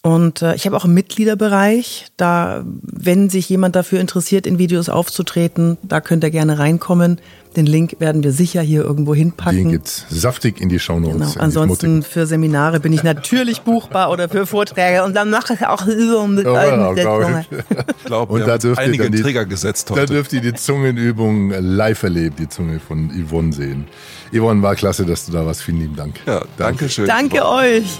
Und 0.05 0.41
äh, 0.41 0.53
ich 0.55 0.65
habe 0.65 0.75
auch 0.75 0.83
einen 0.83 0.93
Mitgliederbereich. 0.93 2.07
Da, 2.17 2.65
wenn 2.81 3.29
sich 3.29 3.47
jemand 3.47 3.77
dafür 3.77 4.01
interessiert, 4.01 4.45
in 4.45 4.59
Videos 4.59 4.89
aufzutreten, 4.89 5.77
da 5.81 6.01
könnt 6.01 6.25
ihr 6.25 6.29
gerne 6.29 6.59
reinkommen. 6.59 7.19
Den 7.55 7.65
Link 7.65 7.95
werden 7.99 8.21
wir 8.21 8.33
sicher 8.33 8.61
hier 8.61 8.83
irgendwo 8.83 9.15
hinpacken. 9.15 9.57
Den 9.57 9.71
gibt's 9.71 10.05
saftig 10.09 10.59
in 10.59 10.67
die 10.67 10.79
Shownotes. 10.79 11.33
Genau. 11.33 11.43
Ansonsten 11.43 12.03
für 12.03 12.25
Seminare 12.25 12.81
bin 12.81 12.91
ich 12.91 13.03
natürlich 13.03 13.61
buchbar 13.61 14.11
oder 14.11 14.27
für 14.27 14.45
Vorträge 14.45 15.05
und 15.05 15.15
dann 15.15 15.29
mache 15.29 15.53
ich 15.53 15.65
auch 15.65 15.87
Übungen 15.87 16.35
mit 16.35 16.47
oh, 16.47 16.55
Eigensetzungen. 16.55 17.45
Ich 17.99 18.03
glaube, 18.03 18.33
und 18.33 18.45
da 18.45 18.57
dürft 18.57 18.81
einige 18.81 19.09
die, 19.09 19.21
Trigger 19.21 19.45
gesetzt 19.45 19.89
heute. 19.89 20.01
Da 20.01 20.05
dürft 20.07 20.33
ihr 20.33 20.41
die 20.41 20.53
Zungenübung 20.53 21.51
live 21.51 22.03
erlebt, 22.03 22.39
die 22.39 22.49
Zunge 22.49 22.81
von 22.81 23.09
Yvonne 23.09 23.53
sehen. 23.53 23.85
Yvonne, 24.33 24.61
war 24.63 24.75
klasse, 24.75 25.05
dass 25.05 25.27
du 25.27 25.31
da 25.31 25.45
warst. 25.45 25.61
Vielen 25.61 25.79
lieben 25.79 25.95
Dank. 25.95 26.15
Ja, 26.25 26.41
danke 26.57 26.89
schön. 26.89 27.05
Danke 27.05 27.47
euch. 27.47 27.99